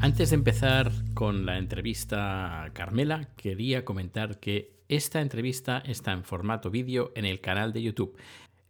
Antes 0.00 0.30
de 0.30 0.36
empezar 0.36 0.92
con 1.14 1.46
la 1.46 1.58
entrevista 1.58 2.64
a 2.64 2.72
Carmela, 2.72 3.28
quería 3.36 3.84
comentar 3.84 4.38
que 4.38 4.74
esta 4.88 5.22
entrevista 5.22 5.78
está 5.78 6.12
en 6.12 6.24
formato 6.24 6.70
vídeo 6.70 7.10
en 7.14 7.24
el 7.24 7.40
canal 7.40 7.72
de 7.72 7.82
YouTube. 7.82 8.16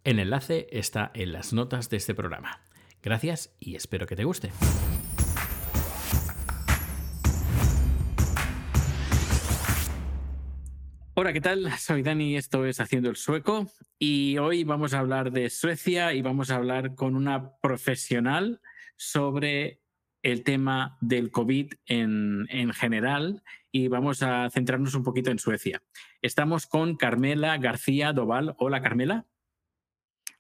El 0.05 0.19
enlace 0.19 0.67
está 0.71 1.11
en 1.15 1.33
las 1.33 1.55
notas 1.55 1.89
de 1.89 1.97
este 1.97 2.15
programa. 2.15 2.61
Gracias 3.03 3.57
y 3.59 3.75
espero 3.75 4.07
que 4.07 4.17
te 4.17 4.25
guste. 4.25 4.53
Hola, 11.15 11.33
¿qué 11.33 11.41
tal? 11.41 11.73
Soy 11.79 12.03
Dani, 12.03 12.37
esto 12.37 12.67
es 12.67 12.81
Haciendo 12.81 13.09
el 13.09 13.17
Sueco 13.17 13.67
y 13.99 14.37
hoy 14.37 14.65
vamos 14.65 14.93
a 14.93 14.99
hablar 14.99 15.33
de 15.33 15.49
Suecia 15.49 16.13
y 16.13 16.21
vamos 16.21 16.51
a 16.51 16.57
hablar 16.57 16.95
con 16.95 17.17
una 17.17 17.57
profesional 17.63 18.61
sobre 18.97 19.81
el 20.23 20.45
tema 20.45 20.99
del 21.01 21.31
COVID 21.31 21.73
en, 21.87 22.47
en, 22.51 22.75
general 22.75 23.43
y 23.73 23.89
vamos 23.89 24.23
a 24.23 24.51
centrarnos 24.51 24.95
un 24.95 25.03
poquito 25.03 25.31
en 25.31 25.39
Suecia. 25.39 25.83
Estamos 26.21 26.67
con 26.67 26.97
Carmela 26.97 27.57
García 27.57 28.13
Doval. 28.13 28.55
Hola, 28.59 28.83
Carmela. 28.83 29.25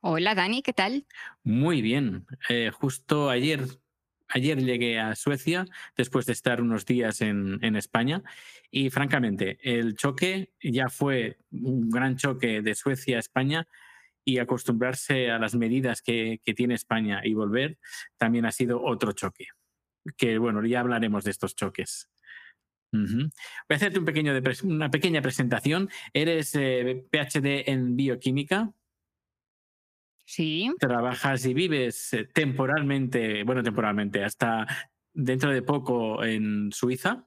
Hola, 0.07 0.35
Dani, 0.35 0.61
¿qué 0.61 0.75
tal? 0.75 1.07
Muy 1.45 1.81
bien. 1.81 2.27
Eh, 2.51 2.71
justo 2.71 3.31
ayer, 3.31 3.63
ayer 4.29 4.63
llegué 4.63 5.01
a 5.01 5.15
Suecia 5.15 5.65
después 5.96 6.27
de 6.27 6.35
estar 6.35 6.61
unos 6.61 6.85
días 6.85 7.23
en, 7.23 7.74
España 7.74 8.23
y 8.71 8.91
francamente 8.91 9.57
el 9.63 9.96
choque 9.96 10.52
ya 10.63 10.91
fue 10.91 11.38
un 11.52 11.88
gran 11.88 12.19
choque 12.19 12.61
de 12.61 12.74
Suecia 12.74 13.16
a 13.16 13.21
España 13.21 13.66
y 14.27 14.41
acostumbrarse 14.41 15.30
a 15.30 15.38
las 15.38 15.55
medidas 15.55 16.02
que, 16.02 16.39
tiene 16.55 16.74
España 16.74 17.23
y 17.24 17.33
volver 17.33 17.79
también 18.18 18.45
ha 18.45 18.52
sido 18.52 18.83
otro 18.83 19.13
choque. 19.13 19.46
Que 20.18 20.37
bueno, 20.37 20.63
ya 20.66 20.80
hablaremos 20.80 21.24
de 21.24 21.30
estos 21.30 21.57
choques. 21.57 22.11
Voy 22.93 23.30
a 23.71 23.74
hacerte 23.74 24.01
una 24.65 24.91
pequeña 24.91 25.23
presentación. 25.23 25.89
Eres 26.13 26.55
eh, 26.57 27.07
PhD 27.11 27.71
en 27.71 27.96
bioquímica. 27.96 28.74
Sí. 30.25 30.73
Trabajas 30.79 31.45
y 31.47 31.55
vives 31.55 32.13
eh, 32.15 32.29
temporalmente, 32.33 33.45
bueno, 33.45 33.63
temporalmente, 33.63 34.25
hasta 34.25 34.67
dentro 35.13 35.51
de 35.51 35.63
poco 35.63 36.25
en 36.25 36.73
Suiza. 36.73 37.27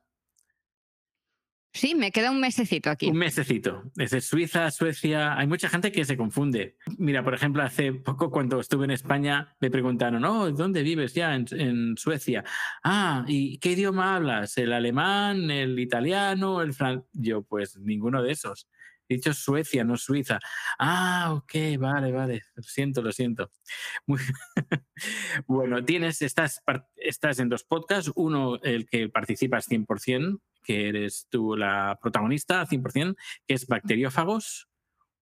Sí, 1.74 1.94
me 1.94 2.12
queda 2.12 2.32
un 2.32 2.42
mesecito 2.42 2.90
aquí. 2.90 3.08
Un 3.08 3.18
mesecito. 3.18 3.84
Desde 3.94 4.20
Suiza, 4.20 4.72
Suecia, 4.72 5.38
hay 5.38 5.46
mucha 5.46 5.70
gente 5.70 5.92
que 5.92 6.06
se 6.06 6.18
confunde. 6.18 6.76
Mira, 6.98 7.24
por 7.24 7.36
ejemplo, 7.36 7.62
hace 7.62 7.94
poco 7.94 8.32
cuando 8.32 8.60
estuve 8.60 8.86
en 8.86 8.92
España 8.92 9.56
me 9.60 9.70
preguntaron, 9.70 10.26
oh, 10.26 10.50
¿dónde 10.50 10.82
vives 10.82 11.14
ya? 11.14 11.36
En, 11.36 11.46
en 11.52 11.96
Suecia. 11.96 12.44
Ah, 12.84 13.26
¿y 13.28 13.60
qué 13.60 13.74
idioma 13.74 14.16
hablas? 14.16 14.58
¿El 14.58 14.74
alemán, 14.74 15.52
el 15.52 15.78
italiano, 15.78 16.64
el 16.64 16.74
francés? 16.74 17.08
Yo, 17.14 17.44
pues 17.44 17.78
ninguno 17.78 18.24
de 18.24 18.32
esos. 18.32 18.68
He 19.10 19.16
dicho 19.16 19.34
Suecia, 19.34 19.84
no 19.84 19.98
Suiza. 19.98 20.40
Ah, 20.80 21.34
ok, 21.34 21.80
vale, 21.80 22.12
vale. 22.12 22.44
Lo 22.56 22.64
siento, 22.64 23.02
lo 23.02 23.12
siento. 23.12 23.52
Muy... 24.06 24.20
bueno, 25.48 25.84
tienes, 25.84 26.22
estás, 26.22 26.62
estás 26.96 27.40
en 27.40 27.50
dos 27.50 27.64
podcasts. 27.64 28.12
Uno, 28.16 28.60
el 28.62 28.88
que 28.88 29.10
participas 29.10 29.70
100%, 29.70 30.40
que 30.64 30.90
eres 30.90 31.28
tú 31.30 31.56
la 31.56 31.98
protagonista 32.02 32.66
100%, 32.66 33.16
que 33.48 33.54
es 33.54 33.68
Bacteriófagos, 33.68 34.68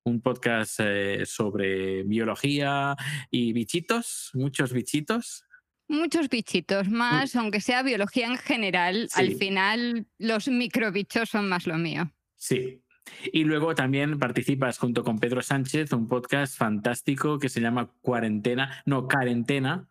un 0.04 0.22
podcast 0.22 0.80
eh, 0.80 1.26
sobre 1.26 2.04
biología 2.04 2.96
y 3.30 3.54
bichitos, 3.54 4.32
muchos 4.34 4.72
bichitos. 4.72 5.46
Muchos 5.88 6.30
bichitos 6.30 6.90
más, 6.90 7.36
aunque 7.36 7.62
sea 7.62 7.84
biología 7.84 8.28
en 8.28 8.38
general, 8.38 9.08
sí. 9.10 9.20
al 9.20 9.36
final 9.36 10.08
los 10.18 10.48
microbichos 10.48 11.30
son 11.30 11.48
más 11.48 11.68
lo 11.68 11.78
mío. 11.78 12.12
Sí, 12.36 12.84
y 13.32 13.44
luego 13.44 13.76
también 13.76 14.20
participas 14.20 14.78
junto 14.78 15.04
con 15.04 15.20
Pedro 15.20 15.42
Sánchez, 15.42 15.92
un 15.94 16.08
podcast 16.08 16.58
fantástico 16.58 17.40
que 17.40 17.50
se 17.50 17.62
llama 17.62 17.92
Cuarentena, 18.02 18.84
no, 18.86 19.08
Carentena, 19.08 19.90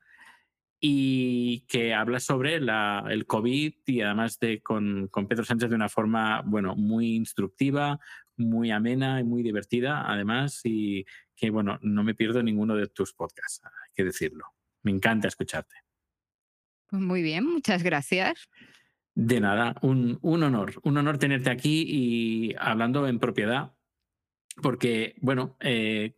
y 0.80 1.60
que 1.60 1.94
habla 1.94 2.20
sobre 2.20 2.60
la, 2.60 3.04
el 3.08 3.26
COVID 3.26 3.75
y 3.86 4.00
además 4.02 4.38
de 4.38 4.60
con, 4.62 5.08
con, 5.08 5.26
Pedro 5.28 5.44
Sánchez 5.44 5.70
de 5.70 5.76
una 5.76 5.88
forma, 5.88 6.42
bueno, 6.44 6.75
muy 6.76 7.14
instructiva, 7.14 7.98
muy 8.36 8.70
amena 8.70 9.20
y 9.20 9.25
muy 9.25 9.42
divertida, 9.42 10.04
además, 10.06 10.60
y 10.64 11.06
que, 11.36 11.50
bueno, 11.50 11.78
no 11.82 12.04
me 12.04 12.14
pierdo 12.14 12.42
ninguno 12.42 12.76
de 12.76 12.88
tus 12.88 13.14
podcasts, 13.14 13.62
hay 13.64 13.92
que 13.94 14.04
decirlo. 14.04 14.44
Me 14.82 14.91
encanta 14.91 15.28
escucharte. 15.28 15.75
Pues 16.88 17.00
muy 17.00 17.22
bien, 17.22 17.46
muchas 17.46 17.82
gracias. 17.82 18.48
De 19.16 19.41
nada, 19.41 19.76
un, 19.80 20.19
honor, 20.22 20.75
un 20.82 20.97
honor 20.97 21.19
tenerte 21.19 21.50
aquí 21.50 21.84
y 21.86 22.54
hablando 22.58 23.06
en 23.06 23.20
propiedad, 23.20 23.72
porque, 24.60 25.14
bueno, 25.20 25.56
eh, 25.60 26.16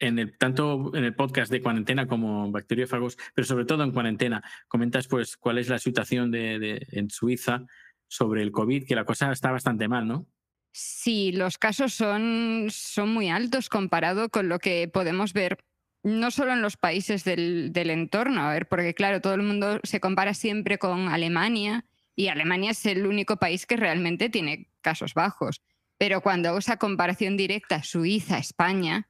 en 0.00 0.36
tanto 0.36 0.90
en 0.94 1.04
el 1.04 1.14
podcast 1.14 1.52
de 1.52 1.62
cuarentena 1.62 2.08
como 2.08 2.50
bacteriófagos, 2.50 3.16
pero 3.34 3.46
sobre 3.46 3.64
todo 3.64 3.84
en 3.84 3.92
cuarentena, 3.92 4.42
comentas 4.66 5.06
pues 5.06 5.36
cuál 5.36 5.58
es 5.58 5.68
la 5.68 5.78
situación 5.78 6.32
de, 6.32 6.84
en 6.90 7.10
Suiza 7.10 7.64
sobre 8.08 8.42
el 8.42 8.50
COVID, 8.50 8.86
que 8.86 8.96
la 8.96 9.04
cosa 9.04 9.30
está 9.30 9.52
bastante 9.52 9.86
mal, 9.86 10.08
¿no? 10.08 10.26
Sí, 10.72 11.30
los 11.30 11.56
casos 11.58 11.94
son, 11.94 12.66
son 12.70 13.10
muy 13.10 13.28
altos 13.28 13.68
comparado 13.68 14.30
con 14.30 14.48
lo 14.48 14.58
que 14.58 14.88
podemos 14.88 15.32
ver 15.32 15.58
no 16.02 16.32
solo 16.32 16.52
en 16.52 16.62
los 16.62 16.76
países 16.76 17.22
del, 17.22 17.72
del 17.72 17.90
entorno, 17.90 18.42
a 18.42 18.52
ver, 18.52 18.66
porque 18.66 18.94
claro, 18.94 19.20
todo 19.20 19.34
el 19.34 19.42
mundo 19.42 19.78
se 19.84 20.00
compara 20.00 20.34
siempre 20.34 20.78
con 20.78 21.08
Alemania, 21.08 21.84
y 22.14 22.28
Alemania 22.28 22.72
es 22.72 22.84
el 22.86 23.06
único 23.06 23.36
país 23.36 23.66
que 23.66 23.76
realmente 23.76 24.28
tiene 24.28 24.68
casos 24.80 25.14
bajos. 25.14 25.62
Pero 25.98 26.20
cuando 26.20 26.48
hago 26.48 26.58
esa 26.58 26.78
comparación 26.78 27.36
directa 27.36 27.82
Suiza-España, 27.82 29.08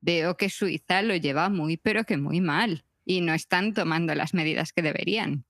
veo 0.00 0.36
que 0.36 0.50
Suiza 0.50 1.02
lo 1.02 1.16
lleva 1.16 1.48
muy, 1.48 1.76
pero 1.76 2.04
que 2.04 2.16
muy 2.16 2.40
mal. 2.40 2.84
Y 3.04 3.20
no 3.20 3.32
están 3.32 3.74
tomando 3.74 4.14
las 4.14 4.34
medidas 4.34 4.72
que 4.72 4.82
deberían. 4.82 5.44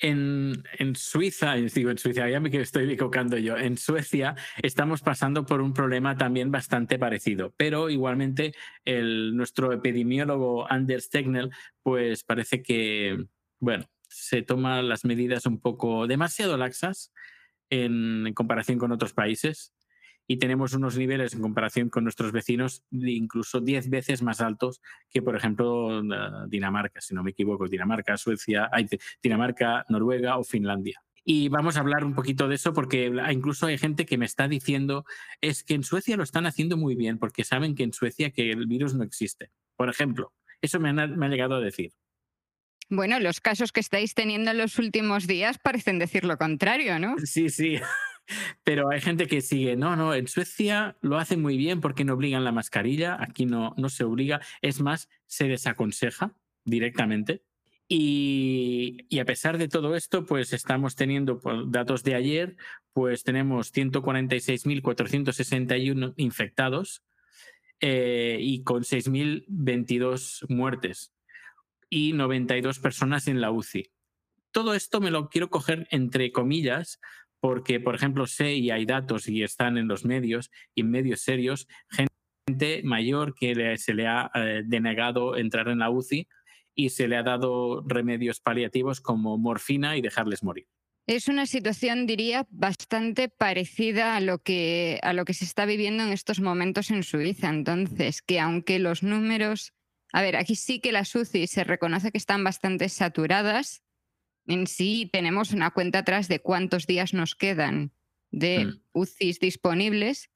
En, 0.00 0.62
Suiza, 0.94 1.54
digo 1.54 1.90
en 1.90 1.98
Suiza, 1.98 2.28
ya 2.28 2.38
me 2.38 2.50
estoy 2.56 2.92
equivocando 2.92 3.36
yo, 3.38 3.56
en 3.56 3.76
Suecia 3.76 4.36
estamos 4.62 5.00
pasando 5.00 5.44
por 5.44 5.60
un 5.60 5.72
problema 5.72 6.16
también 6.16 6.52
bastante 6.52 6.98
parecido, 6.98 7.52
pero 7.56 7.90
igualmente 7.90 8.52
nuestro 8.84 9.72
epidemiólogo 9.72 10.70
Anders 10.70 11.10
Tegnell, 11.10 11.50
pues 11.82 12.22
parece 12.22 12.62
que, 12.62 13.24
bueno, 13.58 13.88
se 14.08 14.42
toman 14.42 14.88
las 14.88 15.04
medidas 15.04 15.46
un 15.46 15.60
poco 15.60 16.06
demasiado 16.06 16.56
laxas 16.56 17.12
en, 17.70 18.32
comparación 18.34 18.78
con 18.78 18.92
otros 18.92 19.12
países 19.12 19.74
y 20.26 20.38
tenemos 20.38 20.74
unos 20.74 20.96
niveles 20.98 21.34
en 21.34 21.40
comparación 21.40 21.88
con 21.88 22.04
nuestros 22.04 22.32
vecinos 22.32 22.84
incluso 22.90 23.60
10 23.60 23.88
veces 23.88 24.22
más 24.22 24.40
altos 24.40 24.82
que, 25.10 25.22
por 25.22 25.36
ejemplo, 25.36 26.02
Dinamarca, 26.48 27.00
si 27.00 27.14
no 27.14 27.22
me 27.22 27.30
equivoco, 27.30 27.66
Dinamarca, 27.66 28.16
Suecia, 28.18 28.70
Dinamarca, 29.22 29.86
Noruega 29.88 30.36
o 30.36 30.44
Finlandia. 30.44 31.02
Y 31.24 31.48
vamos 31.48 31.76
a 31.76 31.80
hablar 31.80 32.04
un 32.04 32.14
poquito 32.14 32.48
de 32.48 32.54
eso 32.54 32.72
porque 32.72 33.12
incluso 33.30 33.66
hay 33.66 33.78
gente 33.78 34.06
que 34.06 34.16
me 34.16 34.24
está 34.24 34.48
diciendo 34.48 35.04
es 35.40 35.62
que 35.62 35.74
en 35.74 35.84
Suecia 35.84 36.16
lo 36.16 36.22
están 36.22 36.46
haciendo 36.46 36.76
muy 36.76 36.94
bien 36.94 37.18
porque 37.18 37.44
saben 37.44 37.74
que 37.74 37.82
en 37.82 37.92
Suecia 37.92 38.30
que 38.30 38.50
el 38.50 38.66
virus 38.66 38.94
no 38.94 39.04
existe. 39.04 39.50
Por 39.76 39.90
ejemplo, 39.90 40.32
eso 40.62 40.80
me, 40.80 40.88
han, 40.88 41.18
me 41.18 41.26
ha 41.26 41.28
llegado 41.28 41.56
a 41.56 41.60
decir. 41.60 41.92
Bueno, 42.90 43.20
los 43.20 43.40
casos 43.40 43.70
que 43.70 43.80
estáis 43.80 44.14
teniendo 44.14 44.50
en 44.50 44.58
los 44.58 44.78
últimos 44.78 45.26
días 45.26 45.58
parecen 45.58 45.98
decir 45.98 46.24
lo 46.24 46.38
contrario, 46.38 46.98
¿no? 46.98 47.16
Sí, 47.24 47.50
sí. 47.50 47.76
Pero 48.64 48.90
hay 48.90 49.00
gente 49.00 49.26
que 49.26 49.40
sigue, 49.40 49.76
no, 49.76 49.96
no, 49.96 50.14
en 50.14 50.28
Suecia 50.28 50.96
lo 51.00 51.18
hacen 51.18 51.40
muy 51.40 51.56
bien 51.56 51.80
porque 51.80 52.04
no 52.04 52.12
obligan 52.14 52.44
la 52.44 52.52
mascarilla, 52.52 53.16
aquí 53.20 53.46
no, 53.46 53.74
no 53.76 53.88
se 53.88 54.04
obliga, 54.04 54.40
es 54.60 54.80
más, 54.80 55.08
se 55.26 55.48
desaconseja 55.48 56.36
directamente. 56.64 57.42
Y, 57.90 59.06
a 59.18 59.24
pesar 59.24 59.56
de 59.56 59.68
todo 59.68 59.96
esto, 59.96 60.26
pues 60.26 60.52
estamos 60.52 60.94
teniendo 60.94 61.40
datos 61.68 62.04
de 62.04 62.14
ayer, 62.14 62.58
pues 62.92 63.24
tenemos 63.24 63.72
146.461 63.72 66.12
infectados 66.16 67.02
eh, 67.80 68.36
y 68.40 68.62
con 68.62 68.82
6.022 68.82 70.44
muertes 70.50 71.14
y 71.90 72.12
92 72.12 72.78
personas 72.78 73.28
en 73.28 73.40
la 73.40 73.50
UCI. 73.50 73.90
Todo 74.50 74.74
esto 74.74 75.00
me 75.00 75.10
lo 75.10 75.28
quiero 75.28 75.50
coger 75.50 75.86
entre 75.90 76.32
comillas 76.32 77.00
porque, 77.40 77.80
por 77.80 77.94
ejemplo, 77.94 78.26
sé 78.26 78.54
y 78.54 78.70
hay 78.70 78.84
datos 78.84 79.28
y 79.28 79.42
están 79.42 79.78
en 79.78 79.88
los 79.88 80.04
medios 80.04 80.50
y 80.74 80.80
en 80.80 80.90
medios 80.90 81.20
serios, 81.20 81.68
gente 81.88 82.82
mayor 82.82 83.34
que 83.34 83.76
se 83.78 83.94
le 83.94 84.06
ha 84.06 84.30
eh, 84.34 84.62
denegado 84.64 85.36
entrar 85.36 85.68
en 85.68 85.78
la 85.78 85.90
UCI 85.90 86.26
y 86.74 86.90
se 86.90 87.08
le 87.08 87.16
ha 87.16 87.22
dado 87.22 87.84
remedios 87.86 88.40
paliativos 88.40 89.00
como 89.00 89.38
morfina 89.38 89.96
y 89.96 90.00
dejarles 90.00 90.42
morir. 90.42 90.66
Es 91.08 91.28
una 91.28 91.46
situación, 91.46 92.06
diría, 92.06 92.46
bastante 92.50 93.30
parecida 93.30 94.14
a 94.14 94.20
lo, 94.20 94.40
que, 94.40 95.00
a 95.02 95.14
lo 95.14 95.24
que 95.24 95.32
se 95.32 95.46
está 95.46 95.64
viviendo 95.64 96.02
en 96.02 96.12
estos 96.12 96.38
momentos 96.40 96.90
en 96.90 97.02
Suiza. 97.02 97.48
Entonces, 97.48 98.20
que 98.20 98.40
aunque 98.40 98.78
los 98.78 99.02
números... 99.02 99.72
A 100.12 100.22
ver, 100.22 100.36
aquí 100.36 100.54
sí 100.54 100.80
que 100.80 100.92
las 100.92 101.14
UCI 101.14 101.46
se 101.46 101.64
reconoce 101.64 102.10
que 102.10 102.18
están 102.18 102.44
bastante 102.44 102.88
saturadas. 102.88 103.82
En 104.46 104.66
sí 104.66 105.08
tenemos 105.12 105.52
una 105.52 105.70
cuenta 105.70 106.00
atrás 106.00 106.28
de 106.28 106.40
cuántos 106.40 106.86
días 106.86 107.12
nos 107.12 107.34
quedan 107.34 107.92
de 108.30 108.66
Mm. 108.66 108.80
UCIs 108.92 109.40
disponibles, 109.40 110.30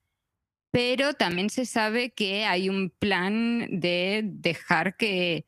pero 0.71 1.15
también 1.15 1.51
se 1.51 1.67
sabe 1.67 2.13
que 2.13 2.45
hay 2.45 2.69
un 2.69 2.91
plan 2.91 3.69
de 3.71 4.23
dejar 4.25 4.97
que, 4.97 5.45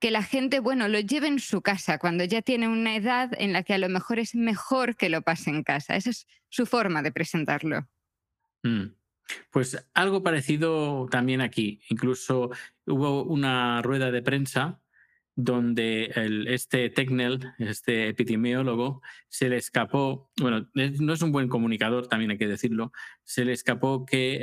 que 0.00 0.10
la 0.10 0.22
gente, 0.22 0.60
bueno, 0.60 0.88
lo 0.88 0.98
lleve 1.00 1.28
en 1.28 1.38
su 1.38 1.62
casa 1.62 1.98
cuando 1.98 2.24
ya 2.24 2.42
tiene 2.42 2.68
una 2.68 2.96
edad 2.96 3.30
en 3.38 3.52
la 3.52 3.62
que 3.62 3.74
a 3.74 3.78
lo 3.78 3.88
mejor 3.88 4.18
es 4.18 4.34
mejor 4.34 4.96
que 4.96 5.08
lo 5.08 5.22
pase 5.22 5.50
en 5.50 5.62
casa. 5.62 5.96
Esa 5.96 6.10
es 6.10 6.26
su 6.48 6.66
forma 6.66 7.02
de 7.02 7.12
presentarlo. 7.12 7.88
Mm. 8.62 8.86
Pues 9.50 9.86
algo 9.94 10.22
parecido 10.22 11.06
también 11.10 11.40
aquí. 11.40 11.80
Incluso 11.88 12.50
hubo 12.86 13.24
una 13.24 13.82
rueda 13.82 14.10
de 14.10 14.22
prensa 14.22 14.80
donde 15.36 16.06
el- 16.14 16.46
este 16.48 16.90
Technel, 16.90 17.40
este 17.58 18.08
epidemiólogo, 18.08 19.02
se 19.28 19.48
le 19.48 19.56
escapó, 19.56 20.30
bueno, 20.40 20.70
no 20.74 21.12
es 21.12 21.22
un 21.22 21.32
buen 21.32 21.48
comunicador, 21.48 22.06
también 22.06 22.30
hay 22.30 22.38
que 22.38 22.46
decirlo, 22.46 22.92
se 23.24 23.44
le 23.44 23.52
escapó 23.52 24.06
que 24.06 24.38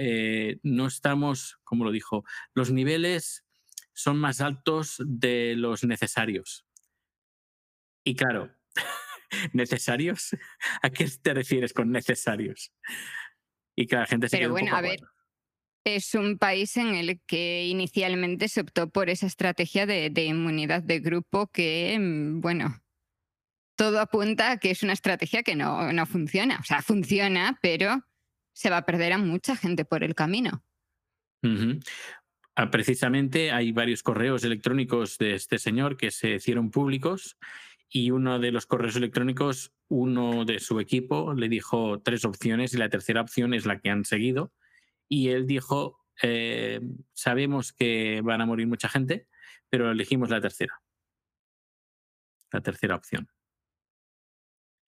eh, 0.52 0.60
no 0.64 0.88
estamos, 0.88 1.60
como 1.64 1.86
lo 1.86 1.92
dijo, 1.92 2.26
los 2.56 2.72
niveles 2.72 3.46
son 3.94 4.18
más 4.18 4.42
altos 4.42 4.98
de 5.06 5.56
los 5.58 5.84
necesarios. 5.86 6.66
Y 8.04 8.16
claro, 8.16 8.52
¿necesarios? 9.54 10.36
¿A 10.82 10.90
qué 10.90 11.08
te 11.22 11.34
refieres 11.34 11.74
con 11.74 11.92
necesarios? 11.92 12.74
Y 13.82 13.88
que 13.88 13.96
la 13.96 14.06
gente 14.06 14.30
se 14.30 14.38
Pero 14.38 14.50
un 14.50 14.54
bueno, 14.54 14.68
poco 14.68 14.78
a 14.78 14.82
ver. 14.82 15.00
Es 15.84 16.14
un 16.14 16.38
país 16.38 16.78
en 16.78 16.94
el 16.94 17.20
que 17.26 17.66
inicialmente 17.66 18.48
se 18.48 18.62
optó 18.62 18.90
por 18.90 19.10
esa 19.10 19.26
estrategia 19.26 19.88
de, 19.88 20.12
de 20.12 20.26
inmunidad 20.26 20.84
de 20.84 21.00
grupo 21.00 21.48
que, 21.48 21.98
mm, 22.00 22.42
bueno, 22.42 22.80
todo 23.76 24.00
apunta 24.00 24.52
a 24.52 24.58
que 24.58 24.70
es 24.70 24.84
una 24.84 24.94
estrategia 24.94 25.42
que 25.42 25.56
no, 25.56 25.92
no 25.92 26.06
funciona. 26.06 26.60
O 26.60 26.64
sea, 26.64 26.84
funciona, 26.84 27.58
pero 27.64 28.06
se 28.54 28.70
va 28.70 28.78
a 28.78 28.86
perder 28.86 29.14
a 29.14 29.18
mucha 29.18 29.56
gente 29.56 29.86
por 29.86 30.04
el 30.04 30.14
camino. 30.14 30.64
Ah, 32.56 32.70
Precisamente 32.70 33.52
hay 33.52 33.72
varios 33.72 34.04
correos 34.04 34.44
electrónicos 34.44 35.18
de 35.18 35.34
este 35.34 35.58
señor 35.58 35.98
que 35.98 36.12
se 36.12 36.36
hicieron 36.36 36.70
públicos 36.70 37.38
y 37.94 38.12
uno 38.12 38.40
de 38.40 38.52
los 38.52 38.66
correos 38.66 38.96
electrónicos, 38.96 39.74
uno 39.90 40.46
de 40.46 40.60
su 40.60 40.80
equipo 40.80 41.34
le 41.34 41.50
dijo 41.50 42.02
tres 42.02 42.24
opciones 42.24 42.74
y 42.74 42.78
la 42.78 42.88
tercera 42.88 43.20
opción 43.20 43.54
es 43.54 43.66
la 43.66 43.80
que 43.80 43.90
han 43.90 44.06
seguido. 44.06 44.54
Y 45.10 45.28
él 45.28 45.46
dijo, 45.46 46.00
eh, 46.24 46.80
sabemos 47.14 47.74
que 47.74 48.22
van 48.24 48.40
a 48.40 48.46
morir 48.46 48.66
mucha 48.66 48.88
gente, 48.88 49.28
pero 49.70 49.92
elegimos 49.92 50.30
la 50.30 50.40
tercera. 50.40 50.82
La 52.54 52.62
tercera 52.62 52.96
opción. 52.96 53.28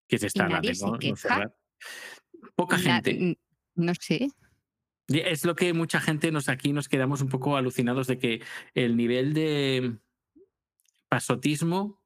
Que 0.07 0.15
es 0.15 0.23
esta, 0.23 0.47
la 0.47 0.61
no-. 0.61 0.97
Poca 2.55 2.77
gente. 2.77 3.37
no 3.75 3.93
sé. 3.95 4.29
Es 5.09 5.43
lo 5.43 5.55
que 5.55 5.73
mucha 5.73 5.99
gente 5.99 6.31
nos 6.31 6.47
aquí 6.47 6.71
nos 6.71 6.87
quedamos 6.87 7.21
un 7.21 7.27
poco 7.27 7.57
alucinados 7.57 8.07
de 8.07 8.17
que 8.17 8.41
el 8.73 8.95
nivel 8.95 9.33
de 9.33 9.97
pasotismo 11.09 12.02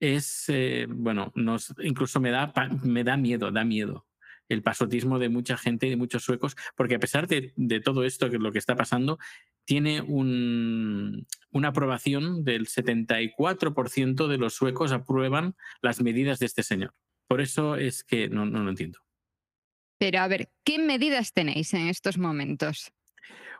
es, 0.00 0.44
eh, 0.48 0.86
bueno, 0.88 1.32
nos, 1.34 1.74
incluso 1.82 2.20
me 2.20 2.30
da, 2.30 2.52
me 2.82 3.04
da 3.04 3.16
miedo, 3.16 3.50
da 3.50 3.64
miedo 3.64 4.06
el 4.48 4.62
pasotismo 4.62 5.18
de 5.18 5.28
mucha 5.28 5.58
gente 5.58 5.86
y 5.86 5.90
de 5.90 5.96
muchos 5.96 6.22
suecos, 6.24 6.56
porque 6.74 6.94
a 6.94 6.98
pesar 6.98 7.26
de, 7.26 7.52
de 7.56 7.80
todo 7.80 8.04
esto, 8.04 8.30
que 8.30 8.36
es 8.36 8.42
lo 8.42 8.50
que 8.50 8.58
está 8.58 8.76
pasando, 8.76 9.18
tiene 9.66 10.00
un- 10.00 11.26
una 11.50 11.68
aprobación 11.68 12.44
del 12.44 12.66
74% 12.66 14.26
de 14.26 14.38
los 14.38 14.54
suecos 14.54 14.92
aprueban 14.92 15.54
las 15.82 16.00
medidas 16.00 16.38
de 16.38 16.46
este 16.46 16.62
señor. 16.62 16.94
Por 17.26 17.42
eso 17.42 17.76
es 17.76 18.04
que 18.04 18.28
no, 18.30 18.46
no 18.46 18.62
lo 18.64 18.70
entiendo. 18.70 19.00
Pero 19.98 20.20
a 20.20 20.28
ver, 20.28 20.50
¿qué 20.64 20.78
medidas 20.78 21.32
tenéis 21.34 21.74
en 21.74 21.88
estos 21.88 22.16
momentos? 22.16 22.90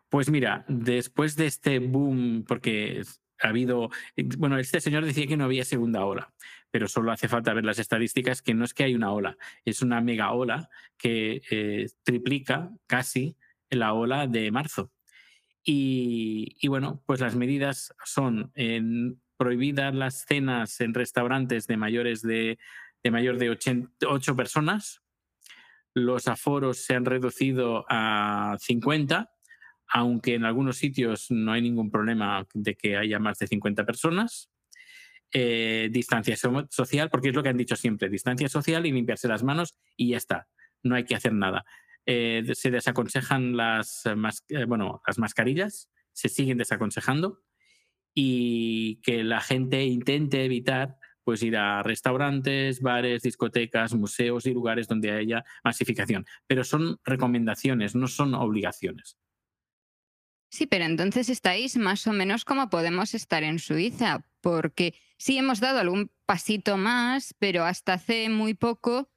Pues 0.08 0.30
mira, 0.30 0.64
después 0.68 1.36
de 1.36 1.46
este 1.46 1.80
boom, 1.80 2.44
porque 2.48 3.02
ha 3.40 3.48
habido, 3.48 3.90
bueno, 4.36 4.58
este 4.58 4.80
señor 4.80 5.04
decía 5.04 5.26
que 5.26 5.36
no 5.36 5.44
había 5.44 5.64
segunda 5.64 6.04
ola, 6.04 6.32
pero 6.70 6.88
solo 6.88 7.12
hace 7.12 7.28
falta 7.28 7.54
ver 7.54 7.64
las 7.64 7.78
estadísticas, 7.78 8.42
que 8.42 8.54
no 8.54 8.64
es 8.64 8.74
que 8.74 8.84
hay 8.84 8.94
una 8.94 9.12
ola, 9.12 9.36
es 9.64 9.82
una 9.82 10.00
mega 10.00 10.32
ola 10.32 10.68
que 10.96 11.42
eh, 11.50 11.86
triplica 12.02 12.70
casi 12.86 13.36
la 13.70 13.92
ola 13.92 14.26
de 14.26 14.50
marzo. 14.50 14.90
Y, 15.70 16.66
bueno, 16.68 17.02
pues 17.04 17.20
las 17.20 17.36
medidas 17.36 17.94
son 18.02 18.52
prohibidas 19.36 19.94
las 19.94 20.24
cenas 20.26 20.80
en 20.80 20.94
restaurantes 20.94 21.66
de 21.66 21.76
mayores 21.76 22.22
de, 22.22 22.58
de 23.02 23.10
mayor 23.10 23.36
de 23.36 23.50
8 23.50 24.36
personas. 24.36 25.02
Los 25.94 26.26
aforos 26.26 26.78
se 26.78 26.94
han 26.94 27.04
reducido 27.04 27.84
a 27.88 28.56
50 28.60 29.30
aunque 29.88 30.34
en 30.34 30.44
algunos 30.44 30.76
sitios 30.76 31.30
no 31.30 31.52
hay 31.52 31.62
ningún 31.62 31.90
problema 31.90 32.46
de 32.54 32.74
que 32.76 32.96
haya 32.96 33.18
más 33.18 33.38
de 33.38 33.46
50 33.46 33.84
personas. 33.84 34.50
Eh, 35.32 35.88
distancia 35.92 36.36
so- 36.36 36.66
social, 36.70 37.10
porque 37.10 37.28
es 37.28 37.34
lo 37.34 37.42
que 37.42 37.50
han 37.50 37.56
dicho 37.58 37.76
siempre, 37.76 38.08
distancia 38.08 38.48
social 38.48 38.86
y 38.86 38.92
limpiarse 38.92 39.28
las 39.28 39.42
manos 39.42 39.76
y 39.94 40.10
ya 40.10 40.16
está, 40.16 40.48
no 40.82 40.94
hay 40.94 41.04
que 41.04 41.14
hacer 41.14 41.34
nada. 41.34 41.66
Eh, 42.06 42.42
se 42.54 42.70
desaconsejan 42.70 43.54
las, 43.54 44.04
eh, 44.06 44.64
bueno, 44.64 45.02
las 45.06 45.18
mascarillas, 45.18 45.90
se 46.14 46.30
siguen 46.30 46.56
desaconsejando 46.56 47.42
y 48.14 49.00
que 49.02 49.22
la 49.22 49.40
gente 49.42 49.84
intente 49.84 50.44
evitar 50.44 50.96
pues 51.24 51.42
ir 51.42 51.58
a 51.58 51.82
restaurantes, 51.82 52.80
bares, 52.80 53.20
discotecas, 53.20 53.92
museos 53.94 54.46
y 54.46 54.54
lugares 54.54 54.88
donde 54.88 55.10
haya 55.10 55.44
masificación. 55.62 56.24
Pero 56.46 56.64
son 56.64 56.96
recomendaciones, 57.04 57.94
no 57.94 58.06
son 58.08 58.32
obligaciones. 58.32 59.18
Sí, 60.50 60.66
pero 60.66 60.84
entonces 60.84 61.28
estáis 61.28 61.76
más 61.76 62.06
o 62.06 62.12
menos 62.12 62.44
como 62.44 62.70
podemos 62.70 63.14
estar 63.14 63.42
en 63.42 63.58
Suiza, 63.58 64.24
porque 64.40 64.94
sí 65.18 65.36
hemos 65.36 65.60
dado 65.60 65.80
algún 65.80 66.10
pasito 66.26 66.76
más, 66.76 67.34
pero 67.38 67.64
hasta 67.64 67.94
hace 67.94 68.28
muy 68.28 68.54
poco 68.54 69.10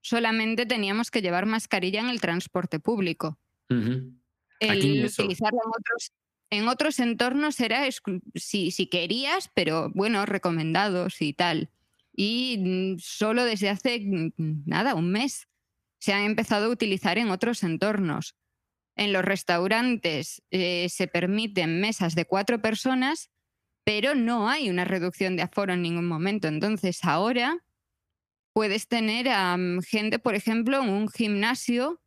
solamente 0.00 0.64
teníamos 0.64 1.10
que 1.10 1.20
llevar 1.20 1.46
mascarilla 1.46 2.00
en 2.00 2.08
el 2.08 2.20
transporte 2.20 2.80
público. 2.80 3.38
El 3.68 4.70
Aquí 4.70 5.00
eso. 5.00 5.22
en 5.22 5.30
otros, 5.30 6.12
en 6.50 6.68
otros 6.68 6.98
entornos 7.00 7.60
era 7.60 7.82
si, 8.34 8.70
si 8.70 8.86
querías, 8.86 9.50
pero 9.54 9.90
bueno, 9.94 10.24
recomendados 10.24 11.20
y 11.20 11.34
tal. 11.34 11.70
Y 12.14 12.58
mm, 12.58 12.98
solo 12.98 13.44
desde 13.44 13.68
hace 13.68 14.00
mm, 14.00 14.62
nada, 14.66 14.94
un 14.94 15.10
mes, 15.12 15.48
se 15.98 16.12
han 16.12 16.24
empezado 16.24 16.66
a 16.66 16.70
utilizar 16.70 17.18
en 17.18 17.30
otros 17.30 17.62
entornos. 17.62 18.34
En 18.98 19.12
los 19.14 19.24
restaurantes 19.24 20.42
eh, 20.50 20.88
se 20.90 21.06
permiten 21.06 21.80
mesas 21.80 22.14
de 22.14 22.24
cuatro 22.26 22.60
personas, 22.60 23.30
pero 23.84 24.14
no 24.14 24.50
hay 24.50 24.68
una 24.68 24.84
reducción 24.84 25.36
de 25.36 25.42
aforo 25.42 25.72
en 25.72 25.82
ningún 25.82 26.06
momento. 26.06 26.48
Entonces 26.48 27.02
ahora 27.04 27.64
puedes 28.52 28.88
tener 28.88 29.28
a 29.28 29.56
gente, 29.86 30.18
por 30.18 30.34
ejemplo, 30.34 30.82
en 30.82 30.88
un 30.90 31.08
gimnasio, 31.08 32.00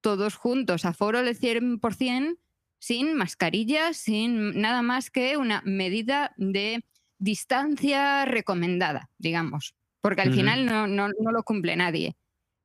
todos 0.00 0.34
juntos, 0.34 0.84
aforo 0.86 1.22
del 1.22 1.36
100%, 1.38 2.38
sin 2.78 3.14
mascarilla, 3.14 3.92
sin 3.92 4.58
nada 4.58 4.80
más 4.80 5.10
que 5.10 5.36
una 5.36 5.60
medida 5.66 6.32
de 6.38 6.82
distancia 7.18 8.24
recomendada, 8.24 9.10
digamos, 9.18 9.74
porque 10.00 10.22
al 10.22 10.30
final 10.32 10.64
no, 10.64 10.86
no- 10.86 11.08
no 11.20 11.32
lo 11.32 11.42
cumple 11.42 11.76
nadie. 11.76 12.16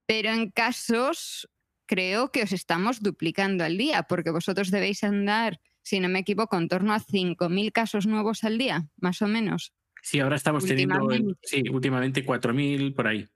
Pero 0.07 0.29
en 0.29 0.49
casos, 0.51 1.49
creo 1.85 2.31
que 2.31 2.43
os 2.43 2.51
estamos 2.51 3.01
duplicando 3.01 3.63
al 3.63 3.77
día, 3.77 4.03
porque 4.03 4.31
vosotros 4.31 4.71
debéis 4.71 5.03
andar, 5.03 5.59
si 5.81 5.99
no 5.99 6.09
me 6.09 6.19
equivoco, 6.19 6.57
en 6.57 6.67
torno 6.67 6.93
a 6.93 6.99
5.000 6.99 7.71
casos 7.71 8.07
nuevos 8.07 8.43
al 8.43 8.57
día, 8.57 8.89
más 8.97 9.21
o 9.21 9.27
menos. 9.27 9.73
Sí, 10.01 10.19
ahora 10.19 10.35
estamos 10.35 10.65
teniendo, 10.65 11.07
sí, 11.41 11.63
últimamente 11.71 12.23
4.000 12.23 12.93
por 12.93 13.07
ahí. 13.07 13.27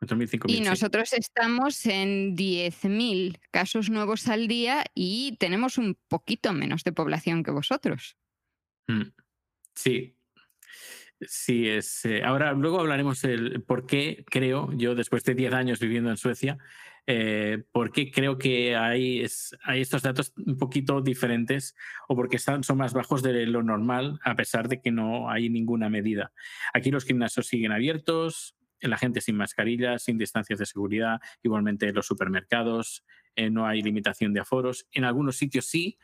4.000, 0.00 0.28
5.000. 0.28 0.50
Y 0.50 0.60
nosotros 0.60 1.12
estamos 1.12 1.86
en 1.86 2.36
10.000 2.36 3.38
casos 3.50 3.90
nuevos 3.90 4.28
al 4.28 4.46
día 4.46 4.84
y 4.94 5.36
tenemos 5.38 5.78
un 5.78 5.98
poquito 6.08 6.52
menos 6.52 6.84
de 6.84 6.92
población 6.92 7.42
que 7.42 7.50
vosotros. 7.50 8.16
Mm. 8.86 9.10
Sí. 9.74 10.16
Sí, 11.20 11.68
es. 11.68 12.04
eh, 12.04 12.22
ahora, 12.22 12.52
luego 12.52 12.80
hablaremos 12.80 13.24
el 13.24 13.62
por 13.62 13.86
qué, 13.86 14.24
creo, 14.28 14.70
yo 14.76 14.94
después 14.94 15.24
de 15.24 15.34
10 15.34 15.54
años 15.54 15.80
viviendo 15.80 16.10
en 16.10 16.16
Suecia, 16.16 16.58
eh, 17.06 17.64
porque 17.70 18.10
creo 18.10 18.38
que 18.38 18.76
hay, 18.76 19.20
estos 19.20 20.02
datos 20.02 20.32
un 20.36 20.56
poquito 20.56 21.02
diferentes 21.02 21.76
o 22.08 22.16
porque 22.16 22.38
son 22.38 22.62
más 22.76 22.94
bajos 22.94 23.22
de 23.22 23.46
lo 23.46 23.62
normal 23.62 24.18
a 24.24 24.34
pesar 24.34 24.68
de 24.68 24.80
que 24.80 24.90
no 24.90 25.30
hay 25.30 25.50
ninguna 25.50 25.90
medida. 25.90 26.32
Aquí 26.72 26.90
los 26.90 27.04
gimnasios 27.04 27.46
siguen 27.46 27.72
abiertos, 27.72 28.56
la 28.80 28.98
gente 28.98 29.20
sin 29.20 29.36
mascarillas, 29.36 30.02
sin 30.02 30.18
distancias 30.18 30.58
de 30.58 30.66
seguridad, 30.66 31.20
igualmente 31.42 31.92
los 31.92 32.06
supermercados, 32.06 33.04
eh, 33.36 33.50
no 33.50 33.66
hay 33.66 33.82
limitación 33.82 34.32
de 34.32 34.40
aforos. 34.40 34.86
En 34.92 35.04
algunos 35.04 35.36
sitios 35.36 35.66
sí, 35.66 35.98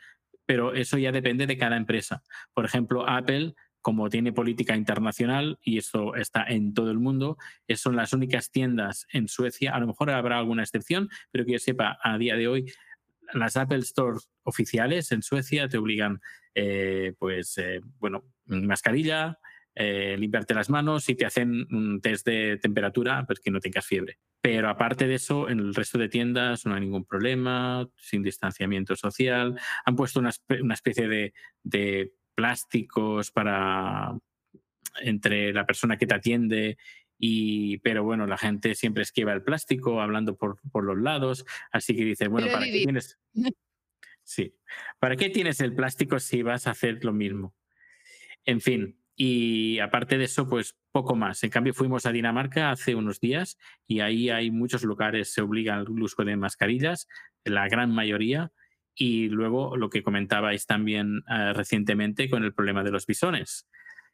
pero 0.45 0.73
eso 0.73 0.97
ya 0.97 1.11
depende 1.11 1.47
de 1.47 1.57
cada 1.57 1.77
empresa. 1.77 2.23
Por 2.53 2.65
ejemplo, 2.65 3.07
Apple 3.07 3.55
como 3.81 4.09
tiene 4.09 4.31
política 4.31 4.75
internacional 4.75 5.59
y 5.63 5.77
eso 5.77 6.15
está 6.15 6.43
en 6.43 6.73
todo 6.73 6.91
el 6.91 6.99
mundo, 6.99 7.37
son 7.75 7.95
las 7.95 8.13
únicas 8.13 8.51
tiendas 8.51 9.07
en 9.11 9.27
Suecia, 9.27 9.73
a 9.73 9.79
lo 9.79 9.87
mejor 9.87 10.11
habrá 10.11 10.37
alguna 10.37 10.63
excepción, 10.63 11.09
pero 11.31 11.45
que 11.45 11.53
yo 11.53 11.59
sepa, 11.59 11.97
a 12.03 12.17
día 12.17 12.35
de 12.35 12.47
hoy, 12.47 12.71
las 13.33 13.57
Apple 13.57 13.81
Stores 13.81 14.29
oficiales 14.43 15.11
en 15.11 15.21
Suecia 15.21 15.67
te 15.67 15.77
obligan, 15.77 16.21
eh, 16.55 17.13
pues, 17.17 17.57
eh, 17.57 17.81
bueno, 17.99 18.25
mascarilla, 18.45 19.39
eh, 19.73 20.15
limpiarte 20.17 20.53
las 20.53 20.69
manos 20.69 21.07
y 21.09 21.15
te 21.15 21.25
hacen 21.25 21.65
un 21.71 22.01
test 22.01 22.25
de 22.25 22.57
temperatura, 22.57 23.23
pues 23.25 23.39
que 23.39 23.51
no 23.51 23.59
tengas 23.59 23.85
fiebre. 23.85 24.19
Pero 24.41 24.69
aparte 24.69 25.07
de 25.07 25.15
eso, 25.15 25.49
en 25.49 25.59
el 25.59 25.73
resto 25.73 25.97
de 25.97 26.09
tiendas 26.09 26.65
no 26.65 26.73
hay 26.73 26.81
ningún 26.81 27.05
problema, 27.05 27.87
sin 27.95 28.23
distanciamiento 28.23 28.95
social. 28.95 29.57
Han 29.85 29.95
puesto 29.95 30.19
una, 30.19 30.31
especie 30.73 31.07
de 31.63 32.13
plásticos 32.41 33.29
para 33.29 34.17
entre 35.01 35.53
la 35.53 35.65
persona 35.67 35.95
que 35.95 36.07
te 36.07 36.15
atiende 36.15 36.77
y 37.19 37.77
pero 37.77 38.03
bueno, 38.03 38.25
la 38.25 38.37
gente 38.37 38.73
siempre 38.73 39.03
esquiva 39.03 39.31
el 39.31 39.43
plástico 39.43 40.01
hablando 40.01 40.35
por, 40.35 40.59
por 40.71 40.83
los 40.83 40.97
lados, 40.97 41.45
así 41.71 41.95
que 41.95 42.03
dices, 42.03 42.27
bueno, 42.29 42.47
¿para 42.51 42.65
qué 42.65 42.83
tienes? 42.83 43.19
Sí, 44.23 44.55
¿para 44.99 45.15
qué 45.15 45.29
tienes 45.29 45.59
el 45.61 45.75
plástico 45.75 46.19
si 46.19 46.41
vas 46.41 46.65
a 46.65 46.71
hacer 46.71 47.03
lo 47.03 47.11
mismo? 47.11 47.53
En 48.45 48.61
fin, 48.61 48.97
y 49.15 49.79
aparte 49.79 50.17
de 50.17 50.25
eso, 50.25 50.47
pues 50.47 50.77
poco 50.91 51.15
más. 51.15 51.43
En 51.43 51.49
cambio, 51.49 51.73
fuimos 51.73 52.05
a 52.05 52.11
Dinamarca 52.11 52.71
hace 52.71 52.95
unos 52.95 53.19
días 53.19 53.57
y 53.87 53.99
ahí 53.99 54.29
hay 54.29 54.49
muchos 54.49 54.83
lugares, 54.83 55.33
se 55.33 55.41
obliga 55.41 55.75
al 55.75 55.89
uso 55.89 56.23
de 56.23 56.37
mascarillas, 56.37 57.07
la 57.43 57.67
gran 57.67 57.91
mayoría, 57.93 58.51
y 58.95 59.29
luego 59.29 59.77
lo 59.77 59.89
que 59.89 60.03
comentabais 60.03 60.65
también 60.65 61.23
eh, 61.29 61.53
recientemente 61.53 62.29
con 62.29 62.43
el 62.43 62.53
problema 62.53 62.83
de 62.83 62.91
los 62.91 63.05
bisones 63.05 63.67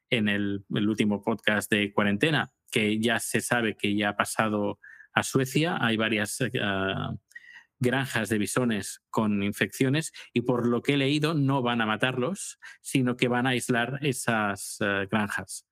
en 0.10 0.30
el, 0.30 0.64
último 0.70 1.22
podcast 1.22 1.70
de 1.70 1.92
cuarentena, 1.92 2.52
que 2.72 3.00
ya 3.00 3.20
se 3.20 3.42
sabe 3.42 3.76
que 3.76 3.96
ya 3.96 4.10
ha 4.10 4.16
pasado 4.16 4.80
a 5.14 5.24
Suecia, 5.24 5.78
hay 5.82 5.98
varias 5.98 6.40
eh, 6.42 6.52
granjas 7.80 8.30
de 8.30 8.38
bisones 8.38 9.02
con 9.10 9.44
infecciones 9.44 10.12
y 10.34 10.42
por 10.42 10.68
lo 10.68 10.82
que 10.82 10.94
he 10.94 10.98
leído 10.98 11.34
no 11.34 11.62
van 11.62 11.82
a 11.82 11.86
matarlos, 11.86 12.60
sino 12.82 13.18
que 13.18 13.28
van 13.28 13.48
a 13.48 13.52
aislar 13.52 14.00
esas 14.02 14.78
eh, 14.80 15.08
granjas. 15.10 15.68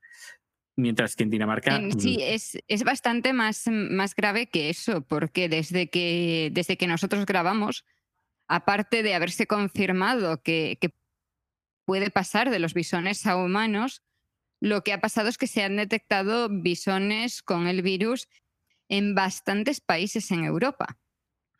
Mientras 0.78 1.16
que 1.16 1.24
en 1.24 1.30
Dinamarca... 1.30 1.80
Sí, 1.98 2.18
mm, 2.18 2.22
es, 2.22 2.58
es, 2.68 2.84
bastante 2.84 3.32
más, 3.32 3.64
más 3.68 4.14
grave 4.14 4.48
que 4.48 4.70
eso, 4.70 5.06
porque 5.08 5.48
desde 5.48 5.90
que, 5.90 6.50
desde 6.52 6.76
que 6.76 6.88
nosotros 6.88 7.26
grabamos, 7.26 7.86
aparte 8.48 9.04
de 9.04 9.16
haberse 9.16 9.48
confirmado 9.48 10.42
que, 10.42 10.78
puede 11.86 12.10
pasar 12.10 12.50
de 12.50 12.58
los 12.58 12.74
bisones 12.74 13.28
a 13.28 13.36
humanos, 13.36 14.02
lo 14.60 14.82
que 14.82 14.92
ha 14.92 15.02
pasado 15.02 15.30
es 15.30 15.38
que 15.38 15.46
se 15.46 15.64
han 15.64 15.76
detectado 15.76 16.50
bisones 16.50 17.44
con 17.44 17.68
el 17.68 17.84
virus 17.84 18.28
en 18.90 19.14
bastantes 19.14 19.82
países 19.82 20.32
en 20.32 20.46
Europa. 20.46 20.98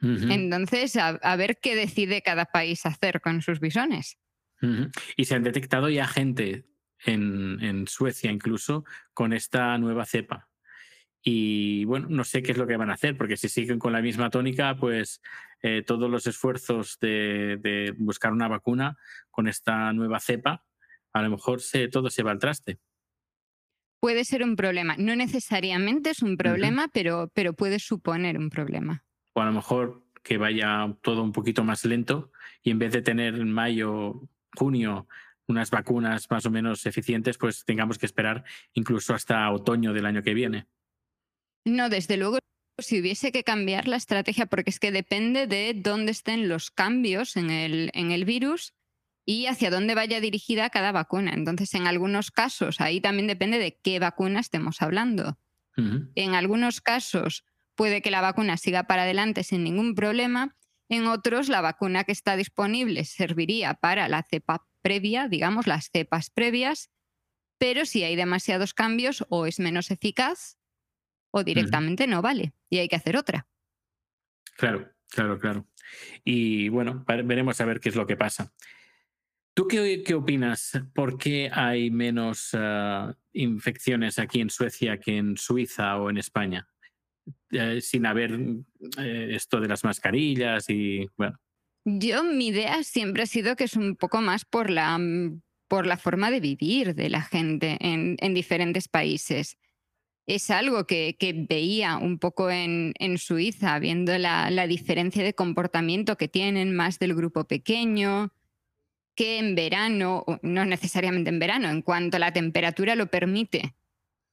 Entonces, 0.02 0.98
a, 0.98 1.36
ver 1.36 1.60
qué 1.62 1.76
decide 1.76 2.22
cada 2.22 2.46
país 2.46 2.86
hacer 2.86 3.22
con 3.22 3.42
sus 3.42 3.60
bisones. 3.60 4.18
Y 5.16 5.26
se 5.26 5.36
han 5.36 5.44
detectado 5.44 5.90
ya 5.90 6.08
gente 6.08 6.66
en, 7.06 7.64
en, 7.64 7.88
Suecia 7.88 8.32
incluso 8.32 8.84
con 9.14 9.32
esta 9.32 9.78
nueva 9.78 10.06
cepa. 10.06 10.50
Y 11.22 11.86
bueno, 11.86 12.08
no 12.10 12.24
sé 12.24 12.44
qué 12.44 12.52
es 12.52 12.58
lo 12.58 12.68
que 12.68 12.78
van 12.78 12.92
a 12.92 12.94
hacer, 12.94 13.18
porque 13.18 13.38
si 13.38 13.50
siguen 13.50 13.80
con 13.80 13.94
la 13.94 14.02
misma 14.02 14.30
tónica, 14.30 14.76
pues 14.76 15.22
eh, 15.68 15.82
todos 15.82 16.12
los 16.12 16.28
esfuerzos 16.28 17.00
de, 17.00 17.96
buscar 17.98 18.32
una 18.32 18.48
vacuna 18.48 19.00
con 19.32 19.48
esta 19.48 19.92
nueva 19.94 20.20
cepa, 20.20 20.64
a 21.12 21.24
lo 21.24 21.32
mejor 21.32 21.60
se, 21.60 21.88
todo 21.88 22.12
se 22.12 22.22
va 22.22 22.30
al 22.30 22.38
traste. 22.38 22.78
Puede 24.00 24.26
ser 24.26 24.44
un 24.44 24.56
problema. 24.56 24.96
No 25.00 25.16
necesariamente 25.16 26.12
es 26.12 26.22
un 26.22 26.38
problema, 26.38 26.88
pero, 26.94 27.32
pero 27.34 27.54
puede 27.54 27.80
suponer 27.80 28.38
un 28.38 28.52
problema. 28.52 29.04
O 29.34 29.42
a 29.42 29.46
lo 29.46 29.54
mejor 29.54 30.04
que 30.22 30.38
vaya 30.38 30.96
todo 31.02 31.24
un 31.24 31.32
poquito 31.32 31.64
más 31.64 31.84
lento 31.84 32.32
y 32.62 32.70
en 32.70 32.78
vez 32.78 32.94
de 32.94 33.02
tener 33.02 33.34
en 33.34 33.52
mayo, 33.52 34.22
junio 34.56 35.08
unas 35.48 35.72
vacunas 35.72 36.30
más 36.30 36.46
o 36.46 36.52
menos 36.52 36.86
eficientes, 36.86 37.40
pues 37.40 37.66
tengamos 37.66 37.98
que 37.98 38.06
esperar 38.06 38.44
incluso 38.74 39.16
hasta 39.16 39.50
otoño 39.50 39.94
del 39.94 40.06
año 40.06 40.22
que 40.22 40.36
viene. 40.36 40.68
No, 41.66 41.90
desde 41.90 42.18
luego, 42.18 42.38
si 42.78 43.00
hubiese 43.00 43.32
que 43.32 43.44
cambiar 43.44 43.88
la 43.88 43.96
estrategia, 43.96 44.46
porque 44.46 44.70
es 44.70 44.80
que 44.80 44.92
depende 44.92 45.48
de 45.48 45.74
dónde 45.76 46.12
estén 46.12 46.50
los 46.50 46.72
cambios 46.72 47.38
en 47.38 47.50
el, 47.50 47.92
en 47.94 48.12
el 48.12 48.26
virus 48.26 48.74
y 49.26 49.48
hacia 49.48 49.72
dónde 49.72 49.96
vaya 49.96 50.20
dirigida 50.20 50.70
cada 50.70 50.92
vacuna. 50.92 51.34
Entonces, 51.34 51.74
en 51.74 51.88
algunos 51.88 52.32
casos, 52.32 52.82
ahí 52.82 53.02
también 53.02 53.28
depende 53.28 53.58
de 53.58 53.80
qué 53.82 54.00
vacuna 54.00 54.40
estemos 54.40 54.82
hablando. 54.82 55.40
En 55.78 56.36
algunos 56.36 56.80
casos, 56.80 57.44
puede 57.76 58.02
que 58.02 58.10
la 58.10 58.22
vacuna 58.22 58.56
siga 58.56 58.84
para 58.84 59.04
adelante 59.04 59.44
sin 59.44 59.66
ningún 59.66 59.94
problema. 59.94 60.56
En 60.88 61.08
otros, 61.08 61.50
la 61.50 61.60
vacuna 61.60 62.06
que 62.06 62.14
está 62.14 62.38
disponible 62.38 63.04
serviría 63.04 63.74
para 63.74 64.08
la 64.08 64.24
cepa 64.24 64.66
previa, 64.82 65.28
digamos, 65.28 65.68
las 65.68 65.90
cepas 65.92 66.30
previas, 66.30 66.92
pero 67.58 67.86
si 67.86 68.04
hay 68.04 68.16
demasiados 68.16 68.74
cambios 68.74 69.26
o 69.28 69.48
es 69.48 69.60
menos 69.60 69.92
eficaz 69.92 70.58
o 71.36 71.44
directamente 71.44 72.08
no 72.08 72.22
vale 72.22 72.54
y 72.70 72.78
hay 72.78 72.88
que 72.88 72.96
hacer 72.96 73.18
otra. 73.18 73.46
Claro, 74.56 74.90
claro, 75.10 75.38
claro. 75.38 75.68
Y 76.24 76.70
bueno, 76.70 77.04
veremos 77.06 77.60
a 77.60 77.66
ver 77.66 77.82
qué 77.82 77.90
es 77.90 77.96
lo 77.98 78.08
que 78.08 78.16
pasa. 78.16 78.54
¿Tú 79.54 79.68
qué, 79.68 80.02
qué 80.06 80.14
opinas? 80.14 80.82
¿Por 80.94 81.18
qué 81.18 81.50
hay 81.52 81.92
menos 81.92 82.52
ah, 82.54 83.14
infecciones 83.34 84.18
aquí 84.18 84.40
en 84.40 84.50
Suecia 84.50 84.98
que 84.98 85.18
en 85.18 85.36
Suiza 85.36 85.98
o 85.98 86.10
en 86.10 86.18
España? 86.18 86.70
Eh, 87.52 87.82
sin 87.82 88.06
haber 88.06 88.40
eh, 88.98 89.30
esto 89.32 89.60
de 89.60 89.68
las 89.68 89.84
mascarillas 89.84 90.70
y 90.70 91.06
bueno. 91.18 91.38
Yo, 91.84 92.24
mi 92.24 92.48
idea 92.48 92.82
siempre 92.84 93.24
ha 93.24 93.28
sido 93.28 93.58
que 93.58 93.66
es 93.66 93.76
un 93.76 93.98
poco 93.98 94.22
más 94.22 94.46
por 94.46 94.70
la, 94.70 94.98
mm, 94.98 95.42
por 95.68 95.86
la 95.86 95.98
forma 95.98 96.32
de 96.32 96.40
vivir 96.40 96.96
de 96.96 97.10
la 97.10 97.22
gente 97.22 97.78
en, 97.82 98.16
en 98.20 98.34
diferentes 98.34 98.88
países 98.88 99.58
es 100.28 100.50
algo 100.50 100.88
que, 100.88 101.16
veía 101.48 101.98
un 101.98 102.18
poco 102.18 102.50
en, 102.50 102.94
Suiza, 103.18 103.78
viendo 103.80 104.18
la, 104.18 104.68
diferencia 104.68 105.24
de 105.24 105.36
comportamiento 105.36 106.18
que 106.18 106.28
tienen 106.28 106.76
más 106.76 106.98
del 107.00 107.14
grupo 107.14 107.46
pequeño, 107.46 108.34
que 109.16 109.38
en 109.38 109.56
verano, 109.56 110.26
no 110.42 110.66
necesariamente 110.66 111.30
en 111.30 111.40
verano, 111.40 111.70
en 111.70 111.82
cuanto 111.82 112.20
la 112.20 112.34
temperatura 112.34 112.96
lo 112.96 113.08
permite, 113.08 113.76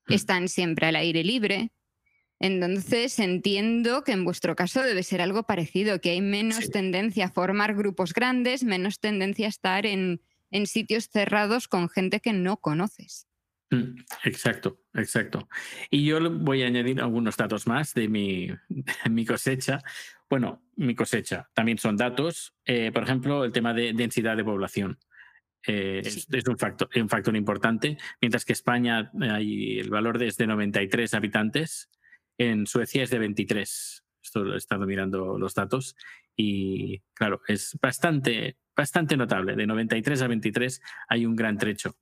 hmm. 0.07 0.13
están 0.13 0.49
siempre 0.49 0.87
al 0.87 0.97
aire 0.97 1.23
libre. 1.23 1.73
Entonces 2.41 3.21
entiendo 3.21 4.03
que 4.03 4.13
en 4.13 4.25
vuestro 4.25 4.57
caso 4.57 4.83
debe 4.83 5.05
ser 5.05 5.21
algo 5.21 5.45
parecido, 5.45 6.01
que 6.01 6.11
hay 6.11 6.21
menos 6.21 6.71
tendencia 6.71 7.27
a 7.27 7.31
formar 7.31 7.77
grupos 7.77 8.13
grandes, 8.13 8.65
menos 8.65 8.99
tendencia 8.99 9.47
a 9.47 9.51
estar 9.51 9.87
en 9.87 10.19
sitios 10.65 11.09
cerrados 11.09 11.69
con 11.69 11.89
gente 11.89 12.19
que 12.19 12.33
no 12.33 12.57
conoces. 12.57 13.29
Mm, 13.71 14.01
exacto, 14.25 14.82
exacto. 14.95 15.49
Y 15.91 16.05
yo 16.05 16.19
voy 16.31 16.63
a 16.63 16.67
añadir 16.67 17.01
algunos 17.01 17.37
datos 17.37 17.67
más 17.67 17.95
de 17.95 18.09
mi, 18.09 18.49
mi 19.11 19.25
cosecha. 19.25 19.81
Bueno, 20.29 20.63
mi 20.77 20.95
cosecha 20.95 21.51
también 21.55 21.79
son 21.79 21.97
datos. 21.97 22.55
Eh, 22.65 22.91
por 22.93 23.03
ejemplo, 23.03 23.45
el 23.45 23.53
tema 23.53 23.75
de 23.75 23.93
densidad 23.93 24.37
de 24.37 24.45
población. 24.45 24.99
Eh, 25.67 26.03
es, 26.05 26.27
un, 26.49 26.59
factor, 26.59 26.89
un 26.97 27.09
factor 27.09 27.37
importante. 27.37 27.97
Mientras 28.21 28.45
que 28.45 28.53
España 28.53 29.11
hay, 29.21 29.79
el 29.79 29.91
valor 29.91 30.23
es 30.23 30.37
de 30.37 30.47
93 30.47 31.15
habitantes, 31.15 31.91
en 32.39 32.67
Suecia 32.67 33.03
es 33.03 33.11
de 33.11 33.19
23. 33.19 34.05
Esto 34.23 34.55
he 34.55 34.57
estado 34.57 34.87
mirando 34.87 35.39
los 35.39 35.55
datos 35.55 35.97
y 36.37 37.01
claro, 37.15 37.43
es 37.47 37.77
bastante, 37.81 38.57
bastante 38.77 39.17
notable. 39.17 39.57
De 39.57 39.67
93 39.67 40.23
a 40.23 40.29
23 40.29 40.81
hay 41.09 41.27
un 41.27 41.37
gran 41.37 41.59
trecho. 41.59 41.97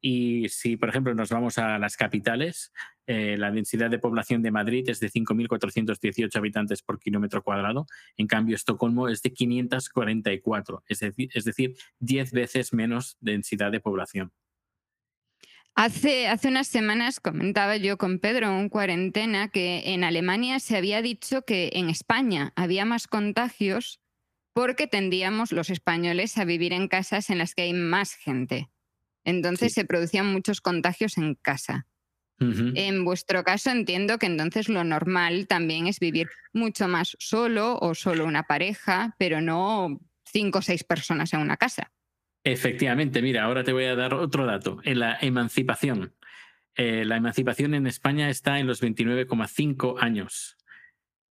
Y 0.00 0.48
si, 0.48 0.76
por 0.76 0.88
ejemplo, 0.88 1.14
nos 1.14 1.30
vamos 1.30 1.58
a 1.58 1.78
las 1.78 1.96
capitales, 1.96 2.72
eh, 3.06 3.36
la 3.38 3.50
densidad 3.50 3.90
de 3.90 3.98
población 3.98 4.42
de 4.42 4.50
Madrid 4.50 4.88
es 4.88 5.00
de 5.00 5.10
5.418 5.10 6.36
habitantes 6.36 6.82
por 6.82 6.98
kilómetro 6.98 7.42
cuadrado. 7.42 7.86
En 8.16 8.26
cambio, 8.26 8.56
Estocolmo 8.56 9.08
es 9.08 9.22
de 9.22 9.32
544, 9.32 10.84
es 10.88 10.98
decir, 11.00 11.30
es 11.32 11.44
decir 11.44 11.76
10 12.00 12.32
veces 12.32 12.72
menos 12.72 13.16
densidad 13.20 13.72
de 13.72 13.80
población. 13.80 14.32
Hace, 15.74 16.26
hace 16.26 16.48
unas 16.48 16.68
semanas 16.68 17.20
comentaba 17.20 17.76
yo 17.76 17.98
con 17.98 18.18
Pedro 18.18 18.58
en 18.58 18.70
cuarentena 18.70 19.48
que 19.48 19.92
en 19.92 20.04
Alemania 20.04 20.58
se 20.58 20.76
había 20.76 21.02
dicho 21.02 21.42
que 21.42 21.70
en 21.74 21.90
España 21.90 22.54
había 22.56 22.86
más 22.86 23.06
contagios 23.06 24.00
porque 24.54 24.86
tendíamos 24.86 25.52
los 25.52 25.68
españoles 25.68 26.38
a 26.38 26.46
vivir 26.46 26.72
en 26.72 26.88
casas 26.88 27.28
en 27.28 27.36
las 27.36 27.54
que 27.54 27.60
hay 27.60 27.74
más 27.74 28.14
gente. 28.14 28.70
Entonces 29.26 29.74
Sí. 29.74 29.80
se 29.80 29.84
producían 29.86 30.32
muchos 30.32 30.62
contagios 30.62 31.18
en 31.18 31.34
casa. 31.34 31.86
En 32.38 33.04
vuestro 33.06 33.44
caso 33.44 33.70
entiendo 33.70 34.18
que 34.18 34.26
entonces 34.26 34.68
lo 34.68 34.84
normal 34.84 35.46
también 35.46 35.86
es 35.86 35.98
vivir 36.00 36.28
mucho 36.52 36.86
más 36.86 37.16
solo 37.18 37.78
o 37.80 37.94
solo 37.94 38.26
una 38.26 38.42
pareja, 38.42 39.14
pero 39.18 39.40
no 39.40 39.98
cinco 40.26 40.58
o 40.58 40.62
seis 40.62 40.84
personas 40.84 41.32
en 41.32 41.40
una 41.40 41.56
casa. 41.56 41.92
Efectivamente, 42.44 43.22
mira, 43.22 43.42
ahora 43.44 43.64
te 43.64 43.72
voy 43.72 43.84
a 43.84 43.96
dar 43.96 44.12
otro 44.12 44.44
dato. 44.44 44.80
En 44.84 44.98
la 45.00 45.16
emancipación. 45.20 46.14
Eh, 46.74 47.06
la 47.06 47.16
emancipación 47.16 47.72
en 47.72 47.86
España 47.86 48.28
está 48.28 48.58
en 48.58 48.66
los 48.66 48.82
29,5 48.82 49.96
años. 49.98 50.58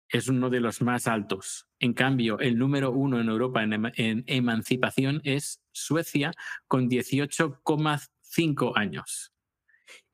Es 0.09 0.29
uno 0.29 0.49
de 0.49 0.61
los 0.61 0.81
más 0.81 1.07
altos. 1.07 1.69
En 1.79 1.93
cambio, 1.93 2.39
el 2.39 2.57
número 2.57 2.91
uno 2.91 3.21
en 3.21 3.29
Europa 3.29 3.63
en, 3.63 3.93
en 3.97 4.25
emancipación 4.27 5.21
es 5.25 5.61
Suecia 5.77 6.33
con 6.67 6.89
18,5 6.89 8.73
años. 8.77 9.33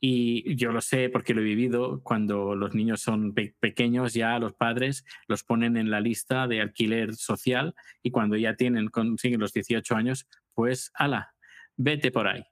Y 0.00 0.54
yo 0.56 0.70
lo 0.72 0.80
sé 0.82 1.08
porque 1.08 1.32
lo 1.32 1.40
he 1.40 1.44
vivido 1.44 2.02
cuando 2.02 2.54
los 2.54 2.74
niños 2.74 3.00
son 3.00 3.32
pe- 3.32 3.54
pequeños, 3.58 4.12
ya 4.12 4.38
los 4.38 4.52
padres 4.52 5.04
los 5.28 5.44
ponen 5.44 5.76
en 5.76 5.90
la 5.90 6.00
lista 6.00 6.46
de 6.46 6.60
alquiler 6.60 7.14
social 7.14 7.74
y 8.02 8.10
cuando 8.10 8.36
ya 8.36 8.54
tienen, 8.56 8.88
consiguen 8.88 9.40
los 9.40 9.52
18 9.52 9.94
años, 9.96 10.26
pues 10.54 10.90
ala, 10.94 11.34
vete 11.76 12.10
por 12.10 12.26
ahí. 12.28 12.44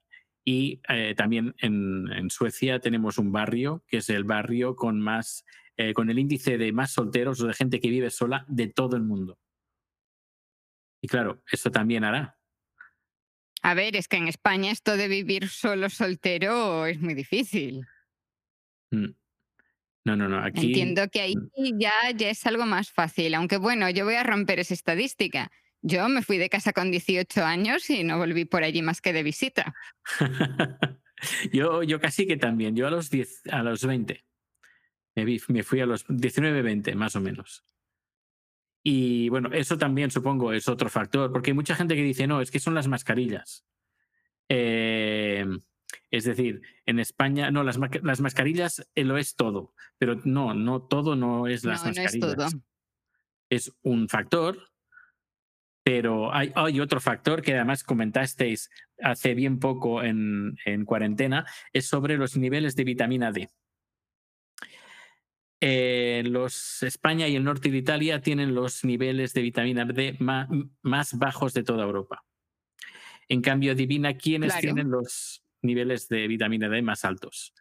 Y 0.45 0.81
eh, 0.89 1.15
también 1.15 1.55
en, 1.59 2.11
en 2.13 2.31
Suecia 2.31 2.79
tenemos 2.81 3.19
un 3.19 3.31
barrio 3.33 3.85
que 3.87 3.99
es 3.99 4.09
el 4.09 4.25
barrio 4.25 4.75
con 4.75 4.99
más, 5.01 5.45
eh, 5.77 5.93
con 5.93 6.09
el 6.09 6.19
índice 6.19 6.57
de 6.57 6.73
más 6.73 6.93
solteros 6.93 7.41
o 7.43 7.47
de 7.47 7.53
gente 7.55 7.81
que 7.81 7.91
vive 7.91 8.09
sola 8.11 8.47
de 8.49 8.69
todo 8.69 8.97
el 8.97 9.03
mundo. 9.03 9.39
Y 11.03 11.09
claro, 11.09 11.43
eso 11.51 11.71
también 11.71 12.05
hará. 12.05 12.40
A 13.63 13.75
ver, 13.75 13.97
es 13.97 14.09
que 14.09 14.17
en 14.17 14.29
España 14.29 14.71
esto 14.73 14.97
de 14.97 15.09
vivir 15.09 15.49
solo 15.49 15.91
soltero 15.91 16.87
es 16.87 17.01
muy 17.01 17.15
difícil. 17.15 17.87
Mm. 18.91 19.11
No, 20.05 20.17
no, 20.17 20.29
no. 20.29 20.43
Aquí. 20.43 20.69
Entiendo 20.69 21.09
que 21.09 21.21
ahí 21.21 21.35
Mm. 21.37 21.79
ya, 21.79 21.93
ya 22.17 22.31
es 22.31 22.47
algo 22.47 22.65
más 22.67 22.91
fácil, 22.91 23.35
aunque 23.35 23.59
bueno, 23.59 23.89
yo 23.91 24.05
voy 24.05 24.15
a 24.15 24.23
romper 24.23 24.59
esa 24.61 24.73
estadística. 24.75 25.51
Yo 25.83 26.09
me 26.09 26.23
fui 26.23 26.37
de 26.39 26.49
casa 26.51 26.73
con 26.73 26.91
18 26.91 27.45
años 27.45 27.89
y 27.91 28.03
no 28.05 28.19
volví 28.19 28.45
por 28.45 28.65
allí 28.65 28.83
más 28.83 29.01
que 29.01 29.13
de 29.13 29.23
visita. 29.23 29.75
yo, 31.53 31.83
yo 31.83 32.01
casi 32.01 32.27
que 32.27 32.37
también. 32.37 32.77
Yo 32.77 32.87
a 32.87 32.91
los 32.91 33.11
10, 33.11 33.43
a 33.51 33.63
los 33.63 33.85
20. 33.85 34.25
Me, 35.17 35.25
vi- 35.25 35.41
me 35.49 35.63
fui 35.63 35.81
a 35.81 35.87
los 35.87 36.05
19, 36.09 36.63
20, 36.63 36.95
más 36.95 37.17
o 37.17 37.21
menos. 37.21 37.65
Y 38.83 39.29
bueno, 39.29 39.51
eso 39.53 39.77
también 39.77 40.11
supongo 40.11 40.53
es 40.53 40.69
otro 40.69 40.89
factor, 40.89 41.33
porque 41.33 41.51
hay 41.51 41.55
mucha 41.55 41.75
gente 41.75 41.95
que 41.95 42.03
dice, 42.03 42.27
no, 42.27 42.41
es 42.41 42.51
que 42.51 42.61
son 42.61 42.75
las 42.75 42.89
mascarillas. 42.89 43.65
Eh, 44.49 45.45
es 46.11 46.25
decir, 46.25 46.63
en 46.87 46.99
España, 46.99 47.51
no, 47.51 47.63
las, 47.63 47.79
las 48.03 48.21
mascarillas 48.21 48.89
eh, 48.95 49.05
lo 49.05 49.19
es 49.19 49.37
todo, 49.37 49.75
pero 49.99 50.21
no, 50.25 50.55
no 50.55 50.83
todo 50.83 51.15
no 51.15 51.47
es 51.47 51.65
las 51.65 51.81
no, 51.81 51.87
no 51.87 51.91
es 51.93 51.99
mascarillas. 51.99 52.53
todo. 52.53 52.63
es 53.49 53.73
un 53.83 54.09
factor, 54.09 54.71
pero 55.83 56.33
hay, 56.35 56.53
hay 56.55 56.81
otro 56.81 57.01
factor 57.01 57.43
que 57.43 57.55
además 57.55 57.85
comentasteis 57.85 58.71
hace 59.01 59.35
bien 59.35 59.59
poco 59.59 60.03
en, 60.03 60.57
en 60.65 60.85
cuarentena, 60.85 61.47
es 61.73 61.87
sobre 61.87 62.17
los 62.17 62.37
niveles 62.37 62.77
de 62.77 62.85
vitamina 62.85 63.31
D. 63.33 63.51
Eh, 65.61 66.23
los, 66.25 66.83
España 66.83 67.29
y 67.29 67.37
el 67.37 67.45
norte 67.45 67.71
de 67.71 67.77
Italia 67.77 68.23
tienen 68.23 68.55
los 68.55 68.83
niveles 68.83 69.35
de 69.35 69.43
vitamina 69.43 69.85
D 69.85 70.17
más, 70.19 71.19
bajos 71.19 71.53
de 71.53 71.63
toda 71.63 71.85
Europa. 71.85 72.25
En 73.29 73.43
cambio, 73.43 73.73
adivina 73.73 74.15
quiénes 74.17 74.53
Claro. 74.53 74.63
tienen 74.63 74.91
los 74.91 75.45
niveles 75.63 76.09
de 76.09 76.27
vitamina 76.29 76.69
D 76.69 76.81
más 76.81 77.05
altos. 77.05 77.53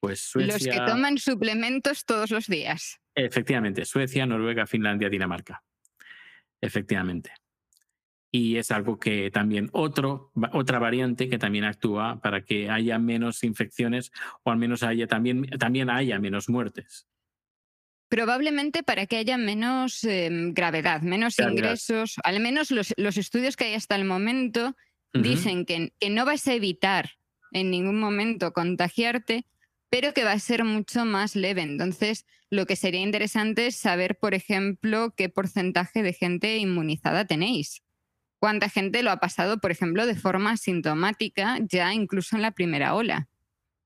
Pues 0.00 0.20
Suecia, 0.20 0.52
Los 0.52 0.64
que 0.64 0.92
toman 0.92 1.18
suplementos 1.18 2.04
todos 2.04 2.30
los 2.30 2.46
días. 2.46 3.00
Efectivamente, 3.14 3.84
Suecia, 3.84 4.26
Noruega, 4.26 4.66
Finlandia, 4.66 5.08
Dinamarca. 5.08 5.62
Efectivamente. 6.60 7.32
Y 8.30 8.56
es 8.56 8.70
algo 8.70 8.98
que 8.98 9.30
también 9.30 9.70
otro, 9.72 10.32
otra 10.52 10.78
variante 10.78 11.28
que 11.28 11.38
también 11.38 11.64
actúa 11.64 12.20
para 12.20 12.44
que 12.44 12.68
haya 12.68 12.98
menos 12.98 13.42
infecciones 13.42 14.12
o 14.42 14.50
al 14.50 14.58
menos 14.58 14.82
haya 14.82 15.06
también, 15.06 15.46
también 15.58 15.88
haya 15.88 16.18
menos 16.18 16.48
muertes. 16.48 17.08
Probablemente 18.08 18.82
para 18.82 19.06
que 19.06 19.16
haya 19.16 19.36
menos 19.36 20.02
eh, 20.04 20.28
gravedad, 20.52 21.02
menos 21.02 21.36
Gravedad. 21.36 21.56
ingresos. 21.56 22.14
Al 22.24 22.40
menos 22.40 22.70
los, 22.70 22.94
los 22.96 23.16
estudios 23.18 23.56
que 23.56 23.64
hay 23.64 23.74
hasta 23.74 23.96
el 23.96 24.04
momento 24.04 24.76
dicen 25.12 25.64
que, 25.64 25.92
que 25.98 26.10
no 26.10 26.24
vas 26.24 26.46
a 26.46 26.54
evitar 26.54 27.10
en 27.52 27.70
ningún 27.70 27.98
momento 27.98 28.52
contagiarte, 28.52 29.46
pero 29.90 30.12
que 30.14 30.24
va 30.24 30.32
a 30.32 30.38
ser 30.38 30.64
mucho 30.64 31.04
más 31.04 31.34
leve. 31.34 31.62
Entonces, 31.62 32.26
lo 32.50 32.66
que 32.66 32.76
sería 32.76 33.00
interesante 33.00 33.66
es 33.66 33.76
saber, 33.76 34.18
por 34.18 34.34
ejemplo, 34.34 35.14
qué 35.16 35.28
porcentaje 35.28 36.02
de 36.02 36.12
gente 36.12 36.56
inmunizada 36.58 37.26
tenéis. 37.26 37.82
¿Cuánta 38.38 38.68
gente 38.68 39.02
lo 39.02 39.10
ha 39.10 39.16
pasado, 39.18 39.58
por 39.58 39.70
ejemplo, 39.70 40.06
de 40.06 40.14
forma 40.14 40.52
asintomática 40.52 41.58
ya 41.68 41.92
incluso 41.92 42.36
en 42.36 42.42
la 42.42 42.52
primera 42.52 42.94
ola? 42.94 43.28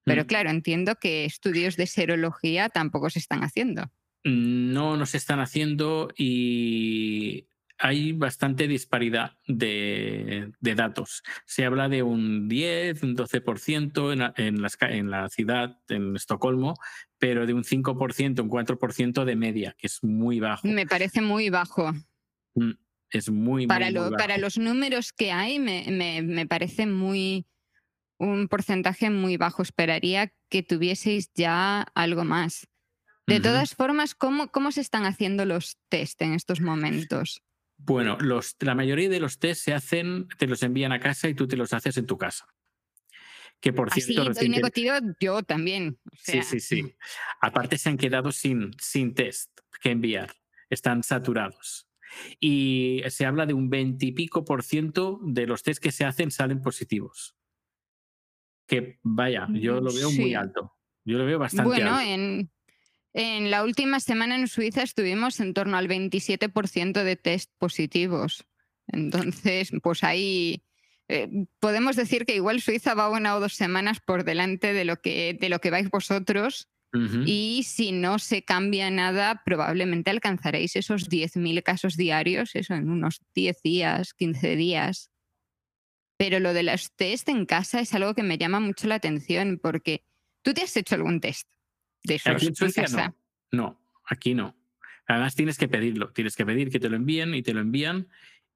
Pero 0.05 0.25
Mm. 0.25 0.27
claro, 0.27 0.51
entiendo 0.51 0.97
que 0.97 1.25
estudios 1.25 1.77
de 1.77 1.87
serología 1.87 2.69
tampoco 2.69 3.09
se 3.11 3.19
están 3.21 3.43
haciendo. 3.45 3.91
No 4.25 4.97
nos 4.97 5.15
están 5.15 5.41
haciendo 5.41 6.09
y 6.17 7.49
hay 7.79 8.13
bastante 8.13 8.69
disparidad 8.69 9.39
de, 9.49 10.53
de 10.61 10.75
datos. 10.77 11.23
Se 11.47 11.65
habla 11.65 11.89
de 11.89 12.05
un 12.05 12.49
10, 12.49 13.03
un 13.03 13.17
12% 13.17 14.13
en 14.13 14.19
la, 14.21 14.35
en, 14.37 14.63
las 14.63 14.77
ca- 14.77 14.91
en 14.93 15.11
la 15.11 15.29
ciudad, 15.29 15.79
en 15.89 16.15
Estocolmo, 16.15 16.75
pero 17.19 17.45
de 17.47 17.55
un 17.55 17.65
5%, 17.65 18.43
un 18.43 18.49
4% 18.49 19.25
de 19.25 19.35
media, 19.37 19.75
que 19.77 19.89
es 19.89 20.05
muy 20.05 20.39
bajo. 20.39 20.69
Me 20.69 20.87
parece 20.87 21.21
muy 21.21 21.51
bajo. 21.51 21.93
Mm, 22.55 22.73
Es 23.11 23.29
muy, 23.31 23.67
Para, 23.67 23.87
muy, 23.91 23.95
muy 24.01 24.11
lo- 24.11 24.17
para 24.17 24.35
bajo. 24.35 24.41
los 24.43 24.59
números 24.59 25.13
que 25.13 25.33
hay, 25.33 25.59
me, 25.59 25.85
me- 25.91 26.23
me 26.23 26.47
parece 26.47 26.87
muy 26.87 27.47
un 28.19 28.47
porcentaje 28.47 29.11
muy 29.11 29.37
bajo. 29.37 29.63
Esperaría 29.63 30.33
que 30.49 30.63
tuvieseis 30.63 31.33
ya 31.35 31.83
algo 31.97 32.25
más. 32.25 32.69
De 33.27 33.41
todas 33.41 33.75
formas, 33.75 34.15
¿cómo, 34.15 34.51
¿cómo 34.51 34.73
se 34.73 34.81
están 34.81 35.05
haciendo 35.05 35.45
los 35.45 35.79
test 35.89 36.21
en 36.23 36.35
estos 36.35 36.61
momentos? 36.61 37.43
Bueno, 37.79 38.17
los, 38.21 38.57
la 38.61 38.75
mayoría 38.75 39.09
de 39.09 39.21
los 39.21 39.39
test 39.39 39.65
se 39.65 39.75
hacen, 39.75 40.29
te 40.39 40.47
los 40.47 40.63
envían 40.63 40.93
a 40.93 41.01
casa 41.01 41.29
y 41.29 41.35
tú 41.35 41.47
te 41.49 41.57
los 41.57 41.73
haces 41.73 41.97
en 41.97 42.07
tu 42.07 42.19
casa. 42.19 42.47
Que 43.61 43.73
por 43.73 43.91
Así 43.91 44.01
cierto, 44.01 44.33
doy 44.33 44.49
negativo 44.49 44.95
yo 45.21 45.43
también. 45.43 45.99
o 46.13 46.17
sea, 46.17 46.43
Sí, 46.43 46.61
sí, 46.61 46.83
sí. 46.83 46.97
Aparte 47.41 47.79
se 47.79 47.89
han 47.89 47.97
quedado 47.97 48.33
sin, 48.33 48.73
sin 48.79 49.15
test 49.15 49.51
que 49.81 49.91
enviar. 49.91 50.35
Están 50.69 51.03
saturados. 51.03 51.89
Y 52.41 53.03
se 53.09 53.25
habla 53.25 53.47
de 53.47 53.55
un 53.55 53.71
20 53.71 54.05
y 54.05 54.13
pico 54.13 54.45
por 54.45 54.63
ciento 54.65 55.21
de 55.23 55.47
los 55.47 55.63
test 55.63 55.81
que 55.83 55.93
se 55.93 56.05
hacen 56.05 56.31
salen 56.31 56.61
positivos. 56.61 57.37
Que 58.67 58.99
vaya, 59.03 59.47
yo 59.53 59.81
lo 59.81 59.93
veo 59.93 60.11
muy 60.11 60.35
alto. 60.35 60.77
Yo 61.05 61.19
lo 61.19 61.25
veo 61.25 61.39
bastante 61.39 61.69
Bueno, 61.69 61.97
alto. 61.97 62.11
en, 62.11 62.51
en 63.15 63.51
la 63.51 63.63
última 63.63 64.01
semana 64.01 64.37
en 64.37 64.49
Suiza 64.49 64.83
estuvimos 64.83 65.41
en 65.41 65.55
torno 65.55 65.77
al 65.77 65.89
27% 65.89 67.03
de 67.03 67.17
test 67.17 67.51
positivos. 67.59 68.47
Entonces, 68.87 69.71
pues 69.83 70.03
ahí 70.03 70.65
eh, 71.09 71.47
podemos 71.61 71.97
decir 71.97 72.25
que 72.25 72.35
igual 72.37 72.63
Suiza 72.63 72.95
va 72.95 73.11
una 73.11 73.37
o 73.37 73.41
dos 73.41 73.55
semanas 73.55 74.01
por 74.01 74.25
delante 74.25 74.73
de 74.73 74.85
lo 74.85 74.97
que, 74.97 75.37
de 75.39 75.49
lo 75.49 75.61
que 75.61 75.71
vais 75.71 75.91
vosotros. 75.91 76.69
Y 77.25 77.63
si 77.67 77.91
no 77.91 78.19
se 78.19 78.45
cambia 78.45 78.91
nada, 78.91 79.41
probablemente 79.47 80.11
alcanzaréis 80.11 80.77
esos 80.77 81.09
10.000 81.09 81.63
casos 81.63 81.97
diarios, 81.97 82.55
eso 82.55 82.75
en 82.75 82.91
unos 82.91 83.23
10 83.35 83.63
días, 83.63 84.13
15 84.13 84.57
días. 84.57 85.11
Pero 86.19 86.39
lo 86.39 86.53
de 86.53 86.65
los 86.65 86.93
test 86.95 87.31
en 87.31 87.47
casa 87.47 87.81
es 87.81 87.95
algo 87.95 88.15
que 88.15 88.23
me 88.23 88.37
llama 88.37 88.61
mucho 88.61 88.89
la 88.89 88.97
atención 88.97 89.59
porque 89.63 90.05
tú 90.43 90.53
te 90.53 90.61
has 90.61 90.77
hecho 90.77 90.97
algún 90.97 91.21
test 91.21 91.49
de 92.05 92.21
Aquí 92.25 92.47
en 92.47 92.55
Suecia 92.55 92.85
casa. 92.85 93.09
no. 93.09 93.17
No, 93.53 93.81
aquí 94.07 94.35
no. 94.35 94.57
Además 95.07 95.35
tienes 95.35 95.59
que 95.59 95.69
pedirlo. 95.69 96.11
Tienes 96.13 96.37
que 96.37 96.47
pedir 96.47 96.71
que 96.71 96.81
te 96.81 96.89
lo 96.89 96.97
envíen 96.97 97.35
y 97.35 97.43
te 97.43 97.53
lo 97.53 97.61
envían. 97.61 98.09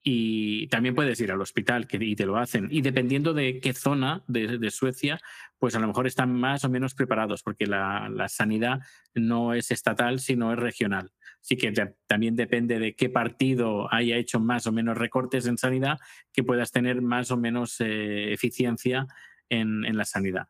Y 0.02 0.68
también 0.68 0.94
puedes 0.94 1.20
ir 1.20 1.32
al 1.32 1.40
hospital 1.40 1.88
que, 1.88 1.98
y 2.00 2.14
te 2.14 2.26
lo 2.26 2.37
hacen. 2.37 2.68
Y 2.70 2.80
dependiendo 2.80 3.35
de 3.35 3.59
qué 3.59 3.72
zona 3.72 4.22
de, 4.28 4.59
de 4.59 4.70
Suecia, 4.70 5.20
pues 5.59 5.74
a 5.74 5.80
lo 5.80 5.88
mejor 5.88 6.06
están 6.06 6.32
más 6.32 6.64
o 6.64 6.70
menos 6.70 6.94
preparados, 6.94 7.42
porque 7.42 7.66
la, 7.66 8.09
la 8.09 8.28
sanidad 8.28 8.80
no 9.14 9.52
es 9.52 9.72
estatal, 9.72 10.20
sino 10.20 10.52
es 10.52 10.59
regional. 10.61 11.11
Así 11.42 11.56
que 11.56 11.72
también 12.06 12.37
depende 12.37 12.78
de 12.78 12.94
qué 12.94 13.09
partido 13.11 13.92
haya 13.92 14.16
hecho 14.16 14.38
más 14.38 14.66
o 14.68 14.72
menos 14.72 14.96
recortes 14.96 15.46
en 15.46 15.59
sanidad, 15.59 15.98
que 16.32 16.44
puedas 16.44 16.70
tener 16.70 17.02
más 17.02 17.32
o 17.32 17.37
menos 17.37 17.80
eh, 17.80 18.32
eficiencia 18.32 19.09
en, 19.48 19.85
en 19.85 19.96
la 19.96 20.04
sanidad. 20.04 20.48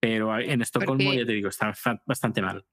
Pero 0.00 0.38
en 0.38 0.62
Estocolmo, 0.62 1.04
Porque- 1.04 1.18
ya 1.20 1.26
te 1.26 1.32
digo, 1.32 1.48
está 1.48 1.72
bastante 2.06 2.40
mal. 2.42 2.64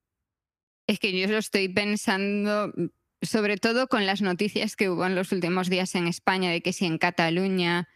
Es 0.88 1.00
que 1.00 1.18
yo 1.20 1.28
lo 1.28 1.38
estoy 1.40 1.68
pensando, 1.70 2.72
mm, 2.76 2.86
sobre 3.22 3.58
todo 3.58 3.88
con 3.88 4.06
las 4.06 4.22
noticias 4.22 4.76
que 4.76 4.90
hubo 4.90 5.06
en 5.06 5.16
los 5.16 5.32
últimos 5.32 5.70
días 5.70 5.96
en 5.96 6.08
España, 6.08 6.52
de 6.52 6.62
que 6.62 6.74
si 6.74 6.86
en 6.86 6.98
Cataluña 7.00 7.88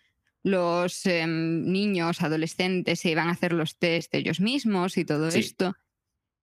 los 0.41 1.05
em, 1.05 1.65
niños, 1.65 2.21
adolescentes 2.21 3.01
se 3.01 3.11
iban 3.11 3.27
a 3.27 3.33
hacer 3.33 3.53
los 3.53 3.77
test 3.77 4.13
ellos 4.15 4.39
mismos 4.39 4.97
y 4.97 5.05
todo 5.05 5.29
Sí. 5.29 5.39
esto, 5.39 5.75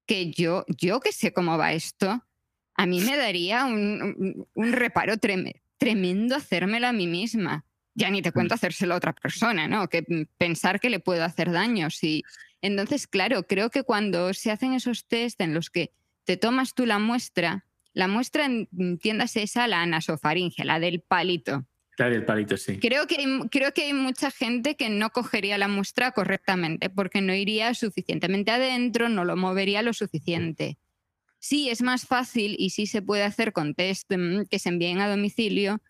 que 0.06 0.30
yo, 0.30 0.64
yo 0.68 1.00
que 1.00 1.10
sé 1.12 1.32
cómo 1.32 1.58
va 1.58 1.72
esto, 1.72 2.22
a 2.74 2.86
mí 2.86 3.00
me 3.00 3.16
daría 3.16 3.64
un, 3.64 4.14
un- 4.16 4.46
un 4.54 4.72
reparo 4.72 5.14
trem- 5.16 5.60
tremendo 5.78 6.36
hacérmelo 6.36 6.86
a 6.86 6.92
mí 6.92 7.06
misma. 7.06 7.64
Ya 7.94 8.10
ni 8.10 8.20
te 8.22 8.30
cuento 8.30 8.54
hacérselo 8.54 8.92
a 8.94 8.98
otra 8.98 9.14
persona, 9.14 9.66
¿no? 9.66 9.88
Que 9.88 10.02
mm, 10.06 10.22
pensar 10.36 10.78
que 10.78 10.90
le 10.90 11.00
puedo 11.00 11.24
hacer 11.24 11.50
daño. 11.50 11.88
Sí. 11.90 12.22
Entonces, 12.62 13.06
claro, 13.06 13.46
creo 13.46 13.70
que 13.70 13.82
cuando 13.82 14.32
se 14.34 14.50
hacen 14.50 14.72
esos 14.72 15.06
test 15.06 15.40
en 15.40 15.54
los 15.54 15.70
que 15.70 15.92
te 16.24 16.36
tomas 16.36 16.74
tú 16.74 16.86
la 16.86 16.98
muestra, 16.98 17.66
la 17.92 18.08
muestra, 18.08 18.46
entiéndase 18.46 19.42
esa, 19.42 19.66
la 19.68 19.86
nasofaringe, 19.86 20.64
la 20.64 20.80
del 20.80 21.00
palito. 21.00 21.66
Claro, 21.96 22.14
el 22.14 22.26
palito, 22.26 22.58
sí. 22.58 22.78
Creo 22.78 23.06
que, 23.06 23.16
hay, 23.16 23.48
creo 23.50 23.72
que 23.72 23.84
hay 23.84 23.94
mucha 23.94 24.30
gente 24.30 24.76
que 24.76 24.90
no 24.90 25.10
cogería 25.10 25.56
la 25.56 25.66
muestra 25.66 26.12
correctamente 26.12 26.90
porque 26.90 27.22
no 27.22 27.34
iría 27.34 27.72
suficientemente 27.72 28.50
adentro, 28.50 29.08
no 29.08 29.24
lo 29.24 29.36
movería 29.36 29.80
lo 29.80 29.94
suficiente. 29.94 30.76
Sí, 31.38 31.70
es 31.70 31.80
más 31.80 32.06
fácil 32.06 32.54
y 32.58 32.70
sí 32.70 32.86
se 32.86 33.00
puede 33.00 33.22
hacer 33.22 33.52
con 33.52 33.74
test 33.74 34.12
mm, 34.12 34.42
que 34.50 34.58
se 34.58 34.68
envíen 34.68 34.98
a 34.98 35.08
domicilio 35.08 35.80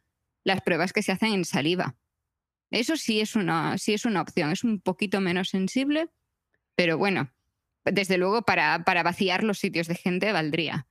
las 0.45 0.61
pruebas 0.61 0.93
que 0.93 1.03
se 1.03 1.11
hacen 1.11 1.33
en 1.33 1.45
saliva. 1.45 1.97
Eso 2.71 2.97
sí 2.97 3.21
es 3.21 3.35
una, 3.35 3.79
sí 3.79 3.95
es 3.95 4.05
una 4.05 4.21
opción, 4.21 4.53
es 4.53 4.63
un 4.63 4.81
poquito 4.81 5.21
menos 5.21 5.49
sensible, 5.49 6.09
pero 6.77 6.97
bueno, 6.99 7.31
desde 7.85 8.19
luego 8.19 8.43
para, 8.43 8.85
para 8.85 9.03
vaciar 9.03 9.43
los 9.43 9.59
sitios 9.59 9.89
de 9.89 9.97
gente 9.97 10.33
valdría. 10.33 10.87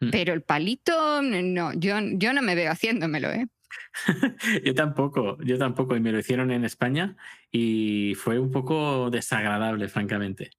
Mm. 0.00 0.10
Pero 0.10 0.32
el 0.32 0.42
palito, 0.42 1.20
no, 1.22 1.72
yo, 1.74 1.96
yo 2.14 2.32
no 2.32 2.42
me 2.42 2.54
veo 2.54 2.72
haciéndomelo, 2.72 3.30
¿eh? 3.30 3.46
yo 4.64 4.74
tampoco, 4.74 5.38
yo 5.42 5.58
tampoco. 5.58 5.96
Y 5.96 6.00
me 6.00 6.12
lo 6.12 6.18
hicieron 6.18 6.50
en 6.50 6.64
España 6.64 7.16
y 7.50 8.14
fue 8.16 8.38
un 8.38 8.50
poco 8.50 9.10
desagradable, 9.10 9.88
francamente. 9.88 10.50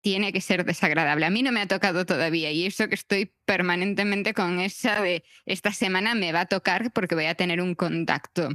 tiene 0.00 0.32
que 0.32 0.40
ser 0.40 0.64
desagradable. 0.64 1.26
A 1.26 1.30
mí 1.30 1.42
no 1.42 1.52
me 1.52 1.60
ha 1.60 1.66
tocado 1.66 2.06
todavía 2.06 2.50
y 2.50 2.64
eso 2.64 2.88
que 2.88 2.94
estoy 2.94 3.34
permanentemente 3.44 4.32
con 4.32 4.60
esa 4.60 5.02
de 5.02 5.24
esta 5.44 5.72
semana 5.72 6.14
me 6.14 6.32
va 6.32 6.42
a 6.42 6.46
tocar 6.46 6.92
porque 6.92 7.14
voy 7.14 7.26
a 7.26 7.34
tener 7.34 7.60
un 7.60 7.74
contacto. 7.74 8.48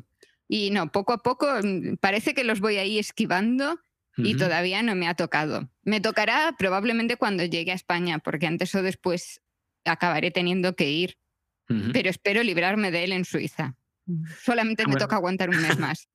Y 0.47 0.71
no, 0.71 0.91
poco 0.91 1.13
a 1.13 1.23
poco 1.23 1.47
mm, 1.63 1.97
parece 1.99 2.33
que 2.33 2.43
los 2.43 2.59
voy 2.59 2.77
ahí 2.77 2.99
esquivando 2.99 3.79
y 4.15 4.35
todavía 4.35 4.83
no 4.83 4.95
me 4.95 5.07
ha 5.07 5.15
tocado. 5.15 5.69
Me 5.83 5.99
tocará 5.99 6.55
probablemente 6.57 7.17
cuando 7.17 7.45
llegue 7.45 7.71
a 7.71 7.75
España 7.75 8.19
porque 8.19 8.45
antes 8.45 8.75
o 8.75 8.83
después 8.83 9.41
acabaré 9.85 10.29
teniendo 10.29 10.75
que 10.75 10.91
ir, 10.91 11.17
pero 11.91 12.09
espero 12.09 12.43
librarme 12.43 12.91
de 12.91 13.05
él 13.05 13.11
en 13.11 13.25
Suiza. 13.25 13.75
Solamente 14.43 14.85
me 14.85 14.97
toca 14.97 15.15
aguantar 15.15 15.49
un 15.49 15.61
mes 15.61 15.79
más. 15.79 16.09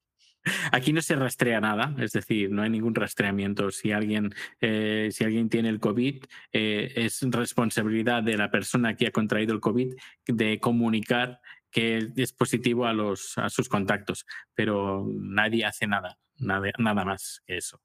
Aquí 0.72 0.92
no 0.92 1.02
se 1.02 1.16
rastrea 1.16 1.60
nada, 1.60 1.94
es 1.98 2.12
decir, 2.12 2.50
no 2.50 2.62
hay 2.62 2.70
ningún 2.70 2.94
rastreamiento. 2.94 3.70
Si 3.70 3.92
alguien, 3.92 4.34
eh, 4.60 5.08
si 5.10 5.24
alguien 5.24 5.48
tiene 5.48 5.68
el 5.68 5.80
COVID, 5.80 6.24
eh, 6.52 6.92
es 6.94 7.20
responsabilidad 7.22 8.22
de 8.22 8.36
la 8.36 8.50
persona 8.50 8.94
que 8.94 9.08
ha 9.08 9.10
contraído 9.10 9.52
el 9.52 9.60
COVID 9.60 9.94
de 10.26 10.60
comunicar 10.60 11.40
que 11.70 12.10
es 12.16 12.32
positivo 12.32 12.86
a, 12.86 12.92
los, 12.92 13.36
a 13.38 13.48
sus 13.48 13.68
contactos, 13.68 14.26
pero 14.54 15.06
nadie 15.08 15.64
hace 15.64 15.86
nada, 15.86 16.18
nada, 16.36 16.70
nada 16.78 17.04
más 17.04 17.42
que 17.46 17.56
eso. 17.56 17.80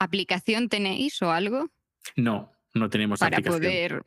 ¿Aplicación 0.00 0.68
tenéis 0.68 1.20
o 1.22 1.30
algo 1.32 1.70
No, 2.16 2.52
no 2.74 2.88
tenemos 2.88 3.20
para 3.20 3.36
aplicación. 3.38 3.60
poder... 3.60 4.02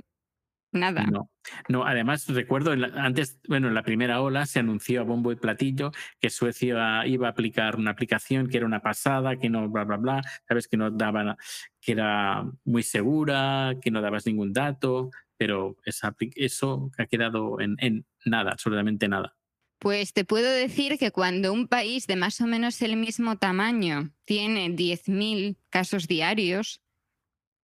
Nada. 0.74 1.04
No, 1.04 1.30
no, 1.68 1.86
además 1.86 2.30
recuerdo, 2.30 2.72
antes, 2.96 3.42
bueno, 3.46 3.68
en 3.68 3.74
la 3.74 3.84
primera 3.84 4.22
ola 4.22 4.46
se 4.46 4.60
anunció 4.60 5.02
a 5.02 5.04
bombo 5.04 5.34
y 5.34 5.36
platillo 5.36 5.92
que 6.18 6.30
Suecia 6.30 7.06
iba 7.06 7.28
a 7.28 7.30
aplicar 7.30 7.76
una 7.76 7.92
aplicación 7.92 8.48
que 8.48 8.56
era 8.56 8.66
una 8.66 8.80
pasada, 8.80 9.36
que 9.36 9.50
no, 9.50 9.68
bla, 9.68 9.84
bla, 9.84 9.98
bla, 9.98 10.22
sabes, 10.48 10.70
que 10.70 10.78
no 10.78 10.90
daba, 10.90 11.36
que 11.82 11.92
era 11.92 12.46
muy 12.64 12.84
segura, 12.84 13.74
que 13.82 13.92
no 13.92 14.02
dabas 14.02 14.26
ningún 14.26 14.54
dato, 14.54 15.12
pero 15.42 15.76
eso 15.86 16.92
ha 17.00 17.06
quedado 17.08 17.60
en, 17.60 17.76
en 17.80 18.06
nada, 18.26 18.52
absolutamente 18.52 19.08
nada. 19.08 19.36
Pues 19.80 20.14
te 20.14 20.24
puedo 20.24 20.48
decir 20.52 21.00
que 21.00 21.10
cuando 21.10 21.52
un 21.52 21.68
país 21.68 22.06
de 22.06 22.16
más 22.16 22.42
o 22.42 22.46
menos 22.46 22.80
el 22.84 22.96
mismo 22.96 23.40
tamaño 23.40 24.14
tiene 24.24 24.70
10.000 24.70 25.58
casos 25.72 26.08
diarios 26.08 26.84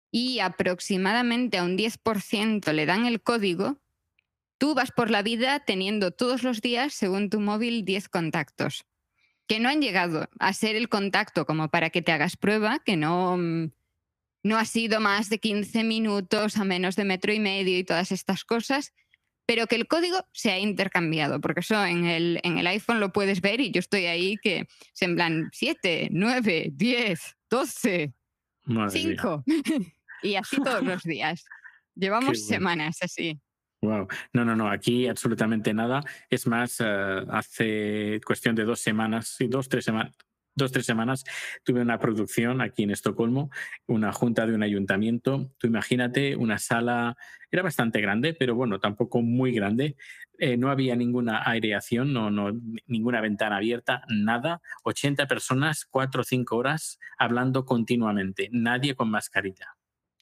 y 0.09 0.39
aproximadamente 0.39 1.57
a 1.57 1.65
un 1.65 1.77
10% 1.77 2.71
le 2.71 2.85
dan 2.85 3.05
el 3.05 3.21
código, 3.21 3.81
tú 4.57 4.73
vas 4.73 4.93
por 4.93 5.11
la 5.11 5.21
vida 5.21 5.59
teniendo 5.59 6.11
todos 6.11 6.43
los 6.43 6.61
días, 6.61 6.93
según 6.93 7.29
tu 7.29 7.41
móvil, 7.41 7.83
10 7.83 8.07
contactos 8.07 8.85
que 9.47 9.59
no 9.59 9.67
han 9.67 9.81
llegado 9.81 10.29
a 10.39 10.53
ser 10.53 10.77
el 10.77 10.87
contacto 10.87 11.45
como 11.45 11.67
para 11.67 11.89
que 11.89 12.01
te 12.01 12.13
hagas 12.13 12.37
prueba, 12.37 12.79
que 12.79 12.95
no, 12.95 13.35
mm, 13.35 13.71
no 14.45 14.59
ha 14.59 14.65
sido 14.65 14.99
más 14.99 15.29
de 15.29 15.39
15 15.39 15.83
minutos 15.83 16.57
a 16.57 16.63
menos 16.63 16.95
de 16.95 17.03
metro 17.03 17.33
y 17.33 17.39
medio 17.39 17.79
y 17.79 17.83
todas 17.83 18.11
estas 18.11 18.45
cosas, 18.45 18.93
pero 19.47 19.65
que 19.65 19.75
el 19.75 19.87
código 19.87 20.23
se 20.33 20.51
ha 20.51 20.59
intercambiado, 20.59 21.41
porque 21.41 21.61
eso 21.61 21.83
en 21.83 22.05
el, 22.05 22.39
en 22.43 22.59
el 22.59 22.67
iPhone 22.67 22.99
lo 22.99 23.11
puedes 23.11 23.41
ver 23.41 23.59
y 23.59 23.71
yo 23.71 23.79
estoy 23.79 24.05
ahí 24.05 24.37
que 24.37 24.67
es 24.93 25.01
en 25.01 25.15
plan 25.15 25.49
7, 25.51 26.09
9, 26.11 26.69
10, 26.73 27.37
12, 27.49 28.13
Madre 28.65 29.03
mía. 29.03 29.15
5 29.19 29.43
y 30.21 30.35
así 30.35 30.57
todos 30.57 30.83
los 30.83 31.01
días. 31.01 31.43
Llevamos 31.95 32.37
bueno. 32.37 32.47
semanas 32.47 32.97
así. 33.01 33.39
Wow. 33.81 34.07
No, 34.31 34.45
no, 34.45 34.55
no, 34.55 34.69
aquí 34.69 35.07
absolutamente 35.07 35.73
nada. 35.73 36.03
Es 36.29 36.45
más, 36.45 36.77
eh, 36.81 37.25
hace 37.29 38.21
cuestión 38.23 38.53
de 38.53 38.63
dos 38.63 38.79
semanas, 38.79 39.27
sí, 39.27 39.47
dos, 39.47 39.69
tres 39.69 39.85
semanas. 39.85 40.15
Dos, 40.57 40.71
tres 40.71 40.85
semanas 40.85 41.25
tuve 41.63 41.81
una 41.81 41.99
producción 41.99 42.61
aquí 42.61 42.83
en 42.83 42.91
Estocolmo, 42.91 43.49
una 43.87 44.13
junta 44.13 44.47
de 44.47 44.55
un 44.55 44.63
ayuntamiento. 44.63 45.51
Tú 45.57 45.67
imagínate 45.67 46.37
una 46.37 46.59
sala, 46.59 47.17
era 47.51 47.61
bastante 47.61 47.99
grande, 47.99 48.33
pero 48.33 48.55
bueno, 48.55 48.79
tampoco 48.79 49.21
muy 49.21 49.51
grande. 49.51 49.97
Eh, 50.39 50.55
no 50.55 50.69
había 50.69 50.95
ninguna 50.95 51.43
aireación, 51.45 52.13
no, 52.13 52.31
ninguna 52.87 53.19
ventana 53.19 53.57
abierta, 53.57 54.03
nada. 54.07 54.61
80 54.85 55.27
personas, 55.27 55.85
cuatro 55.85 56.21
o 56.21 56.23
cinco 56.23 56.55
horas 56.55 56.99
hablando 57.17 57.65
continuamente, 57.65 58.47
nadie 58.53 58.95
con 58.95 59.09
mascarilla. 59.09 59.75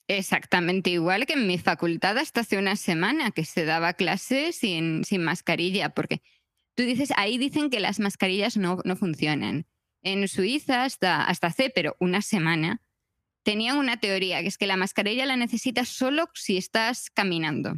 Exactamente 0.07 0.89
igual 0.89 1.27
que 1.27 1.33
en 1.33 1.45
mi 1.45 1.59
facultad 1.59 2.17
hasta 2.17 2.41
hace 2.41 2.57
una 2.57 2.75
semana 2.75 3.29
que 3.29 3.45
se 3.45 3.65
daba 3.65 3.93
clase 3.93 4.51
sin, 4.51 5.03
sin 5.05 5.23
mascarilla, 5.23 5.89
porque 5.89 6.23
tú 6.75 6.83
dices, 6.83 7.13
ahí 7.17 7.37
dicen 7.37 7.69
que 7.69 7.79
las 7.79 7.99
mascarillas 7.99 8.57
no, 8.57 8.79
no 8.83 8.95
funcionan. 8.95 9.67
En 10.03 10.27
Suiza 10.27 10.83
hasta, 10.83 11.23
hasta 11.23 11.47
hace, 11.47 11.69
pero 11.69 11.95
una 11.99 12.21
semana, 12.21 12.81
tenían 13.43 13.77
una 13.77 13.97
teoría, 13.97 14.41
que 14.41 14.47
es 14.47 14.57
que 14.57 14.67
la 14.67 14.77
mascarilla 14.77 15.25
la 15.25 15.37
necesitas 15.37 15.89
solo 15.89 16.29
si 16.33 16.57
estás 16.57 17.09
caminando. 17.09 17.75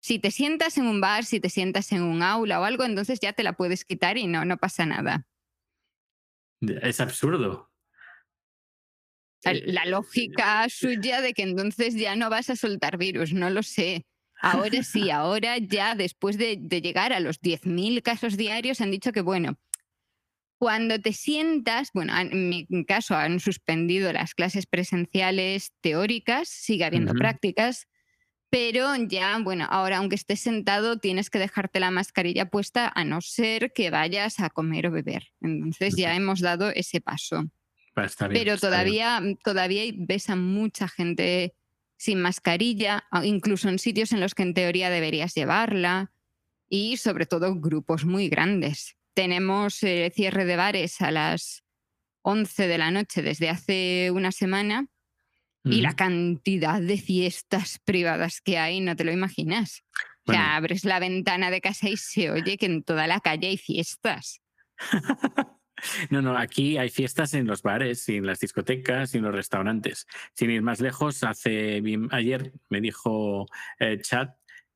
Si 0.00 0.18
te 0.18 0.30
sientas 0.30 0.78
en 0.78 0.86
un 0.86 1.00
bar, 1.00 1.24
si 1.24 1.40
te 1.40 1.48
sientas 1.48 1.92
en 1.92 2.02
un 2.02 2.22
aula 2.22 2.60
o 2.60 2.64
algo, 2.64 2.84
entonces 2.84 3.20
ya 3.20 3.32
te 3.32 3.44
la 3.44 3.52
puedes 3.52 3.84
quitar 3.84 4.18
y 4.18 4.26
no, 4.26 4.44
no 4.44 4.56
pasa 4.56 4.84
nada. 4.84 5.26
Es 6.60 7.00
absurdo. 7.00 7.70
Eh, 9.44 9.62
La 9.66 9.84
lógica 9.86 10.66
suya 10.68 11.20
de 11.20 11.32
que 11.34 11.42
entonces 11.42 11.94
ya 11.94 12.16
no 12.16 12.30
vas 12.30 12.50
a 12.50 12.56
soltar 12.56 12.98
virus, 12.98 13.32
no 13.32 13.50
lo 13.50 13.62
sé. 13.62 14.04
Ahora 14.40 14.82
sí, 14.82 15.10
ahora 15.10 15.58
ya 15.58 15.94
después 15.94 16.36
de, 16.36 16.56
de 16.58 16.80
llegar 16.80 17.12
a 17.12 17.20
los 17.20 17.40
10.000 17.40 18.02
casos 18.02 18.36
diarios 18.36 18.80
han 18.80 18.90
dicho 18.90 19.12
que, 19.12 19.20
bueno, 19.20 19.56
cuando 20.62 21.00
te 21.00 21.12
sientas, 21.12 21.90
bueno, 21.92 22.16
en 22.16 22.48
mi 22.48 22.84
caso 22.84 23.16
han 23.16 23.40
suspendido 23.40 24.12
las 24.12 24.32
clases 24.32 24.66
presenciales 24.66 25.72
teóricas, 25.80 26.48
sigue 26.48 26.84
habiendo 26.84 27.14
prácticas, 27.14 27.88
pero 28.48 28.94
ya, 28.94 29.36
bueno, 29.42 29.66
ahora 29.68 29.96
aunque 29.96 30.14
estés 30.14 30.38
sentado 30.38 31.00
tienes 31.00 31.30
que 31.30 31.40
dejarte 31.40 31.80
la 31.80 31.90
mascarilla 31.90 32.48
puesta 32.48 32.92
a 32.94 33.02
no 33.02 33.20
ser 33.22 33.72
que 33.72 33.90
vayas 33.90 34.38
a 34.38 34.50
comer 34.50 34.86
o 34.86 34.92
beber. 34.92 35.32
Entonces 35.40 35.96
ya 35.96 36.14
hemos 36.14 36.38
dado 36.38 36.70
ese 36.70 37.00
paso. 37.00 37.38
Bien, 37.96 38.08
Pero 38.16 38.28
está 38.28 38.28
bien. 38.28 38.60
todavía, 38.60 39.20
todavía 39.42 39.82
ves 39.96 40.30
a 40.30 40.36
mucha 40.36 40.86
gente 40.86 41.56
sin 41.96 42.22
mascarilla, 42.22 43.02
incluso 43.24 43.68
en 43.68 43.80
sitios 43.80 44.12
en 44.12 44.20
los 44.20 44.36
que 44.36 44.44
en 44.44 44.54
teoría 44.54 44.90
deberías 44.90 45.34
llevarla, 45.34 46.12
y 46.68 46.98
sobre 46.98 47.26
todo 47.26 47.56
grupos 47.56 48.04
muy 48.04 48.28
grandes. 48.28 48.96
Tenemos 49.14 49.82
eh, 49.82 50.10
cierre 50.14 50.44
de 50.44 50.56
bares 50.56 51.00
a 51.00 51.10
las 51.10 51.62
11 52.22 52.66
de 52.66 52.78
la 52.78 52.90
noche 52.90 53.22
desde 53.22 53.50
hace 53.50 54.10
una 54.12 54.32
semana 54.32 54.86
y 55.64 55.80
la 55.80 55.94
cantidad 55.94 56.80
de 56.80 56.98
fiestas 56.98 57.78
privadas 57.84 58.40
que 58.40 58.58
hay 58.58 58.80
no 58.80 58.96
te 58.96 59.04
lo 59.04 59.12
imaginas. 59.12 59.84
O 60.26 60.32
sea, 60.32 60.40
Bueno. 60.40 60.54
abres 60.54 60.84
la 60.84 60.98
ventana 60.98 61.50
de 61.50 61.60
casa 61.60 61.88
y 61.88 61.96
se 61.96 62.30
oye 62.30 62.56
que 62.56 62.66
en 62.66 62.82
toda 62.82 63.06
la 63.06 63.20
calle 63.20 63.48
hay 63.48 63.58
fiestas. 63.58 64.40
No, 66.10 66.22
no, 66.22 66.36
aquí 66.36 66.78
hay 66.78 66.88
fiestas 66.90 67.34
en 67.34 67.46
los 67.46 67.62
bares, 67.62 68.08
y 68.08 68.16
en 68.16 68.26
las 68.26 68.38
discotecas 68.38 69.14
y 69.14 69.18
en 69.18 69.24
los 69.24 69.34
restaurantes. 69.34 70.06
Sin 70.34 70.50
ir 70.50 70.62
más 70.62 70.80
lejos, 70.80 71.24
hace 71.24 71.82
ayer 72.10 72.52
me 72.68 72.80
dijo 72.80 73.46
eh, 73.80 73.98
Chad 74.00 74.28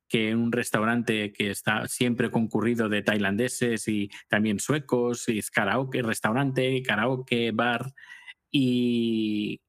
que 0.09 0.35
un 0.35 0.53
restaurante 0.53 1.33
que 1.33 1.51
está 1.51 1.89
siempre 1.89 2.31
concurrido 2.31 2.89
de 2.89 3.03
tailandeses 3.03 3.89
y 3.89 4.11
también 4.29 4.61
suecos, 4.61 5.29
y 5.29 5.39
es 5.39 5.51
karaoke, 5.51 6.03
restaurante, 6.03 6.83
karaoke, 6.83 7.51
bar, 7.53 7.93
y, 8.51 9.61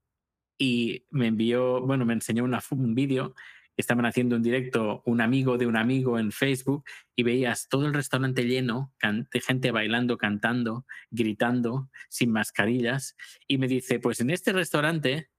y 0.57 1.05
me 1.09 1.27
envió, 1.27 1.81
bueno, 1.81 2.05
me 2.05 2.13
enseñó 2.13 2.43
un 2.43 2.95
vídeo. 2.95 3.33
Estaban 3.75 4.07
haciendo 4.07 4.35
un 4.35 4.41
directo 4.41 5.03
un 5.05 5.21
amigo 5.21 5.59
de 5.59 5.67
un 5.67 5.77
amigo 5.77 6.17
en 6.17 6.31
Facebook 6.31 6.83
y 7.15 7.21
veías 7.21 7.67
todo 7.69 7.85
el 7.85 7.93
restaurante 7.93 8.43
lleno, 8.45 8.91
de 9.01 9.41
gente 9.41 9.69
bailando, 9.69 10.17
cantando, 10.17 10.87
gritando, 11.11 11.89
sin 12.09 12.31
mascarillas. 12.31 13.15
Y 13.47 13.59
me 13.59 13.67
dice, 13.67 13.99
pues 13.99 14.19
en 14.19 14.31
este 14.31 14.51
restaurante, 14.51 15.29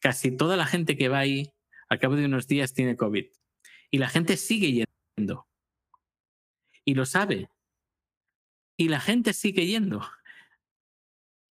casi 0.00 0.34
toda 0.34 0.56
la 0.56 0.64
gente 0.64 0.96
que 0.96 1.10
va 1.10 1.18
ahí, 1.18 1.52
al 1.90 1.98
cabo 1.98 2.16
de 2.16 2.24
unos 2.24 2.46
días 2.46 2.72
tiene 2.72 2.96
COVID. 2.96 3.26
Y 3.90 3.98
la 3.98 4.08
gente 4.08 4.36
sigue 4.36 4.84
yendo. 5.16 5.46
Y 6.84 6.94
lo 6.94 7.06
sabe. 7.06 7.48
Y 8.76 8.88
la 8.88 9.00
gente 9.00 9.32
sigue 9.32 9.66
yendo. 9.66 10.02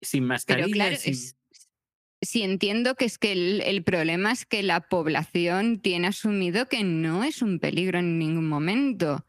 Sin 0.02 0.24
mascarilla. 0.24 0.66
Pero 0.66 0.72
claro, 0.74 0.96
sin- 0.96 1.12
es, 1.14 1.36
sí 2.22 2.42
entiendo 2.42 2.94
que 2.94 3.04
es 3.06 3.18
que 3.18 3.32
el, 3.32 3.60
el 3.62 3.82
problema 3.82 4.32
es 4.32 4.44
que 4.46 4.62
la 4.62 4.80
población 4.88 5.80
tiene 5.80 6.08
asumido 6.08 6.68
que 6.68 6.84
no 6.84 7.24
es 7.24 7.42
un 7.42 7.58
peligro 7.58 7.98
en 7.98 8.18
ningún 8.18 8.48
momento. 8.48 9.26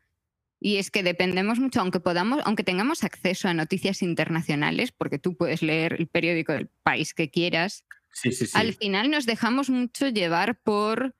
Y 0.59 0.77
es 0.77 0.89
que 0.89 1.03
dependemos 1.03 1.59
mucho, 1.59 1.79
aunque 1.81 1.99
podamos, 1.99 2.41
aunque 2.45 2.63
tengamos 2.63 3.03
acceso 3.03 3.47
a 3.47 3.53
noticias 3.53 4.01
internacionales, 4.01 4.91
porque 4.91 5.19
tú 5.19 5.35
puedes 5.37 5.61
leer 5.61 5.93
el 5.93 6.07
periódico 6.07 6.51
del 6.53 6.67
país 6.83 7.13
que 7.13 7.29
quieras, 7.29 7.85
Sí, 8.11 8.31
sí, 8.31 8.47
sí. 8.47 8.53
al 8.57 8.73
final 8.73 9.11
nos 9.11 9.27
dejamos 9.27 9.69
mucho 9.69 10.07
llevar 10.09 10.59
por, 10.59 11.15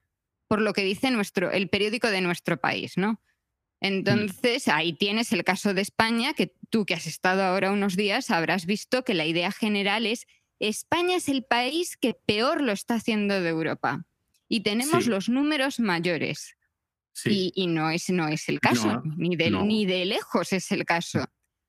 por 0.47 0.61
lo 0.61 0.73
que 0.73 0.83
dice 0.83 1.11
nuestro, 1.11 1.51
el 1.51 1.69
periódico 1.69 2.09
de 2.09 2.21
nuestro 2.21 2.57
país, 2.57 2.97
¿no? 2.97 3.21
Entonces, 3.79 4.67
ahí 4.67 4.93
tienes 4.93 5.31
el 5.33 5.43
caso 5.43 5.73
de 5.73 5.81
España, 5.81 6.33
que 6.33 6.53
tú 6.69 6.85
que 6.85 6.95
has 6.95 7.05
estado 7.05 7.43
ahora 7.43 7.71
unos 7.71 7.95
días 7.95 8.31
habrás 8.31 8.65
visto 8.65 9.03
que 9.03 9.13
la 9.13 9.25
idea 9.25 9.51
general 9.51 10.05
es 10.05 10.25
España 10.59 11.17
es 11.17 11.29
el 11.29 11.43
país 11.43 11.95
que 11.97 12.15
peor 12.15 12.61
lo 12.61 12.71
está 12.71 12.95
haciendo 12.95 13.39
de 13.39 13.49
Europa. 13.49 14.05
Y 14.49 14.61
tenemos 14.61 15.03
Sí. 15.03 15.09
los 15.11 15.29
números 15.29 15.79
mayores. 15.79 16.55
sí, 17.13 17.51
Y, 17.55 17.63
y 17.63 17.67
no, 17.67 17.89
es, 17.91 18.09
no 18.09 18.27
es 18.27 18.47
el 18.49 18.59
caso, 18.59 18.87
No, 18.87 19.03
ni, 19.17 19.35
de, 19.35 19.51
no. 19.51 19.63
ni 19.63 19.85
de 19.85 20.05
lejos 20.05 20.53
es 20.53 20.71
el 20.71 20.85
caso. 20.85 21.19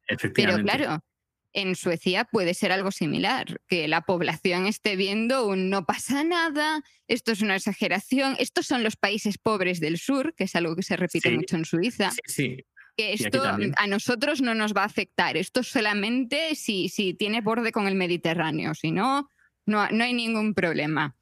Pero 0.06 0.16
efectivamente. 0.18 0.62
claro, 0.72 1.04
en 1.52 1.74
Suecia 1.76 2.24
puede 2.24 2.54
ser 2.54 2.72
algo 2.72 2.90
similar, 2.90 3.60
que 3.66 3.88
la 3.88 4.02
población 4.02 4.66
esté 4.66 4.96
viendo 4.96 5.46
un 5.46 5.70
no 5.70 5.86
pasa 5.86 6.22
nada, 6.24 6.82
esto 7.06 7.32
es 7.32 7.40
una 7.40 7.56
exageración, 7.56 8.36
estos 8.38 8.66
son 8.66 8.82
los 8.82 8.96
países 8.96 9.38
pobres 9.38 9.80
del 9.80 9.98
sur, 9.98 10.34
que 10.34 10.44
es 10.44 10.54
algo 10.54 10.76
que 10.76 10.82
se 10.82 10.96
repite 10.96 11.30
Sí. 11.30 11.34
mucho 11.36 11.56
en 11.56 11.64
Suiza, 11.64 12.10
Sí, 12.10 12.20
sí. 12.26 12.56
que 12.96 13.12
esto 13.14 13.42
a 13.44 13.86
nosotros 13.86 14.40
no 14.42 14.54
nos 14.54 14.74
va 14.74 14.82
a 14.82 14.86
afectar, 14.86 15.36
esto 15.36 15.62
solamente 15.62 16.54
si, 16.54 16.88
si 16.88 17.14
tiene 17.14 17.40
borde 17.40 17.72
con 17.72 17.86
el 17.88 17.94
Mediterráneo, 17.94 18.74
si 18.74 18.90
no, 18.92 19.28
no, 19.66 19.88
no 19.90 20.04
hay 20.04 20.12
ningún 20.14 20.54
problema. 20.54 21.16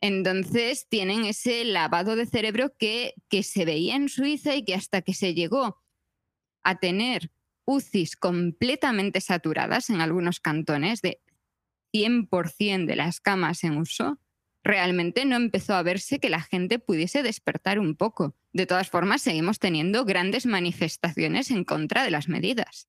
Entonces 0.00 0.86
tienen 0.88 1.24
ese 1.24 1.64
lavado 1.64 2.14
de 2.14 2.26
cerebro 2.26 2.72
que, 2.78 3.14
que 3.28 3.42
se 3.42 3.64
veía 3.64 3.96
en 3.96 4.08
Suiza 4.08 4.54
y 4.54 4.64
que 4.64 4.74
hasta 4.74 5.02
que 5.02 5.12
se 5.12 5.34
llegó 5.34 5.82
a 6.62 6.78
tener 6.78 7.30
UCIs 7.68 8.16
completamente 8.16 9.20
saturadas 9.20 9.90
en 9.90 10.00
algunos 10.00 10.40
cantones, 10.40 11.02
de 11.02 11.20
100% 11.92 12.86
de 12.86 12.96
las 12.96 13.20
camas 13.20 13.62
en 13.62 13.76
uso, 13.76 14.18
realmente 14.64 15.26
no 15.26 15.36
empezó 15.36 15.74
a 15.74 15.82
verse 15.82 16.18
que 16.18 16.30
la 16.30 16.40
gente 16.40 16.78
pudiese 16.78 17.22
despertar 17.22 17.78
un 17.78 17.94
poco. 17.94 18.34
De 18.54 18.64
todas 18.64 18.88
formas, 18.88 19.20
seguimos 19.20 19.58
teniendo 19.58 20.06
grandes 20.06 20.46
manifestaciones 20.46 21.50
en 21.50 21.64
contra 21.64 22.02
de 22.04 22.10
las 22.10 22.28
medidas. 22.28 22.88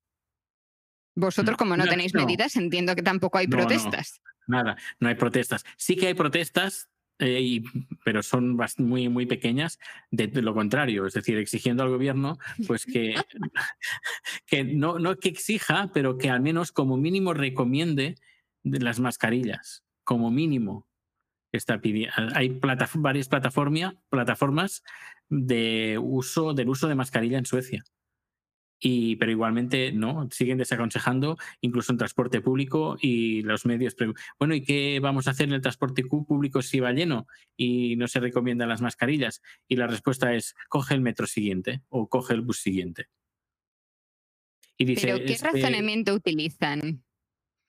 Vosotros, 1.14 1.58
como 1.58 1.76
no, 1.76 1.84
no, 1.84 1.90
tenéis 1.90 2.14
no. 2.14 2.26
medidas, 2.26 2.56
entiendo 2.56 2.96
que 2.96 3.04
tampoco 3.04 3.38
hay 3.38 3.48
no. 3.48 3.58
protestas. 3.58 4.22
Nada, 4.48 4.78
no 5.02 5.10
hay 5.10 5.16
protestas. 5.16 5.66
Sí 5.76 5.98
que 5.98 6.08
hay 6.08 6.14
protestas, 6.14 6.88
eh, 7.20 7.62
pero 8.06 8.24
son 8.24 8.58
muy, 8.78 9.10
muy 9.10 9.26
pequeñas 9.26 9.78
de, 10.10 10.28
lo 10.42 10.54
contrario, 10.54 11.06
es 11.06 11.14
decir, 11.14 11.38
exigiendo 11.38 11.84
al 11.84 11.90
gobierno 11.90 12.38
pues 12.68 12.86
que, 12.86 13.16
que 14.46 14.64
no, 14.64 15.00
no 15.00 15.16
que 15.18 15.30
exija, 15.30 15.92
pero 15.94 16.18
que 16.18 16.30
al 16.30 16.42
menos 16.42 16.72
como 16.72 16.98
mínimo 16.98 17.34
recomiende 17.34 18.16
de 18.64 18.80
las 18.80 19.00
mascarillas, 19.00 19.84
como 20.04 20.32
mínimo. 20.32 20.88
Está 21.52 21.82
pidi- 21.82 22.10
hay 22.36 22.50
plataf- 22.50 23.02
varias 23.02 23.28
plataforma- 23.30 24.00
plataformas 24.10 24.84
de 25.30 25.98
uso, 26.02 26.54
del 26.54 26.70
uso 26.70 26.88
de 26.88 26.96
mascarilla 26.96 27.38
en 27.40 27.46
Suecia. 27.46 27.84
Y, 28.80 29.18
pero 29.18 29.32
igualmente 29.32 29.92
no, 29.92 30.30
siguen 30.32 30.58
desaconsejando 30.58 31.38
incluso 31.60 31.92
en 31.92 31.98
transporte 31.98 32.40
público 32.40 32.98
y 33.02 33.42
los 33.42 33.66
medios. 33.66 33.96
Bueno, 34.38 34.56
¿y 34.56 34.62
qué 34.62 35.00
vamos 35.02 35.28
a 35.28 35.32
hacer 35.32 35.48
en 35.48 35.56
el 35.56 35.62
transporte 35.62 36.04
público 36.04 36.62
si 36.62 36.80
va 36.80 36.94
lleno 36.94 37.28
y 37.58 37.98
no 37.98 38.08
se 38.08 38.20
recomiendan 38.20 38.70
las 38.70 38.82
mascarillas? 38.82 39.42
Y 39.68 39.76
la 39.76 39.88
respuesta 39.88 40.34
es, 40.34 40.56
coge 40.70 40.94
el 40.94 41.02
metro 41.02 41.28
siguiente 41.28 41.82
o 41.90 42.08
coge 42.08 42.34
el 42.34 42.42
bus 42.42 42.60
siguiente. 42.60 43.08
Y 44.78 44.86
dice, 44.86 45.08
Pero 45.08 45.26
¿qué 45.26 45.34
este, 45.34 45.48
razonamiento 45.52 46.14
utilizan? 46.14 46.80
el 46.80 47.04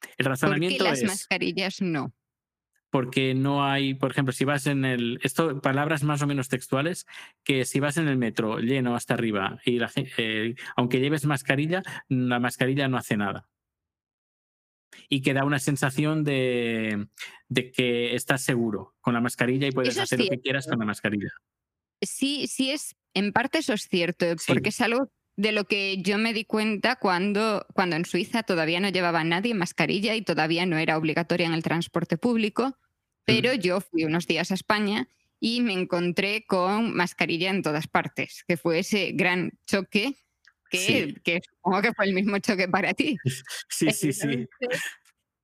¿Por 0.00 0.16
qué 0.16 0.28
razonamiento 0.28 0.84
las 0.84 1.02
es 1.02 1.08
mascarillas 1.08 1.82
no? 1.82 2.14
Porque 2.90 3.34
no 3.34 3.64
hay, 3.64 3.94
por 3.94 4.10
ejemplo, 4.10 4.32
si 4.32 4.44
vas 4.44 4.66
en 4.66 4.84
el, 4.84 5.20
esto, 5.22 5.60
palabras 5.60 6.02
más 6.02 6.22
o 6.22 6.26
menos 6.26 6.48
textuales, 6.48 7.06
que 7.44 7.64
si 7.64 7.80
vas 7.80 7.96
en 7.96 8.08
el 8.08 8.18
metro 8.18 8.58
lleno 8.58 8.94
hasta 8.96 9.14
arriba 9.14 9.58
y 9.64 9.78
la, 9.78 9.90
eh, 9.94 10.54
aunque 10.76 11.00
lleves 11.00 11.24
mascarilla, 11.24 11.82
la 12.08 12.40
mascarilla 12.40 12.88
no 12.88 12.96
hace 12.96 13.16
nada. 13.16 13.48
Y 15.08 15.22
que 15.22 15.34
da 15.34 15.44
una 15.44 15.60
sensación 15.60 16.24
de, 16.24 17.06
de 17.48 17.70
que 17.70 18.14
estás 18.14 18.42
seguro 18.42 18.94
con 19.00 19.14
la 19.14 19.20
mascarilla 19.20 19.68
y 19.68 19.72
puedes 19.72 19.90
Eso 19.94 20.02
hacer 20.02 20.20
lo 20.20 20.28
que 20.28 20.40
quieras 20.40 20.66
con 20.66 20.78
la 20.78 20.84
mascarilla. 20.84 21.30
Sí, 22.02 22.46
sí 22.48 22.70
es, 22.70 22.96
en 23.14 23.32
parte 23.32 23.58
eso 23.58 23.72
es 23.72 23.82
cierto, 23.88 24.26
Sí. 24.38 24.52
porque 24.52 24.70
es 24.70 24.80
algo 24.80 25.10
de 25.40 25.52
lo 25.52 25.64
que 25.64 25.96
yo 26.02 26.18
me 26.18 26.34
di 26.34 26.44
cuenta 26.44 26.96
cuando, 26.96 27.66
cuando 27.72 27.96
en 27.96 28.04
Suiza 28.04 28.42
todavía 28.42 28.78
no 28.78 28.90
llevaba 28.90 29.24
nadie 29.24 29.54
mascarilla 29.54 30.14
y 30.14 30.20
todavía 30.20 30.66
no 30.66 30.76
era 30.76 30.98
obligatoria 30.98 31.46
en 31.46 31.54
el 31.54 31.62
transporte 31.62 32.18
público, 32.18 32.76
pero 33.24 33.54
yo 33.54 33.80
fui 33.80 34.04
unos 34.04 34.26
días 34.26 34.50
a 34.50 34.54
España 34.54 35.08
y 35.40 35.62
me 35.62 35.72
encontré 35.72 36.44
con 36.46 36.94
mascarilla 36.94 37.48
en 37.48 37.62
todas 37.62 37.86
partes, 37.86 38.44
que 38.46 38.58
fue 38.58 38.80
ese 38.80 39.12
gran 39.12 39.52
choque 39.66 40.14
que, 40.70 40.78
Sí. 40.78 41.14
que 41.24 41.40
supongo 41.42 41.80
que 41.80 41.94
fue 41.94 42.04
el 42.04 42.12
mismo 42.12 42.38
choque 42.38 42.68
para 42.68 42.92
ti. 42.92 43.16
Sí, 43.70 43.90
sí, 43.92 44.12
sí. 44.12 44.46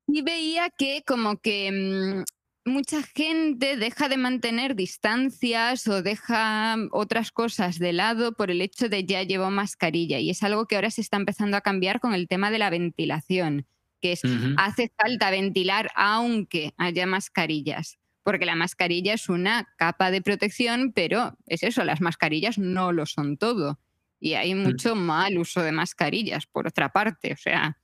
Y 0.08 0.20
veía 0.22 0.68
que 0.76 1.02
como 1.06 1.40
que 1.40 1.72
mm, 1.72 2.24
mucha 2.66 3.02
gente 3.02 3.76
deja 3.76 4.08
de 4.08 4.16
mantener 4.16 4.74
distancias 4.74 5.86
o 5.86 6.02
deja 6.02 6.76
mm, 6.76 6.88
otras 6.92 7.30
cosas 7.32 7.78
de 7.78 7.92
lado 7.92 8.34
por 8.34 8.50
el 8.50 8.60
hecho 8.60 8.88
de 8.88 9.04
ya 9.04 9.22
llevo 9.22 9.50
mascarilla. 9.50 10.18
Y 10.18 10.30
es 10.30 10.42
algo 10.42 10.66
que 10.66 10.74
ahora 10.74 10.90
se 10.90 11.00
está 11.00 11.16
empezando 11.16 11.56
a 11.56 11.62
cambiar 11.62 12.00
con 12.00 12.12
el 12.12 12.28
tema 12.28 12.50
de 12.50 12.58
la 12.58 12.68
ventilación, 12.68 13.66
que 14.00 14.12
es 14.12 14.22
hace 14.58 14.92
falta 15.00 15.30
ventilar 15.30 15.90
aunque 15.94 16.74
haya 16.76 17.06
mascarillas. 17.06 17.98
Porque 18.22 18.44
la 18.44 18.56
mascarilla 18.56 19.14
es 19.14 19.28
una 19.28 19.68
capa 19.78 20.10
de 20.10 20.20
protección, 20.20 20.92
pero 20.92 21.38
es 21.46 21.62
eso, 21.62 21.84
las 21.84 22.00
mascarillas 22.00 22.58
no 22.58 22.90
lo 22.90 23.06
son 23.06 23.36
todo. 23.36 23.78
Y 24.18 24.32
hay 24.32 24.54
mucho 24.56 24.96
mal 24.96 25.38
uso 25.38 25.62
de 25.62 25.70
mascarillas, 25.70 26.46
por 26.46 26.66
otra 26.66 26.88
parte. 26.88 27.32
O 27.32 27.36
sea, 27.36 27.78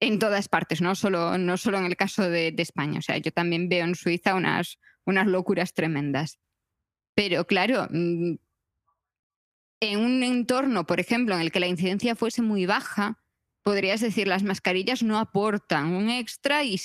en 0.00 0.18
todas 0.18 0.48
partes, 0.48 0.80
no 0.80 0.94
solo, 0.94 1.36
no 1.38 1.56
solo 1.56 1.78
en 1.78 1.84
el 1.84 1.96
caso 1.96 2.22
de, 2.22 2.52
de 2.52 2.62
España. 2.62 2.98
O 2.98 3.02
sea, 3.02 3.18
yo 3.18 3.30
también 3.30 3.68
veo 3.68 3.84
en 3.84 3.94
Suiza 3.94 4.34
unas, 4.34 4.78
unas 5.04 5.26
locuras 5.26 5.74
tremendas. 5.74 6.38
Pero 7.14 7.46
claro, 7.46 7.86
mm, 7.90 8.36
en 9.80 9.98
un 9.98 10.22
entorno, 10.22 10.86
por 10.86 11.00
ejemplo, 11.00 11.34
en 11.34 11.42
el 11.42 11.52
que 11.52 11.60
la 11.60 11.66
incidencia 11.66 12.14
fuese 12.14 12.42
muy 12.42 12.66
baja, 12.66 13.22
podrías 13.62 14.00
decir 14.00 14.26
las 14.26 14.42
mascarillas 14.42 15.02
no 15.02 15.18
aportan 15.18 15.92
un 15.92 16.08
extra 16.08 16.64
y 16.64 16.80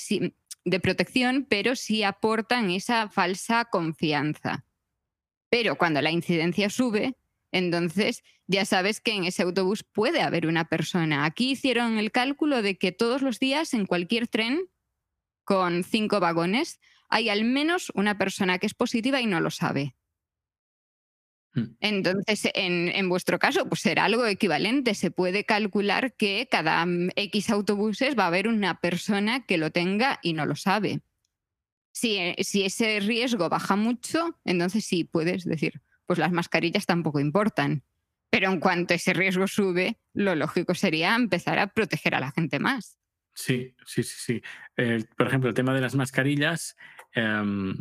de 0.66 0.80
protección, 0.80 1.46
pero 1.50 1.76
sí 1.76 2.04
aportan 2.04 2.70
esa 2.70 3.10
falsa 3.10 3.66
confianza. 3.66 4.66
Pero 5.50 5.78
cuando 5.78 6.02
la 6.02 6.12
incidencia 6.12 6.70
sube, 6.70 7.16
entonces 7.56 8.22
ya 8.48 8.66
sabes 8.66 9.00
que 9.00 9.14
en 9.14 9.24
ese 9.24 9.44
autobús 9.44 9.84
puede 9.84 10.22
haber 10.22 10.46
una 10.46 10.68
persona. 10.68 11.24
Aquí 11.24 11.52
hicieron 11.52 11.98
el 11.98 12.12
cálculo 12.12 12.62
de 12.62 12.78
que 12.78 12.92
todos 12.92 13.22
los 13.22 13.40
días 13.40 13.74
en 13.74 13.86
cualquier 13.86 14.28
tren 14.28 14.70
con 15.46 15.86
cinco 15.86 16.20
vagones 16.20 16.82
hay 17.08 17.30
al 17.30 17.46
menos 17.46 17.94
una 17.96 18.18
persona 18.18 18.58
que 18.60 18.68
es 18.68 18.74
positiva 18.74 19.22
y 19.22 19.26
no 19.26 19.40
lo 19.40 19.52
sabe. 19.52 19.96
Mm. 21.54 21.78
Entonces, 21.80 22.50
en, 22.54 22.90
en 22.90 23.08
vuestro 23.08 23.40
caso, 23.40 23.70
pues 23.70 23.80
será 23.80 24.04
algo 24.04 24.26
equivalente. 24.26 24.94
Se 24.94 25.12
puede 25.12 25.46
calcular 25.46 26.14
que 26.18 26.50
cada 26.52 26.86
mm, 26.86 27.12
X 27.16 27.50
autobuses 27.52 28.20
va 28.20 28.26
a 28.26 28.28
haber 28.28 28.50
una 28.50 28.82
persona 28.82 29.46
que 29.46 29.58
lo 29.58 29.72
tenga 29.72 30.20
y 30.22 30.34
no 30.34 30.46
lo 30.46 30.58
sabe. 30.58 31.00
Si, 31.94 32.18
eh, 32.18 32.36
si 32.44 32.66
ese 32.66 33.00
riesgo 33.00 33.48
baja 33.48 33.78
mucho, 33.78 34.38
entonces 34.44 34.84
sí 34.84 35.06
puedes 35.06 35.46
decir, 35.46 35.82
pues 36.06 36.20
las 36.20 36.32
mascarillas 36.32 36.86
tampoco 36.86 37.20
importan. 37.20 37.84
Pero 38.30 38.52
en 38.52 38.60
cuanto 38.60 38.94
ese 38.94 39.14
riesgo 39.14 39.48
sube, 39.48 39.98
lo 40.14 40.36
lógico 40.36 40.74
sería 40.76 41.16
empezar 41.16 41.60
a 41.60 41.68
proteger 41.68 42.16
a 42.16 42.20
la 42.20 42.32
gente 42.32 42.60
más. 42.60 42.98
Sí, 43.34 43.76
sí, 43.86 44.04
sí, 44.04 44.16
sí. 44.18 44.42
Por 45.18 45.28
ejemplo, 45.28 45.50
el 45.50 45.56
tema 45.56 45.74
de 45.74 45.82
las 45.82 45.96
mascarillas, 45.96 46.76
em, 47.14 47.76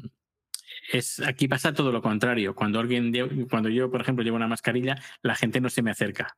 es, 0.92 1.20
aquí 1.20 1.48
pasa 1.48 1.72
todo 1.72 1.92
lo 1.92 2.02
contrario. 2.02 2.54
Cuando 2.54 2.78
alguien, 2.80 3.12
cuando 3.48 3.68
yo, 3.68 3.90
por 3.90 4.00
ejemplo, 4.00 4.22
llevo 4.24 4.36
una 4.36 4.48
mascarilla, 4.48 4.96
la 5.22 5.34
gente 5.34 5.60
no 5.60 5.70
se 5.70 5.82
me 5.82 5.90
acerca. 5.90 6.36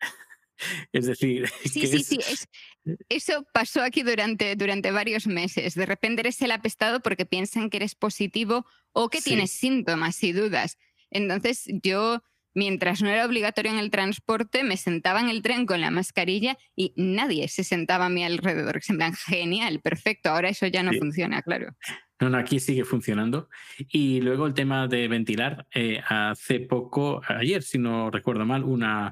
es 0.92 1.06
decir, 1.06 1.48
Sí, 1.64 1.80
que 1.80 1.86
sí, 1.86 1.96
es- 1.96 2.06
sí. 2.06 2.18
es- 2.20 2.48
eso 3.08 3.44
pasó 3.52 3.82
aquí 3.82 4.02
durante, 4.02 4.54
durante 4.56 4.90
varios 4.92 5.26
meses. 5.26 5.74
De 5.74 5.86
repente 5.86 6.20
eres 6.20 6.40
el 6.40 6.52
apestado 6.52 7.00
porque 7.00 7.26
piensan 7.26 7.68
que 7.68 7.78
eres 7.78 7.94
positivo 7.94 8.64
o 8.92 9.08
que 9.10 9.18
Sí. 9.20 9.30
tienes 9.30 9.50
síntomas 9.50 10.22
y 10.22 10.32
dudas. 10.32 10.78
Entonces 11.16 11.64
yo, 11.82 12.22
mientras 12.54 13.02
no 13.02 13.08
era 13.08 13.26
obligatorio 13.26 13.72
en 13.72 13.78
el 13.78 13.90
transporte, 13.90 14.64
me 14.64 14.76
sentaba 14.76 15.20
en 15.20 15.28
el 15.28 15.42
tren 15.42 15.66
con 15.66 15.80
la 15.80 15.90
mascarilla 15.90 16.56
y 16.74 16.92
nadie 16.96 17.48
se 17.48 17.64
sentaba 17.64 18.06
a 18.06 18.10
mi 18.10 18.24
alrededor. 18.24 18.82
Se 18.82 18.94
plan, 18.94 19.14
genial, 19.14 19.80
perfecto. 19.80 20.30
Ahora 20.30 20.48
eso 20.48 20.66
ya 20.66 20.82
no 20.82 20.92
Sí. 20.92 20.98
funciona, 20.98 21.42
claro. 21.42 21.74
No, 22.20 22.30
no, 22.30 22.38
aquí 22.38 22.60
sigue 22.60 22.84
funcionando. 22.84 23.48
Y 23.90 24.20
luego 24.22 24.46
el 24.46 24.54
tema 24.54 24.88
de 24.88 25.06
ventilar. 25.08 25.66
eh, 25.74 26.00
hace 26.08 26.60
poco, 26.60 27.20
ayer, 27.28 27.62
si 27.62 27.78
no 27.78 28.10
recuerdo 28.10 28.46
mal, 28.46 28.64
una, 28.64 29.10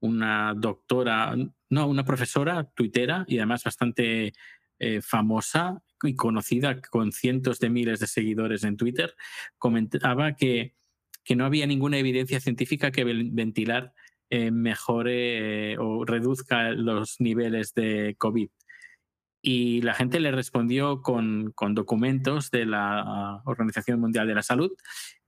una 0.00 0.54
doctora, 0.56 1.34
no, 1.70 1.86
una 1.88 2.04
profesora 2.04 2.62
tuitera 2.74 3.24
y 3.26 3.38
además 3.38 3.64
bastante 3.64 4.32
eh, 4.78 5.00
famosa 5.02 5.82
y 6.02 6.14
conocida 6.14 6.80
con 6.80 7.10
cientos 7.10 7.58
de 7.58 7.70
miles 7.70 7.98
de 8.00 8.06
seguidores 8.06 8.62
en 8.62 8.76
Twitter, 8.76 9.14
comentaba 9.58 10.36
que, 10.36 10.74
que 11.24 11.36
no 11.36 11.44
había 11.44 11.66
ninguna 11.66 11.98
evidencia 11.98 12.40
científica 12.40 12.90
que 12.90 13.04
ventilar 13.04 13.92
eh, 14.30 14.50
mejore 14.50 15.72
eh, 15.72 15.78
o 15.78 16.04
reduzca 16.04 16.70
los 16.70 17.16
niveles 17.20 17.74
de 17.74 18.14
COVID 18.18 18.48
y 19.46 19.82
la 19.82 19.92
gente 19.92 20.20
le 20.20 20.32
respondió 20.32 21.02
con, 21.02 21.52
con 21.54 21.74
documentos 21.74 22.50
de 22.50 22.64
la 22.64 23.42
Organización 23.44 24.00
Mundial 24.00 24.26
de 24.26 24.34
la 24.34 24.42
Salud, 24.42 24.72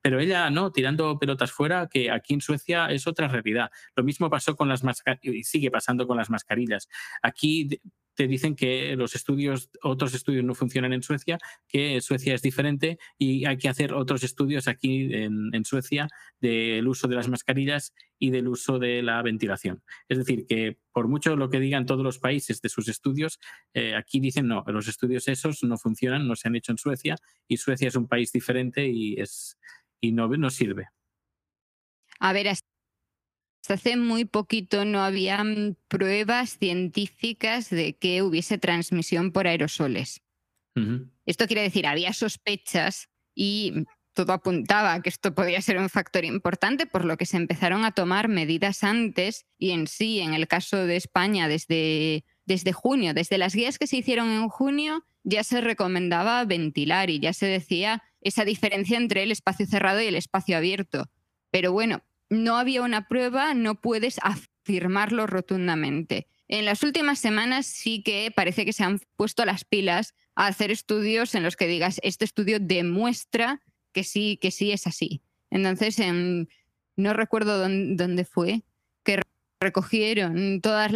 pero 0.00 0.18
ella 0.20 0.48
no, 0.48 0.72
tirando 0.72 1.18
pelotas 1.18 1.52
fuera, 1.52 1.86
que 1.88 2.10
aquí 2.10 2.32
en 2.32 2.40
Suecia 2.40 2.86
es 2.86 3.06
otra 3.06 3.28
realidad. 3.28 3.70
Lo 3.94 4.02
mismo 4.02 4.30
pasó 4.30 4.56
con 4.56 4.70
las 4.70 4.82
mascarillas 4.82 5.34
y 5.34 5.44
sigue 5.44 5.70
pasando 5.70 6.06
con 6.06 6.16
las 6.16 6.30
mascarillas. 6.30 6.88
Aquí 7.22 7.68
te 8.16 8.26
dicen 8.26 8.56
que 8.56 8.96
los 8.96 9.14
estudios, 9.14 9.70
otros 9.82 10.14
estudios 10.14 10.44
no 10.44 10.54
funcionan 10.54 10.92
en 10.92 11.02
Suecia, 11.02 11.38
que 11.68 12.00
Suecia 12.00 12.34
es 12.34 12.42
diferente 12.42 12.98
y 13.18 13.44
hay 13.44 13.58
que 13.58 13.68
hacer 13.68 13.92
otros 13.92 14.24
estudios 14.24 14.66
aquí 14.66 15.14
en, 15.14 15.54
en 15.54 15.64
Suecia 15.64 16.08
del 16.40 16.88
uso 16.88 17.06
de 17.06 17.14
las 17.14 17.28
mascarillas 17.28 17.94
y 18.18 18.30
del 18.30 18.48
uso 18.48 18.78
de 18.78 19.02
la 19.02 19.20
ventilación. 19.22 19.82
Es 20.08 20.18
decir, 20.18 20.46
que 20.46 20.78
por 20.92 21.08
mucho 21.08 21.36
lo 21.36 21.50
que 21.50 21.60
digan 21.60 21.86
todos 21.86 22.02
los 22.02 22.18
países 22.18 22.60
de 22.62 22.68
sus 22.68 22.88
estudios, 22.88 23.38
eh, 23.74 23.94
aquí 23.94 24.18
dicen 24.18 24.48
no, 24.48 24.64
los 24.66 24.88
estudios 24.88 25.28
esos 25.28 25.62
no 25.62 25.76
funcionan, 25.76 26.26
no 26.26 26.36
se 26.36 26.48
han 26.48 26.56
hecho 26.56 26.72
en 26.72 26.78
Suecia 26.78 27.16
y 27.46 27.58
Suecia 27.58 27.88
es 27.88 27.96
un 27.96 28.08
país 28.08 28.32
diferente 28.32 28.88
y, 28.88 29.20
es, 29.20 29.58
y 30.00 30.12
no, 30.12 30.28
no 30.28 30.50
sirve. 30.50 30.88
A 32.18 32.32
ver, 32.32 32.46
hasta 33.66 33.74
hace 33.74 33.96
muy 33.96 34.24
poquito 34.24 34.84
no 34.84 35.02
había 35.02 35.42
pruebas 35.88 36.56
científicas 36.56 37.68
de 37.68 37.96
que 37.96 38.22
hubiese 38.22 38.58
transmisión 38.58 39.32
por 39.32 39.48
aerosoles. 39.48 40.22
Esto 41.24 41.48
quiere 41.48 41.62
decir, 41.62 41.84
había 41.88 42.12
sospechas 42.12 43.08
y 43.34 43.86
todo 44.12 44.34
apuntaba 44.34 44.94
a 44.94 45.02
que 45.02 45.08
esto 45.08 45.34
podía 45.34 45.60
ser 45.62 45.78
un 45.78 45.88
factor 45.88 46.24
importante, 46.24 46.86
por 46.86 47.04
lo 47.04 47.16
que 47.16 47.26
se 47.26 47.38
empezaron 47.38 47.84
a 47.84 47.90
tomar 47.90 48.28
medidas 48.28 48.84
antes 48.84 49.46
y 49.58 49.72
en 49.72 49.88
sí, 49.88 50.20
en 50.20 50.34
el 50.34 50.46
caso 50.46 50.86
de 50.86 50.94
España, 50.94 51.48
desde, 51.48 52.24
desde 52.44 52.72
junio, 52.72 53.14
desde 53.14 53.36
las 53.36 53.56
guías 53.56 53.78
que 53.78 53.88
se 53.88 53.96
hicieron 53.96 54.28
en 54.28 54.48
junio, 54.48 55.04
ya 55.24 55.42
se 55.42 55.60
recomendaba 55.60 56.44
ventilar 56.44 57.10
y 57.10 57.18
ya 57.18 57.32
se 57.32 57.46
decía 57.46 58.04
esa 58.20 58.44
diferencia 58.44 58.96
entre 58.96 59.24
el 59.24 59.32
espacio 59.32 59.66
cerrado 59.66 60.00
y 60.00 60.06
el 60.06 60.14
espacio 60.14 60.56
abierto. 60.56 61.10
Pero 61.50 61.72
bueno, 61.72 62.04
no 62.30 62.56
había 62.56 62.82
una 62.82 63.08
prueba, 63.08 63.54
no 63.54 63.80
puedes 63.80 64.18
afirmarlo 64.22 65.26
rotundamente. 65.26 66.26
En 66.48 66.64
las 66.64 66.82
últimas 66.82 67.18
semanas 67.18 67.66
sí 67.66 68.02
que 68.02 68.32
parece 68.34 68.64
que 68.64 68.72
se 68.72 68.84
han 68.84 69.00
puesto 69.16 69.44
las 69.44 69.64
pilas 69.64 70.14
a 70.34 70.46
hacer 70.46 70.70
estudios 70.70 71.34
en 71.34 71.42
los 71.42 71.56
que 71.56 71.66
digas, 71.66 71.98
este 72.02 72.24
estudio 72.24 72.58
demuestra 72.60 73.60
que 73.92 74.04
sí, 74.04 74.38
que 74.40 74.50
sí 74.50 74.72
es 74.72 74.86
así. 74.86 75.22
Entonces, 75.50 75.98
en- 75.98 76.48
no 76.96 77.12
recuerdo 77.12 77.58
dón- 77.58 77.96
dónde 77.96 78.24
fue, 78.24 78.62
que 79.04 79.16
re- 79.16 79.22
recogieron 79.60 80.60
todas 80.60 80.92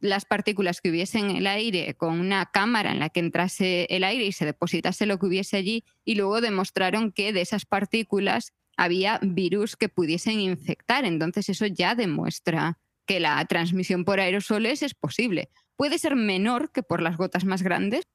las 0.00 0.24
partículas 0.24 0.80
que 0.80 0.90
hubiese 0.90 1.18
en 1.18 1.30
el 1.30 1.46
aire 1.46 1.94
con 1.94 2.18
una 2.20 2.46
cámara 2.46 2.92
en 2.92 2.98
la 3.00 3.08
que 3.08 3.20
entrase 3.20 3.86
el 3.90 4.04
aire 4.04 4.24
y 4.24 4.32
se 4.32 4.44
depositase 4.44 5.06
lo 5.06 5.18
que 5.18 5.26
hubiese 5.26 5.56
allí 5.56 5.84
y 6.04 6.14
luego 6.14 6.40
demostraron 6.40 7.10
que 7.12 7.32
de 7.32 7.40
esas 7.40 7.66
partículas 7.66 8.52
había 8.76 9.18
virus 9.22 9.76
que 9.76 9.88
pudiesen 9.88 10.40
infectar. 10.40 11.04
Entonces 11.04 11.48
eso 11.48 11.66
ya 11.66 11.94
demuestra 11.94 12.78
que 13.06 13.20
la 13.20 13.44
transmisión 13.46 14.04
por 14.04 14.20
aerosoles 14.20 14.82
es 14.82 14.94
posible. 14.94 15.50
Puede 15.76 15.98
ser 15.98 16.16
menor 16.16 16.72
que 16.72 16.82
por 16.82 17.02
las 17.02 17.16
gotas 17.16 17.44
más 17.44 17.62
grandes, 17.62 18.06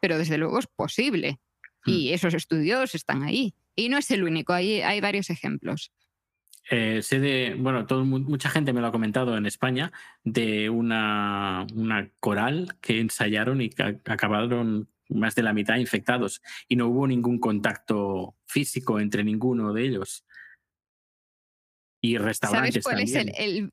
pero 0.00 0.18
desde 0.18 0.38
luego 0.38 0.58
es 0.58 0.66
posible. 0.66 1.40
Y 1.84 2.12
esos 2.12 2.34
estudios 2.34 2.94
están 2.94 3.22
ahí. 3.22 3.54
Y 3.76 3.88
no 3.88 3.98
es 3.98 4.10
el 4.10 4.24
único, 4.24 4.52
hay, 4.52 4.80
hay 4.80 5.00
varios 5.00 5.30
ejemplos. 5.30 5.92
Eh, 6.68 7.00
sé 7.02 7.20
de, 7.20 7.54
bueno, 7.56 7.86
todo, 7.86 8.04
mucha 8.04 8.50
gente 8.50 8.72
me 8.72 8.80
lo 8.80 8.88
ha 8.88 8.92
comentado 8.92 9.36
en 9.36 9.46
España, 9.46 9.92
de 10.24 10.68
una, 10.68 11.64
una 11.74 12.10
coral 12.18 12.76
que 12.80 12.98
ensayaron 13.00 13.60
y 13.62 13.70
acabaron 14.04 14.88
más 15.08 15.34
de 15.34 15.42
la 15.42 15.52
mitad 15.52 15.76
infectados 15.76 16.42
y 16.68 16.76
no 16.76 16.88
hubo 16.88 17.06
ningún 17.06 17.38
contacto 17.38 18.36
físico 18.46 18.98
entre 19.00 19.22
ninguno 19.24 19.72
de 19.72 19.84
ellos. 19.86 20.24
Y 22.00 22.14
¿Sabes 22.14 22.26
restaurantes 22.26 22.84
cuál 22.84 23.00
es 23.00 23.14
el- 23.14 23.72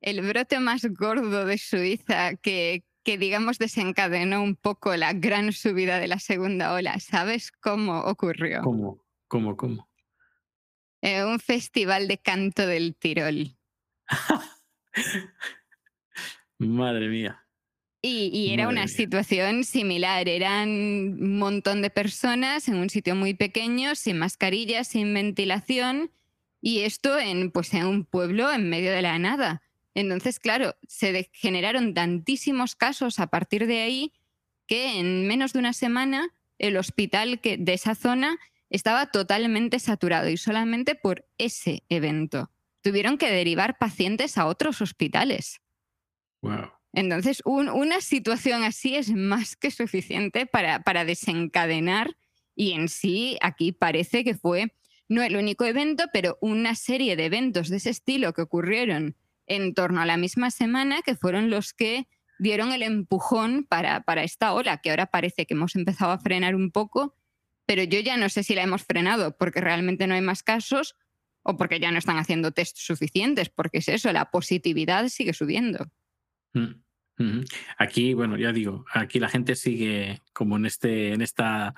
el 0.00 0.20
brote 0.22 0.58
más 0.60 0.84
gordo 0.86 1.46
de 1.46 1.58
Suiza 1.58 2.34
que, 2.36 2.84
que, 3.04 3.18
digamos, 3.18 3.58
desencadenó 3.58 4.42
un 4.42 4.56
poco 4.56 4.94
la 4.96 5.12
gran 5.12 5.52
subida 5.52 5.98
de 5.98 6.08
la 6.08 6.18
segunda 6.18 6.74
ola? 6.74 6.98
¿Sabes 7.00 7.50
cómo 7.52 8.00
ocurrió? 8.00 8.62
¿Cómo? 8.62 9.04
¿Cómo? 9.28 9.56
¿Cómo? 9.56 9.88
Eh, 11.00 11.24
un 11.24 11.40
festival 11.40 12.06
de 12.08 12.18
canto 12.18 12.66
del 12.66 12.94
Tirol. 12.94 13.56
Madre 16.58 17.08
mía. 17.08 17.44
Y, 18.02 18.30
y 18.32 18.52
era 18.52 18.64
Madre 18.64 18.74
una 18.74 18.86
mía. 18.86 18.88
situación 18.88 19.64
similar. 19.64 20.28
Eran 20.28 20.68
un 20.68 21.38
montón 21.38 21.82
de 21.82 21.90
personas 21.90 22.66
en 22.68 22.76
un 22.76 22.90
sitio 22.90 23.14
muy 23.14 23.34
pequeño, 23.34 23.94
sin 23.94 24.18
mascarillas, 24.18 24.88
sin 24.88 25.14
ventilación. 25.14 26.10
Y 26.60 26.80
esto 26.80 27.18
en, 27.18 27.52
pues, 27.52 27.72
en 27.74 27.86
un 27.86 28.04
pueblo 28.04 28.50
en 28.52 28.68
medio 28.68 28.90
de 28.90 29.02
la 29.02 29.18
nada. 29.18 29.62
Entonces, 29.94 30.40
claro, 30.40 30.74
se 30.88 31.30
generaron 31.32 31.94
tantísimos 31.94 32.74
casos 32.74 33.20
a 33.20 33.28
partir 33.28 33.66
de 33.66 33.82
ahí 33.82 34.12
que 34.66 34.98
en 34.98 35.26
menos 35.26 35.52
de 35.52 35.60
una 35.60 35.72
semana 35.72 36.34
el 36.58 36.76
hospital 36.76 37.40
que, 37.40 37.56
de 37.56 37.74
esa 37.74 37.94
zona 37.94 38.38
estaba 38.70 39.06
totalmente 39.06 39.78
saturado 39.78 40.28
y 40.28 40.36
solamente 40.36 40.94
por 40.94 41.26
ese 41.36 41.82
evento. 41.88 42.50
Tuvieron 42.80 43.18
que 43.18 43.30
derivar 43.30 43.78
pacientes 43.78 44.38
a 44.38 44.46
otros 44.46 44.80
hospitales. 44.80 45.60
Wow. 46.40 46.70
Entonces, 46.92 47.42
un- 47.44 47.68
una 47.68 48.00
situación 48.00 48.62
así 48.64 48.96
es 48.96 49.10
más 49.10 49.56
que 49.56 49.70
suficiente 49.70 50.46
para, 50.46 51.04
desencadenar 51.04 52.16
y 52.54 52.72
en 52.72 52.88
sí 52.88 53.38
aquí 53.40 53.72
parece 53.72 54.24
que 54.24 54.34
fue 54.34 54.74
no 55.08 55.22
el 55.22 55.36
único 55.36 55.64
evento, 55.64 56.04
pero 56.12 56.38
una 56.40 56.74
serie 56.74 57.16
de 57.16 57.26
eventos 57.26 57.68
de 57.68 57.76
ese 57.78 57.90
estilo 57.90 58.32
que 58.32 58.42
ocurrieron 58.42 59.16
en 59.46 59.74
torno 59.74 60.00
a 60.00 60.06
la 60.06 60.16
misma 60.16 60.50
semana 60.50 61.02
que 61.02 61.16
fueron 61.16 61.50
los 61.50 61.72
que 61.72 62.08
dieron 62.38 62.72
el 62.72 62.82
empujón 62.82 63.64
para, 63.64 64.02
esta 64.22 64.52
ola, 64.52 64.78
que 64.78 64.90
ahora 64.90 65.06
parece 65.06 65.46
que 65.46 65.54
hemos 65.54 65.76
empezado 65.76 66.12
a 66.12 66.18
frenar 66.18 66.54
un 66.54 66.70
poco, 66.70 67.16
pero 67.66 67.82
yo 67.84 68.00
ya 68.00 68.16
no 68.16 68.28
sé 68.28 68.42
si 68.42 68.54
la 68.54 68.62
hemos 68.62 68.84
frenado 68.84 69.36
porque 69.36 69.60
realmente 69.60 70.06
no 70.06 70.14
hay 70.14 70.22
más 70.22 70.42
casos 70.42 70.96
o 71.42 71.56
porque 71.56 71.80
ya 71.80 71.90
no 71.90 71.98
están 71.98 72.18
haciendo 72.18 72.52
test 72.52 72.76
suficientes, 72.78 73.48
porque 73.48 73.78
es 73.78 73.88
eso, 73.88 74.12
la 74.12 74.30
positividad 74.30 75.08
sigue 75.08 75.32
subiendo. 75.32 75.90
Mm. 76.54 76.82
Aquí, 77.78 78.14
bueno, 78.14 78.36
ya 78.36 78.52
digo, 78.52 78.84
aquí 78.92 79.20
la 79.20 79.28
gente 79.28 79.54
sigue 79.54 80.20
como 80.32 80.56
en 80.56 80.66
este, 80.66 81.12
en 81.12 81.22
esta 81.22 81.74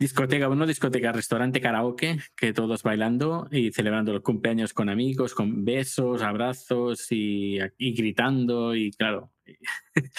discoteca, 0.00 0.48
bueno, 0.48 0.66
discoteca, 0.66 1.12
restaurante, 1.12 1.60
karaoke, 1.60 2.18
que 2.34 2.52
todos 2.54 2.82
bailando 2.82 3.48
y 3.52 3.70
celebrando 3.70 4.14
los 4.14 4.22
cumpleaños 4.22 4.72
con 4.72 4.88
amigos, 4.88 5.34
con 5.34 5.64
besos, 5.64 6.22
abrazos 6.22 7.12
y, 7.12 7.58
y 7.76 7.92
gritando 7.92 8.74
y 8.74 8.90
claro. 8.92 9.30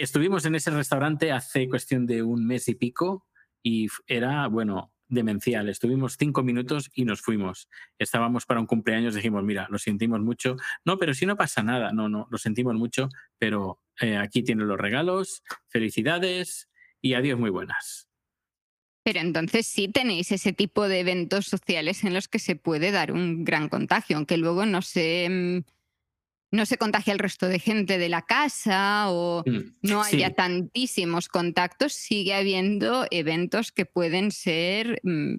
Estuvimos 0.00 0.44
en 0.46 0.54
ese 0.54 0.70
restaurante 0.70 1.32
hace 1.32 1.68
cuestión 1.68 2.06
de 2.06 2.22
un 2.22 2.46
mes 2.46 2.68
y 2.68 2.76
pico 2.76 3.26
y 3.62 3.88
era, 4.06 4.46
bueno, 4.46 4.93
demencial. 5.08 5.68
Estuvimos 5.68 6.16
cinco 6.18 6.42
minutos 6.42 6.90
y 6.94 7.04
nos 7.04 7.20
fuimos. 7.20 7.68
Estábamos 7.98 8.46
para 8.46 8.60
un 8.60 8.66
cumpleaños, 8.66 9.14
dijimos, 9.14 9.44
mira, 9.44 9.66
lo 9.70 9.78
sentimos 9.78 10.20
mucho. 10.20 10.56
No, 10.84 10.98
pero 10.98 11.14
si 11.14 11.26
no 11.26 11.36
pasa 11.36 11.62
nada, 11.62 11.92
no, 11.92 12.08
no, 12.08 12.26
lo 12.30 12.38
sentimos 12.38 12.74
mucho, 12.74 13.08
pero 13.38 13.80
eh, 14.00 14.16
aquí 14.16 14.42
tienen 14.42 14.68
los 14.68 14.78
regalos, 14.78 15.42
felicidades 15.68 16.68
y 17.00 17.14
adiós 17.14 17.38
muy 17.38 17.50
buenas. 17.50 18.08
Pero 19.04 19.20
entonces 19.20 19.66
sí 19.66 19.88
tenéis 19.88 20.32
ese 20.32 20.54
tipo 20.54 20.88
de 20.88 21.00
eventos 21.00 21.44
sociales 21.44 22.04
en 22.04 22.14
los 22.14 22.26
que 22.26 22.38
se 22.38 22.56
puede 22.56 22.90
dar 22.90 23.12
un 23.12 23.44
gran 23.44 23.68
contagio, 23.68 24.16
aunque 24.16 24.38
luego 24.38 24.64
no 24.64 24.80
se, 24.80 25.28
mm, 25.28 25.73
no 26.54 26.66
se 26.66 26.78
contagia 26.78 27.12
el 27.12 27.18
resto 27.18 27.48
de 27.48 27.58
gente 27.58 27.98
de 27.98 28.08
la 28.08 28.22
casa 28.22 29.10
o 29.10 29.42
Mm, 29.46 29.72
no 29.82 30.02
haya 30.02 30.28
sí. 30.28 30.34
tantísimos 30.34 31.28
contactos, 31.28 31.92
sigue 31.92 32.34
habiendo 32.34 33.06
eventos 33.10 33.72
que 33.72 33.84
pueden 33.86 34.30
ser 34.30 35.00
mm, 35.02 35.36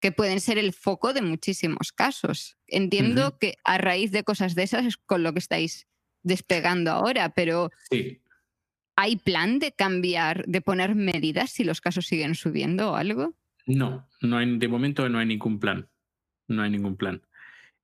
que 0.00 0.10
pueden 0.10 0.40
ser 0.40 0.58
el 0.58 0.72
foco 0.72 1.12
de 1.12 1.22
muchísimos 1.22 1.92
casos. 1.92 2.56
Entiendo 2.66 3.38
que 3.38 3.54
a 3.62 3.78
raíz 3.78 4.10
de 4.10 4.24
cosas 4.24 4.56
de 4.56 4.64
esas 4.64 4.84
es 4.84 4.96
con 4.96 5.22
lo 5.22 5.32
que 5.32 5.38
estáis 5.38 5.86
despegando 6.24 6.90
ahora, 6.90 7.28
pero 7.28 7.70
Sí. 7.88 8.20
¿hay 8.96 9.14
plan 9.16 9.58
de 9.60 9.70
cambiar, 9.72 10.44
de 10.46 10.60
poner 10.60 10.96
medidas 10.96 11.50
si 11.50 11.62
los 11.62 11.80
casos 11.80 12.06
siguen 12.06 12.34
subiendo 12.34 12.90
o 12.92 12.96
algo? 12.96 13.34
No, 13.64 14.08
no 14.20 14.38
hay, 14.38 14.58
de 14.58 14.66
momento 14.68 15.08
no 15.08 15.18
hay 15.20 15.26
ningún 15.26 15.60
plan. 15.60 15.88
No 16.48 16.62
hay 16.62 16.70
ningún 16.70 16.96
plan. 16.96 17.22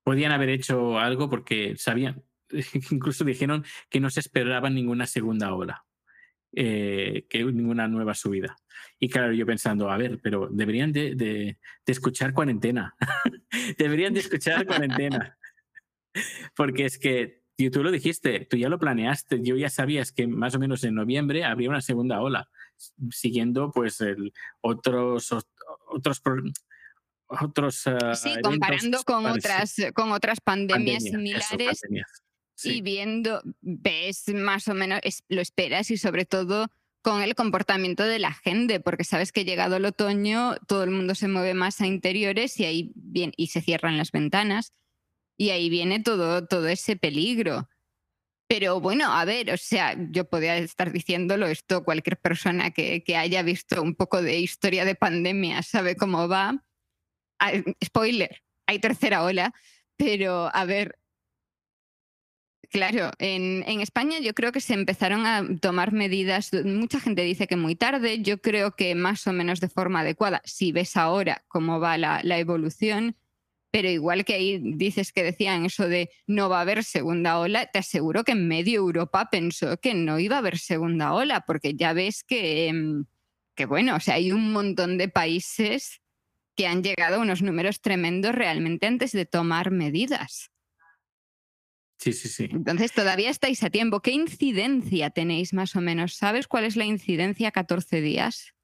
Podían 0.02 0.32
haber 0.32 0.48
hecho 0.48 0.98
algo 0.98 1.30
porque 1.30 1.76
sabían, 1.76 2.24
incluso 2.90 3.24
dijeron 3.24 3.64
que 3.88 4.00
no 4.00 4.10
se 4.10 4.20
esperaban 4.20 4.74
ninguna 4.74 5.06
segunda 5.06 5.54
ola, 5.54 5.84
eh, 6.52 7.26
que 7.28 7.44
ninguna 7.44 7.88
nueva 7.88 8.14
subida. 8.14 8.56
Y 8.98 9.08
claro, 9.08 9.32
yo 9.32 9.44
pensando, 9.46 9.90
a 9.90 9.96
ver, 9.96 10.20
pero 10.22 10.48
deberían 10.50 10.92
de, 10.92 11.14
de- 11.14 11.58
de 11.86 11.92
escuchar 11.92 12.32
cuarentena. 12.32 12.94
deberían 13.78 14.14
de 14.14 14.20
escuchar 14.20 14.66
cuarentena. 14.66 15.36
Porque 16.56 16.84
es 16.86 16.98
que 16.98 17.42
tú 17.72 17.82
lo 17.82 17.90
dijiste, 17.90 18.46
tú 18.48 18.56
ya 18.56 18.68
lo 18.68 18.78
planeaste, 18.78 19.40
yo 19.42 19.56
ya 19.56 19.68
sabías 19.68 20.12
que 20.12 20.26
más 20.26 20.54
o 20.54 20.58
menos 20.58 20.82
en 20.84 20.94
noviembre 20.94 21.44
habría 21.44 21.68
una 21.68 21.80
segunda 21.80 22.20
ola, 22.20 22.48
siguiendo 23.10 23.70
pues 23.70 24.00
el, 24.00 24.32
otros, 24.60 25.32
ot- 25.32 25.46
otros, 25.88 26.22
otros 27.26 27.86
ah, 27.88 28.14
Sí, 28.14 28.30
comparando 28.42 29.02
con 29.04 29.26
otras, 29.26 29.74
con 29.94 30.12
otras 30.12 30.40
pandemias 30.40 31.02
pandemia, 31.04 31.36
eso, 31.38 31.46
similares 31.48 31.80
pandemias. 32.58 32.74
y 32.74 32.78
Sí. 32.78 32.80
viendo, 32.82 33.42
ves 33.60 34.28
más 34.34 34.68
o 34.68 34.74
menos, 34.74 35.00
lo 35.28 35.40
esperas 35.40 35.90
y 35.90 35.96
sobre 35.96 36.24
todo 36.24 36.68
con 37.02 37.22
el 37.22 37.34
comportamiento 37.34 38.04
de 38.04 38.18
la 38.18 38.32
gente, 38.32 38.80
porque 38.80 39.04
sabes 39.04 39.32
que 39.32 39.44
llegado 39.44 39.76
el 39.76 39.84
otoño 39.84 40.56
todo 40.66 40.84
el 40.84 40.90
mundo 40.90 41.14
se 41.14 41.28
mueve 41.28 41.54
más 41.54 41.80
a 41.80 41.86
interiores 41.86 42.58
y 42.60 42.64
ahí 42.64 42.92
bien, 42.94 43.32
y 43.36 43.48
se 43.48 43.60
cierran 43.60 43.96
las 43.96 44.12
ventanas 44.12 44.72
y 45.38 45.50
ahí 45.50 45.70
viene 45.70 46.00
todo, 46.00 46.46
todo 46.46 46.68
ese 46.68 46.96
peligro. 46.96 47.68
Pero 48.48 48.80
bueno, 48.80 49.12
a 49.12 49.24
ver, 49.24 49.52
o 49.52 49.56
sea, 49.56 49.94
yo 50.10 50.24
podría 50.28 50.56
estar 50.56 50.90
diciéndolo 50.90 51.46
esto, 51.46 51.84
cualquier 51.84 52.18
persona 52.18 52.70
que, 52.70 53.04
que 53.04 53.16
haya 53.16 53.42
visto 53.42 53.82
un 53.82 53.94
poco 53.94 54.22
de 54.22 54.40
historia 54.40 54.84
de 54.84 54.94
pandemia 54.94 55.62
sabe 55.62 55.96
cómo 55.96 56.28
va. 56.28 56.64
Spoiler, 57.84 58.42
hay 58.66 58.78
tercera 58.80 59.22
ola, 59.22 59.54
pero 59.96 60.50
a 60.54 60.64
ver, 60.64 60.98
Claro, 62.70 63.12
en, 63.18 63.62
España 63.80 64.18
yo 64.20 64.34
creo 64.34 64.52
que 64.52 64.60
se 64.60 64.74
empezaron 64.74 65.24
a 65.24 65.42
tomar 65.60 65.92
medidas, 65.92 66.50
mucha 66.64 67.00
gente 67.00 67.22
dice 67.22 67.46
que 67.46 67.56
muy 67.56 67.76
tarde, 67.76 68.20
yo 68.20 68.42
creo 68.42 68.72
que 68.72 68.94
más 68.94 69.26
o 69.26 69.32
menos 69.32 69.60
de 69.60 69.70
forma 69.70 70.00
adecuada, 70.00 70.42
si 70.44 70.70
ves 70.70 70.96
ahora 70.96 71.44
cómo 71.48 71.80
va 71.80 71.96
la, 71.96 72.20
la 72.22 72.38
evolución, 72.38 73.16
pero 73.70 73.88
igual 73.88 74.24
que 74.26 74.34
ahí 74.34 74.60
dices 74.62 75.12
que 75.12 75.22
decían 75.22 75.64
eso 75.64 75.88
de 75.88 76.10
no 76.26 76.50
va 76.50 76.58
a 76.58 76.62
haber 76.62 76.84
segunda 76.84 77.38
ola, 77.38 77.66
te 77.66 77.78
aseguro 77.78 78.22
que 78.22 78.32
en 78.32 78.48
medio 78.48 78.80
Europa 78.80 79.28
pensó 79.30 79.78
que 79.78 79.94
no 79.94 80.18
iba 80.18 80.36
a 80.36 80.40
haber 80.40 80.58
segunda 80.58 81.14
ola, 81.14 81.44
porque 81.46 81.74
ya 81.74 81.94
ves 81.94 82.22
que, 82.22 82.68
em, 82.68 83.06
que 83.54 83.64
bueno, 83.64 83.96
o 83.96 84.00
sea, 84.00 84.14
hay 84.14 84.30
un 84.32 84.52
montón 84.52 84.98
de 84.98 85.08
países 85.08 86.02
que 86.54 86.66
han 86.66 86.82
llegado 86.82 87.16
a 87.16 87.20
unos 87.20 87.40
números 87.40 87.80
tremendos 87.80 88.34
realmente 88.34 88.86
antes 88.86 89.12
de 89.12 89.26
tomar 89.26 89.70
medidas. 89.70 90.50
Sí, 91.98 92.12
sí, 92.12 92.28
sí. 92.28 92.48
Entonces 92.50 92.92
todavía 92.92 93.30
estáis 93.30 93.62
a 93.62 93.70
tiempo. 93.70 94.00
¿Qué 94.00 94.10
incidencia 94.12 95.10
tenéis 95.10 95.52
más 95.52 95.76
o 95.76 95.80
menos? 95.80 96.14
¿Sabes 96.14 96.48
cuál 96.48 96.64
es 96.64 96.74
la 96.76 96.84
incidencia 96.86 97.48
a 97.48 97.52
14 97.52 98.00
días? 98.00 98.54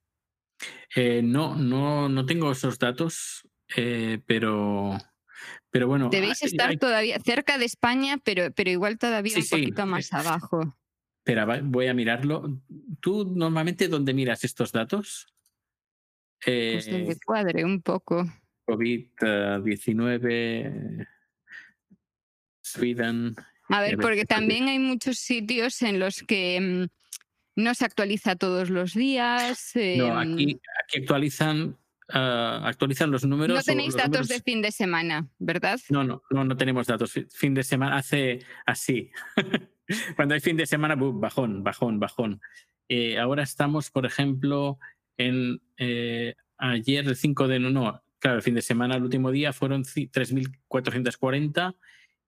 Eh, 0.96 1.20
no, 1.22 1.54
no, 1.56 2.08
no 2.08 2.24
tengo 2.24 2.52
esos 2.52 2.78
datos, 2.78 3.46
eh, 3.76 4.20
pero, 4.26 4.96
pero 5.70 5.86
bueno. 5.88 6.08
Debéis 6.10 6.42
hay- 6.42 6.48
estar 6.50 6.70
hay- 6.70 6.76
todavía 6.78 7.18
cerca 7.20 7.58
de 7.58 7.64
España, 7.64 8.18
pero, 8.22 8.52
pero 8.52 8.70
igual 8.70 8.98
todavía 8.98 9.34
Sí, 9.34 9.40
un 9.40 9.46
sí, 9.46 9.50
poquito 9.50 9.86
más 9.86 10.06
eh, 10.12 10.16
abajo. 10.16 10.76
Espera, 11.26 11.60
voy 11.62 11.86
a 11.88 11.94
mirarlo. 11.94 12.60
¿Tú 13.00 13.24
normalmente 13.34 13.88
dónde 13.88 14.12
miras 14.14 14.44
estos 14.44 14.70
datos? 14.72 15.26
Pues 16.44 16.86
Eh, 16.86 16.90
donde 16.90 17.16
cuadre 17.24 17.64
un 17.64 17.80
poco. 17.82 18.24
COVID-19, 18.66 21.06
Sweden. 22.64 23.34
A 23.68 23.80
ver, 23.80 23.96
porque 23.98 24.24
también 24.24 24.68
hay 24.68 24.78
muchos 24.78 25.18
sitios 25.18 25.80
en 25.82 25.98
los 25.98 26.22
que 26.22 26.60
mm, 26.60 27.62
no 27.62 27.74
se 27.74 27.84
actualiza 27.84 28.36
todos 28.36 28.70
los 28.70 28.94
días. 28.94 29.72
No, 29.74 30.20
em, 30.22 30.32
aquí, 30.34 30.60
aquí 30.84 30.98
actualizan, 31.00 31.76
ah, 32.08 32.62
actualizan 32.64 33.10
los 33.10 33.24
números. 33.24 33.56
no 33.56 33.62
tenéis 33.62 33.94
datos 33.94 34.10
números- 34.22 34.28
de 34.28 34.40
fin 34.40 34.60
de 34.62 34.72
semana, 34.72 35.28
¿verdad? 35.38 35.78
No, 35.90 36.04
no, 36.04 36.22
no, 36.30 36.44
no 36.44 36.56
tenemos 36.56 36.86
datos. 36.86 37.12
Fi- 37.12 37.26
Fin 37.30 37.54
de 37.54 37.62
semana 37.62 37.96
hace 37.98 38.40
así. 38.66 39.10
Cuando 40.16 40.34
hay 40.34 40.40
fin 40.40 40.56
de 40.56 40.66
semana, 40.66 40.94
bajón, 40.96 41.62
bajón, 41.62 42.00
bajón. 42.00 42.40
Eh, 42.88 43.18
ahora 43.18 43.42
estamos, 43.42 43.90
por 43.90 44.04
ejemplo, 44.06 44.78
en 45.18 45.60
eh, 45.78 46.34
ayer, 46.58 47.06
el 47.06 47.16
5 47.16 47.48
de 47.48 47.58
no, 47.60 47.70
no, 47.70 48.02
claro, 48.18 48.36
el 48.38 48.42
fin 48.42 48.54
de 48.54 48.62
semana, 48.62 48.96
el 48.96 49.02
último 49.02 49.30
día 49.30 49.52
fueron 49.52 49.84
ci- 49.84 50.10
3.440 50.10 51.74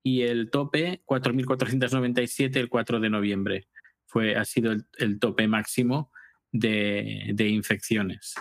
y 0.06 0.22
el 0.22 0.50
tope 0.50 1.02
4.497 1.04 2.58
el 2.58 2.68
4 2.68 3.00
de 3.00 3.10
noviembre. 3.10 3.66
Fue, 4.04 4.36
ha 4.36 4.44
sido 4.44 4.70
el, 4.70 4.86
el 4.98 5.18
tope 5.18 5.48
máximo 5.48 6.12
de, 6.52 7.32
de 7.34 7.48
infecciones. 7.48 8.36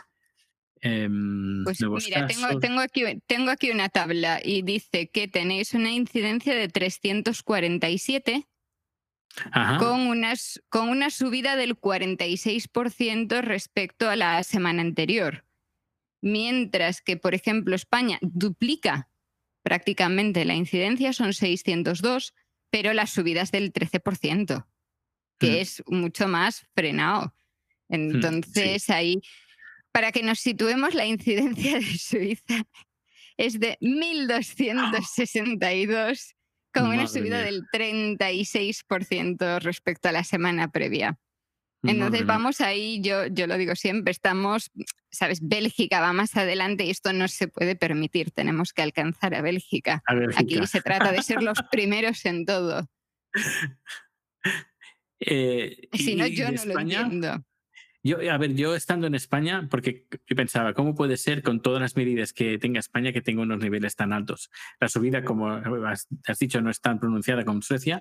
Em, 0.79 1.63
Pues 1.63 1.79
mira, 1.81 2.27
tengo, 2.27 2.59
tengo, 2.59 2.81
aquí, 2.81 3.01
tengo 3.25 3.49
aquí 3.49 3.71
una 3.71 3.89
tabla 3.89 4.39
y 4.43 4.61
dice 4.61 5.09
que 5.09 5.27
tenéis 5.27 5.73
una 5.73 5.91
incidencia 5.91 6.53
de 6.53 6.67
347 6.67 8.47
Ajá. 9.51 9.79
con, 9.79 10.01
unas, 10.01 10.61
con 10.69 10.89
una 10.89 11.09
subida 11.09 11.55
del 11.55 11.75
46% 11.75 13.41
respecto 13.41 14.07
a 14.07 14.15
la 14.15 14.43
semana 14.43 14.83
anterior. 14.83 15.45
Mientras 16.21 17.01
que, 17.01 17.17
por 17.17 17.33
ejemplo, 17.33 17.73
España 17.73 18.19
duplica 18.21 19.09
prácticamente 19.65 20.45
la 20.45 20.53
incidencia, 20.53 21.11
son 21.11 21.33
602, 21.33 22.35
pero 22.69 22.93
las 22.93 23.09
subidas 23.09 23.49
del 23.51 23.73
13%, 23.73 24.67
que 25.39 25.47
Mm. 25.47 25.55
es 25.55 25.83
mucho 25.87 26.27
más 26.27 26.67
frenado. 26.75 27.33
Entonces, 27.89 28.91
ahí, 28.91 29.21
para 29.91 30.11
que 30.11 30.21
nos 30.21 30.39
situemos, 30.39 30.93
la 30.93 31.07
incidencia 31.07 31.79
de 31.79 31.97
Suiza 31.97 32.63
es 33.37 33.59
de 33.59 33.75
1.262, 33.81 36.35
con 36.71 36.89
una 36.89 37.07
subida 37.07 37.37
mía. 37.37 37.45
del 37.45 37.63
36% 37.71 39.57
respecto 39.59 40.09
a 40.09 40.11
la 40.11 40.23
semana 40.23 40.71
previa. 40.71 41.17
Entonces 41.83 42.25
vamos 42.25 42.61
ahí, 42.61 42.99
yo, 43.01 43.27
yo 43.27 43.47
lo 43.47 43.57
digo 43.57 43.75
siempre, 43.75 44.11
estamos, 44.11 44.71
sabes, 45.11 45.39
Bélgica 45.41 45.99
va 46.01 46.13
más 46.13 46.35
adelante 46.35 46.85
y 46.85 46.89
esto 46.89 47.13
no 47.13 47.27
se 47.27 47.47
puede 47.47 47.75
permitir, 47.75 48.31
tenemos 48.31 48.73
que 48.73 48.81
alcanzar 48.81 49.35
a 49.35 49.41
Bélgica. 49.41 50.01
A 50.07 50.13
Aquí 50.39 50.65
se 50.65 50.81
trata 50.81 51.11
de 51.11 51.21
ser 51.21 51.43
los 51.43 51.61
primeros 51.71 52.25
en 52.25 52.45
todo. 52.45 52.89
Eh, 55.17 55.87
Si 55.93 56.15
no, 56.15 56.27
yo 56.27 56.51
no 56.51 56.65
lo 56.65 56.79
entiendo. 56.79 57.43
Yo, 58.05 58.19
a 58.31 58.37
ver, 58.37 58.53
yo 58.53 58.75
estando 58.75 59.07
en 59.07 59.15
España, 59.15 59.67
porque 59.67 60.05
yo 60.27 60.35
pensaba, 60.35 60.75
¿cómo 60.75 60.93
puede 60.93 61.17
ser 61.17 61.41
con 61.41 61.59
todas 61.59 61.81
las 61.81 61.95
medidas 61.95 62.33
que 62.33 62.59
tenga 62.59 62.79
España 62.79 63.11
que 63.11 63.23
tenga 63.23 63.41
unos 63.41 63.57
niveles 63.57 63.95
tan 63.95 64.13
altos? 64.13 64.51
La 64.79 64.89
subida, 64.89 65.23
como 65.23 65.49
has, 65.49 66.07
has 66.27 66.37
dicho, 66.37 66.61
no 66.61 66.69
es 66.69 66.81
tan 66.81 66.99
pronunciada 66.99 67.43
como 67.43 67.63
Suecia, 67.63 67.99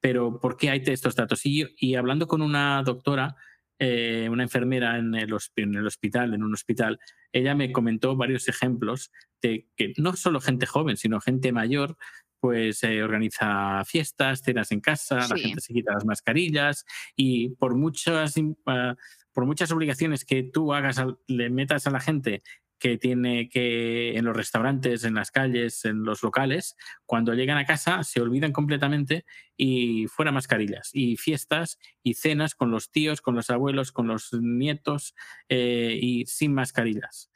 pero 0.00 0.40
¿por 0.40 0.56
qué 0.56 0.70
hay 0.70 0.82
estos 0.84 1.14
datos? 1.14 1.46
Y, 1.46 1.64
y 1.78 1.94
hablando 1.94 2.26
con 2.26 2.42
una 2.42 2.82
doctora, 2.82 3.36
eh, 3.78 4.28
una 4.28 4.42
enfermera 4.42 4.98
en 4.98 5.14
el, 5.14 5.32
en 5.54 5.74
el, 5.76 5.86
hospital, 5.86 6.34
en 6.34 6.42
un 6.42 6.52
hospital, 6.52 6.98
ella 7.32 7.54
me 7.54 7.70
comentó 7.70 8.16
varios 8.16 8.48
ejemplos 8.48 9.12
de 9.40 9.68
que 9.76 9.92
no 9.98 10.14
solo 10.14 10.40
gente 10.40 10.66
joven, 10.66 10.96
sino 10.96 11.20
gente 11.20 11.52
mayor, 11.52 11.96
pues 12.40 12.82
eh, 12.82 13.02
organiza 13.02 13.84
fiestas, 13.84 14.42
cenas 14.42 14.70
en 14.72 14.80
casa, 14.80 15.26
la 15.28 15.38
gente 15.38 15.60
se 15.60 15.72
quita 15.72 15.94
las 15.94 16.04
mascarillas 16.04 16.84
y 17.16 17.50
por 17.50 17.74
muchas, 17.74 18.36
uh, 18.36 18.94
por 19.34 19.44
muchas 19.44 19.70
obligaciones 19.72 20.24
que 20.24 20.42
tú 20.42 20.72
hagas, 20.72 21.02
le 21.26 21.50
metas 21.50 21.86
a 21.86 21.90
la 21.90 22.00
gente 22.00 22.42
que 22.78 22.98
tiene 22.98 23.48
que 23.48 24.16
en 24.16 24.24
los 24.24 24.36
restaurantes, 24.36 25.04
en 25.04 25.14
las 25.14 25.30
calles, 25.30 25.84
en 25.84 26.04
los 26.04 26.22
locales, 26.22 26.76
cuando 27.06 27.32
llegan 27.34 27.56
a 27.56 27.64
casa 27.64 28.02
se 28.02 28.20
olvidan 28.20 28.52
completamente 28.52 29.24
y 29.56 30.06
fuera 30.06 30.32
mascarillas 30.32 30.90
y 30.92 31.16
fiestas 31.16 31.78
y 32.02 32.14
cenas 32.14 32.54
con 32.54 32.70
los 32.70 32.90
tíos, 32.90 33.20
con 33.20 33.36
los 33.36 33.50
abuelos, 33.50 33.90
con 33.90 34.08
los 34.08 34.32
nietos 34.34 35.14
eh, 35.48 35.98
y 36.00 36.26
sin 36.26 36.52
mascarillas. 36.52 37.30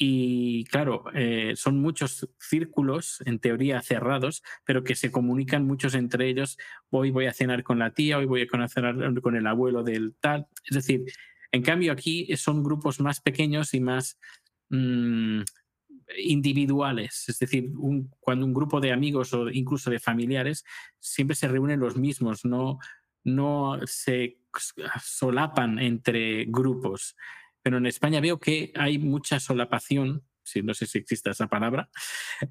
Y 0.00 0.62
claro, 0.66 1.06
eh, 1.12 1.54
son 1.56 1.80
muchos 1.80 2.28
círculos, 2.38 3.20
en 3.26 3.40
teoría 3.40 3.82
cerrados, 3.82 4.44
pero 4.64 4.84
que 4.84 4.94
se 4.94 5.10
comunican 5.10 5.66
muchos 5.66 5.94
entre 5.94 6.28
ellos. 6.28 6.56
Hoy 6.90 7.10
voy 7.10 7.26
a 7.26 7.32
cenar 7.32 7.64
con 7.64 7.80
la 7.80 7.92
tía, 7.92 8.18
hoy 8.18 8.26
voy 8.26 8.42
a 8.48 8.68
cenar 8.68 9.20
con 9.20 9.34
el 9.34 9.46
abuelo 9.48 9.82
del 9.82 10.14
tal. 10.20 10.46
Es 10.64 10.76
decir, 10.76 11.04
en 11.50 11.62
cambio 11.62 11.90
aquí 11.90 12.28
son 12.36 12.62
grupos 12.62 13.00
más 13.00 13.20
pequeños 13.20 13.74
y 13.74 13.80
más 13.80 14.20
mmm, 14.68 15.40
individuales. 16.16 17.28
Es 17.28 17.40
decir, 17.40 17.72
un, 17.76 18.08
cuando 18.20 18.46
un 18.46 18.54
grupo 18.54 18.80
de 18.80 18.92
amigos 18.92 19.34
o 19.34 19.50
incluso 19.50 19.90
de 19.90 19.98
familiares 19.98 20.64
siempre 21.00 21.34
se 21.34 21.48
reúnen 21.48 21.80
los 21.80 21.96
mismos, 21.96 22.44
no, 22.44 22.78
no 23.24 23.80
se 23.84 24.38
solapan 25.02 25.80
entre 25.80 26.44
grupos. 26.44 27.16
Pero 27.68 27.76
en 27.76 27.84
España 27.84 28.18
veo 28.22 28.40
que 28.40 28.72
hay 28.76 28.96
mucha 28.96 29.38
solapación, 29.38 30.24
si 30.42 30.62
no 30.62 30.72
sé 30.72 30.86
si 30.86 30.96
existe 30.96 31.28
esa 31.28 31.48
palabra. 31.48 31.90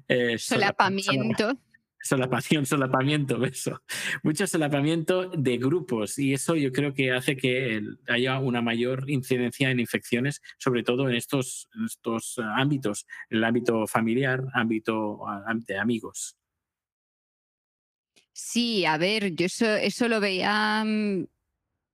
Eh, 0.06 0.38
Solapamiento 0.38 1.58
solapación, 2.00 2.64
solapamiento, 2.64 3.44
eso. 3.44 3.82
Mucho 4.22 4.46
solapamiento 4.46 5.28
de 5.30 5.58
grupos 5.58 6.20
y 6.20 6.34
eso 6.34 6.54
yo 6.54 6.70
creo 6.70 6.94
que 6.94 7.10
hace 7.10 7.36
que 7.36 7.82
haya 8.06 8.38
una 8.38 8.62
mayor 8.62 9.10
incidencia 9.10 9.72
en 9.72 9.80
infecciones, 9.80 10.40
sobre 10.56 10.84
todo 10.84 11.08
en 11.08 11.16
estos, 11.16 11.68
estos 11.84 12.38
ámbitos, 12.54 13.04
el 13.28 13.42
ámbito 13.42 13.88
familiar, 13.88 14.44
ámbito 14.54 15.18
de 15.66 15.78
amigos. 15.78 16.36
Sí, 18.32 18.84
a 18.84 18.96
ver, 18.96 19.34
yo 19.34 19.46
eso, 19.46 19.66
eso 19.66 20.06
lo 20.06 20.20
veía 20.20 20.84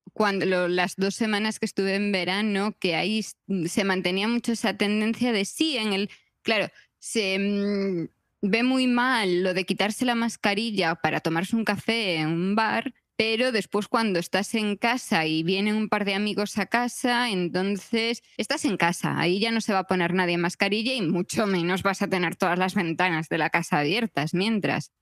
mm, 0.06 0.10
cuando 0.12 0.68
las 0.68 0.96
dos 0.96 1.14
semanas 1.14 1.58
que 1.58 1.66
estuve 1.66 1.94
en 1.94 2.12
verano, 2.12 2.76
que 2.78 2.94
ahí 2.96 3.24
se 3.66 3.84
mantenía 3.84 4.28
mucho 4.28 4.52
esa 4.52 4.76
tendencia 4.76 5.32
de 5.32 5.44
sí, 5.44 5.76
en 5.76 5.92
el, 5.92 6.10
claro, 6.42 6.70
se 6.98 7.38
mm, 7.38 8.08
ve 8.42 8.62
muy 8.62 8.86
mal 8.86 9.42
lo 9.42 9.54
de 9.54 9.64
quitarse 9.64 10.04
la 10.04 10.14
mascarilla 10.14 10.94
para 10.96 11.20
tomarse 11.20 11.56
un 11.56 11.64
café 11.64 12.16
en 12.16 12.28
un 12.28 12.54
bar, 12.54 12.94
pero 13.16 13.52
después 13.52 13.88
cuando 13.88 14.18
estás 14.18 14.54
en 14.54 14.76
casa 14.76 15.26
y 15.26 15.42
vienen 15.42 15.76
un 15.76 15.88
par 15.88 16.04
de 16.04 16.14
amigos 16.14 16.58
a 16.58 16.66
casa, 16.66 17.30
entonces 17.30 18.22
estás 18.36 18.64
en 18.64 18.76
casa, 18.76 19.18
ahí 19.18 19.38
ya 19.38 19.52
no 19.52 19.60
se 19.60 19.72
va 19.72 19.80
a 19.80 19.86
poner 19.86 20.14
nadie 20.14 20.36
mascarilla 20.36 20.94
y 20.94 21.02
mucho 21.02 21.46
menos 21.46 21.82
vas 21.82 22.02
a 22.02 22.08
tener 22.08 22.36
todas 22.36 22.58
las 22.58 22.74
ventanas 22.74 23.28
de 23.28 23.38
la 23.38 23.50
casa 23.50 23.78
abiertas 23.78 24.34
mientras. 24.34 24.92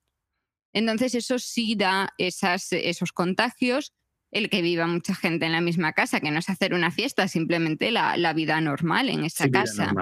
Entonces 0.75 1.15
eso 1.15 1.39
sí 1.39 1.75
da 1.75 2.15
esas, 2.19 2.73
esos 2.73 3.13
contagios, 3.13 3.93
el 4.33 4.49
que 4.49 4.63
viva 4.63 4.87
mucha 4.87 5.15
gente 5.15 5.47
en 5.47 5.53
la 5.53 5.61
misma 5.61 5.93
casa, 5.93 6.21
que 6.21 6.31
no 6.31 6.39
es 6.39 6.49
hacer 6.49 6.73
una 6.75 6.91
fiesta, 6.91 7.29
simplemente 7.29 7.91
la, 7.91 8.17
la 8.17 8.33
vida 8.33 8.61
normal 8.61 9.11
en 9.11 9.25
esa 9.25 9.49
casa. 9.51 9.93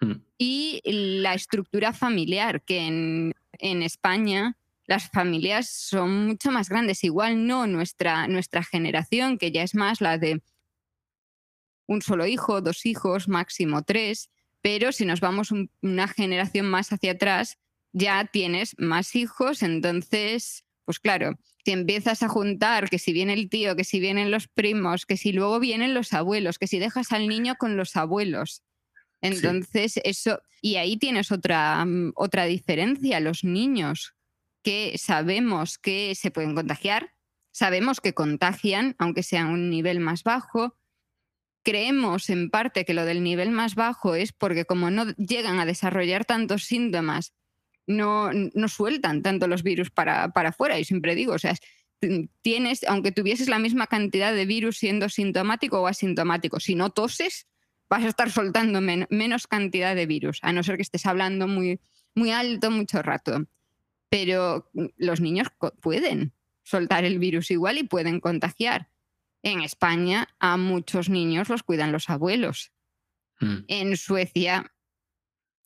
Mm. 0.00 0.12
Y 0.36 0.80
la 0.84 1.34
estructura 1.34 1.92
familiar, 1.92 2.62
que 2.62 2.86
en, 2.86 3.34
en, 3.52 3.82
España 3.82 4.56
las 4.86 5.08
familias 5.10 5.70
son 5.70 6.26
mucho 6.26 6.50
más 6.50 6.68
grandes. 6.68 7.04
Igual 7.04 7.46
no 7.46 7.68
nuestra, 7.68 8.26
nuestra 8.26 8.64
generación, 8.64 9.38
que 9.38 9.52
ya 9.52 9.62
es 9.62 9.76
más 9.76 10.00
la 10.00 10.18
de 10.18 10.42
un 11.86 12.02
solo 12.02 12.26
hijo, 12.26 12.60
dos 12.60 12.84
hijos, 12.84 13.28
máximo 13.28 13.82
tres, 13.82 14.28
pero 14.60 14.90
si 14.90 15.06
nos 15.06 15.20
vamos 15.20 15.52
una 15.82 16.08
generación 16.08 16.68
más 16.68 16.92
hacia 16.92 17.12
atrás, 17.12 17.58
ya 17.92 18.24
tienes 18.26 18.74
más 18.78 19.14
hijos, 19.14 19.62
entonces, 19.62 20.64
pues 20.84 20.98
claro, 20.98 21.38
si 21.68 21.72
empiezas 21.72 22.22
a 22.22 22.28
juntar 22.28 22.88
que 22.88 22.98
si 22.98 23.12
viene 23.12 23.34
el 23.34 23.50
tío, 23.50 23.76
que 23.76 23.84
si 23.84 24.00
vienen 24.00 24.30
los 24.30 24.48
primos, 24.48 25.04
que 25.04 25.18
si 25.18 25.32
luego 25.32 25.60
vienen 25.60 25.92
los 25.92 26.14
abuelos, 26.14 26.58
que 26.58 26.66
si 26.66 26.78
dejas 26.78 27.12
al 27.12 27.28
niño 27.28 27.56
con 27.58 27.76
los 27.76 27.94
abuelos, 27.94 28.62
entonces, 29.20 30.00
eso, 30.02 30.40
y 30.62 30.76
ahí 30.76 30.96
tienes 30.96 31.30
otra, 31.30 31.84
mm, 31.84 32.12
otra 32.14 32.46
diferencia, 32.46 33.20
los 33.20 33.44
niños 33.44 34.14
que 34.62 34.96
sabemos 34.96 35.76
que 35.76 36.14
se 36.14 36.30
pueden 36.30 36.54
contagiar, 36.54 37.12
sabemos 37.50 38.00
que 38.00 38.14
contagian, 38.14 38.96
aunque 38.98 39.22
sea 39.22 39.44
un 39.44 39.68
nivel 39.68 40.00
más 40.00 40.24
bajo. 40.24 40.74
Creemos 41.62 42.30
en 42.30 42.48
parte 42.48 42.86
que 42.86 42.94
lo 42.94 43.04
del 43.04 43.22
nivel 43.22 43.50
más 43.50 43.74
bajo 43.74 44.14
es 44.14 44.32
porque 44.32 44.64
como 44.64 44.90
no 44.90 45.04
llegan 45.16 45.60
a 45.60 45.66
desarrollar 45.66 46.24
tantos 46.24 46.64
síntomas, 46.64 47.34
no, 47.88 48.30
no 48.32 48.68
sueltan 48.68 49.22
tanto 49.22 49.48
los 49.48 49.64
virus 49.64 49.90
para, 49.90 50.28
para 50.28 50.50
afuera. 50.50 50.78
Y 50.78 50.84
siempre 50.84 51.14
digo, 51.16 51.32
o 51.32 51.38
sea, 51.38 51.54
tienes, 52.42 52.84
aunque 52.86 53.10
tuvieses 53.10 53.48
la 53.48 53.58
misma 53.58 53.86
cantidad 53.88 54.32
de 54.32 54.46
virus 54.46 54.78
siendo 54.78 55.08
sintomático 55.08 55.80
o 55.80 55.86
asintomático, 55.86 56.60
si 56.60 56.74
no 56.74 56.90
toses, 56.90 57.48
vas 57.88 58.04
a 58.04 58.08
estar 58.08 58.30
soltando 58.30 58.80
menos 58.80 59.46
cantidad 59.46 59.96
de 59.96 60.06
virus, 60.06 60.38
a 60.42 60.52
no 60.52 60.62
ser 60.62 60.76
que 60.76 60.82
estés 60.82 61.06
hablando 61.06 61.48
muy, 61.48 61.80
muy 62.14 62.30
alto 62.30 62.70
mucho 62.70 63.02
rato. 63.02 63.46
Pero 64.10 64.70
los 64.96 65.20
niños 65.20 65.48
pueden 65.80 66.32
soltar 66.62 67.04
el 67.04 67.18
virus 67.18 67.50
igual 67.50 67.78
y 67.78 67.84
pueden 67.84 68.20
contagiar. 68.20 68.88
En 69.42 69.60
España 69.60 70.28
a 70.38 70.56
muchos 70.56 71.08
niños 71.08 71.48
los 71.48 71.62
cuidan 71.62 71.92
los 71.92 72.10
abuelos. 72.10 72.72
Mm. 73.40 73.56
En 73.68 73.96
Suecia 73.96 74.72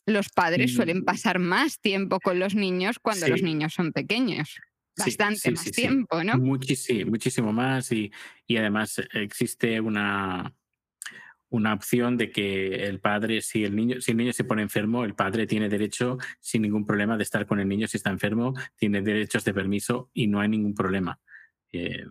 los 0.05 0.29
padres 0.29 0.73
suelen 0.73 0.99
mm. 0.99 1.05
pasar 1.05 1.39
más 1.39 1.79
tiempo 1.79 2.19
con 2.19 2.39
los 2.39 2.55
niños 2.55 2.99
cuando 2.99 3.27
los 3.27 3.41
niños 3.41 3.73
son 3.73 3.91
pequeños. 3.91 4.59
Bastante 4.95 5.51
más 5.51 5.71
tiempo, 5.71 6.23
¿no? 6.23 6.37
Muchísimo, 6.37 7.11
muchísimo 7.11 7.51
más 7.51 7.91
y, 7.91 8.11
y 8.45 8.57
además 8.57 9.01
existe 9.13 9.79
una, 9.81 10.53
una 11.53 11.73
opción 11.73 12.17
de 12.17 12.31
que 12.31 12.87
el 12.87 12.99
padre, 12.99 13.41
si 13.41 13.63
el 13.63 13.75
niño, 13.75 14.01
si 14.01 14.11
el 14.11 14.17
niño 14.17 14.33
se 14.33 14.43
pone 14.43 14.63
enfermo, 14.63 15.05
el 15.05 15.13
padre 15.13 15.45
tiene 15.45 15.69
derecho 15.69 16.17
sin 16.39 16.63
ningún 16.63 16.83
problema 16.83 17.15
de 17.15 17.23
estar 17.23 17.45
con 17.45 17.59
el 17.59 17.67
niño 17.67 17.87
si 17.87 17.97
está 17.97 18.09
enfermo, 18.09 18.55
tiene 18.75 19.03
derechos 19.03 19.43
de 19.45 19.53
permiso 19.53 20.09
y 20.13 20.25
no 20.25 20.39
hay 20.39 20.49
ningún 20.49 20.73
problema. 20.73 21.19
Eh, 21.71 22.05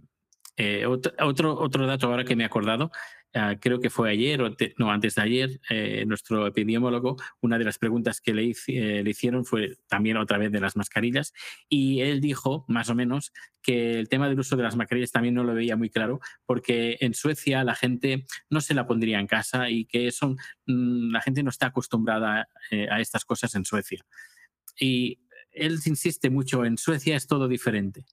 eh, 0.56 0.86
otro, 0.86 1.58
otro 1.58 1.86
dato 1.86 2.06
ahora 2.06 2.24
que 2.24 2.36
me 2.36 2.44
he 2.44 2.46
acordado 2.46 2.92
Ah, 3.34 3.56
creo 3.58 3.80
que 3.80 3.88
fue 3.88 4.10
ayer, 4.10 4.42
o 4.42 4.54
no, 4.76 4.90
antes 4.90 5.14
de 5.14 5.22
ayer, 5.22 5.60
eh, 5.70 6.04
nuestro 6.06 6.46
epidemiólogo, 6.46 7.16
una 7.40 7.56
de 7.58 7.64
las 7.64 7.78
preguntas 7.78 8.20
que 8.20 8.34
le, 8.34 8.54
eh, 8.66 9.02
le, 9.02 9.10
hicieron 9.10 9.46
fue 9.46 9.78
también 9.88 10.18
otra 10.18 10.36
vez 10.36 10.52
de 10.52 10.60
las 10.60 10.76
mascarillas, 10.76 11.32
y 11.66 12.00
él 12.00 12.20
dijo, 12.20 12.66
más 12.68 12.90
o 12.90 12.94
menos, 12.94 13.32
que 13.62 13.98
el 13.98 14.10
tema 14.10 14.28
del 14.28 14.38
uso 14.38 14.56
de 14.56 14.64
las 14.64 14.76
mascarillas 14.76 15.12
también 15.12 15.34
no 15.34 15.44
lo 15.44 15.54
veía 15.54 15.76
muy 15.76 15.88
claro, 15.88 16.20
porque 16.44 16.98
en 17.00 17.14
Suecia 17.14 17.64
la 17.64 17.74
gente 17.74 18.26
no 18.50 18.60
se 18.60 18.74
la 18.74 18.86
pondría 18.86 19.18
en 19.18 19.26
casa 19.26 19.70
y 19.70 19.86
que 19.86 20.10
son, 20.10 20.36
mm, 20.66 21.12
la 21.12 21.22
gente 21.22 21.42
no 21.42 21.48
está 21.48 21.66
acostumbrada 21.68 22.48
eh, 22.70 22.88
a 22.90 23.00
estas 23.00 23.24
cosas 23.24 23.54
en 23.54 23.64
Suecia. 23.64 24.04
Y 24.78 25.20
él 25.52 25.78
insiste 25.86 26.28
mucho, 26.28 26.66
en 26.66 26.76
Suecia 26.76 27.16
es 27.16 27.26
todo 27.26 27.48
diferente. 27.48 28.04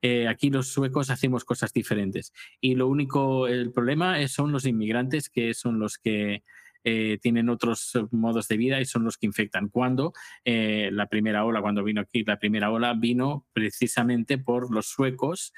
Eh, 0.00 0.28
aquí 0.28 0.50
los 0.50 0.68
suecos 0.68 1.10
hacemos 1.10 1.44
cosas 1.44 1.72
diferentes. 1.72 2.32
Y 2.60 2.74
lo 2.74 2.88
único, 2.88 3.46
el 3.46 3.72
problema 3.72 4.20
es, 4.20 4.32
son 4.32 4.52
los 4.52 4.66
inmigrantes, 4.66 5.28
que 5.28 5.54
son 5.54 5.78
los 5.78 5.98
que 5.98 6.42
eh, 6.84 7.18
tienen 7.22 7.48
otros 7.48 7.92
modos 8.10 8.48
de 8.48 8.56
vida 8.56 8.80
y 8.80 8.84
son 8.84 9.04
los 9.04 9.16
que 9.16 9.26
infectan. 9.26 9.68
Cuando 9.68 10.12
eh, 10.44 10.90
la 10.92 11.06
primera 11.06 11.44
ola, 11.44 11.60
cuando 11.60 11.84
vino 11.84 12.00
aquí 12.00 12.24
la 12.24 12.38
primera 12.38 12.70
ola, 12.70 12.94
vino 12.94 13.46
precisamente 13.52 14.38
por 14.38 14.74
los 14.74 14.86
suecos 14.86 15.52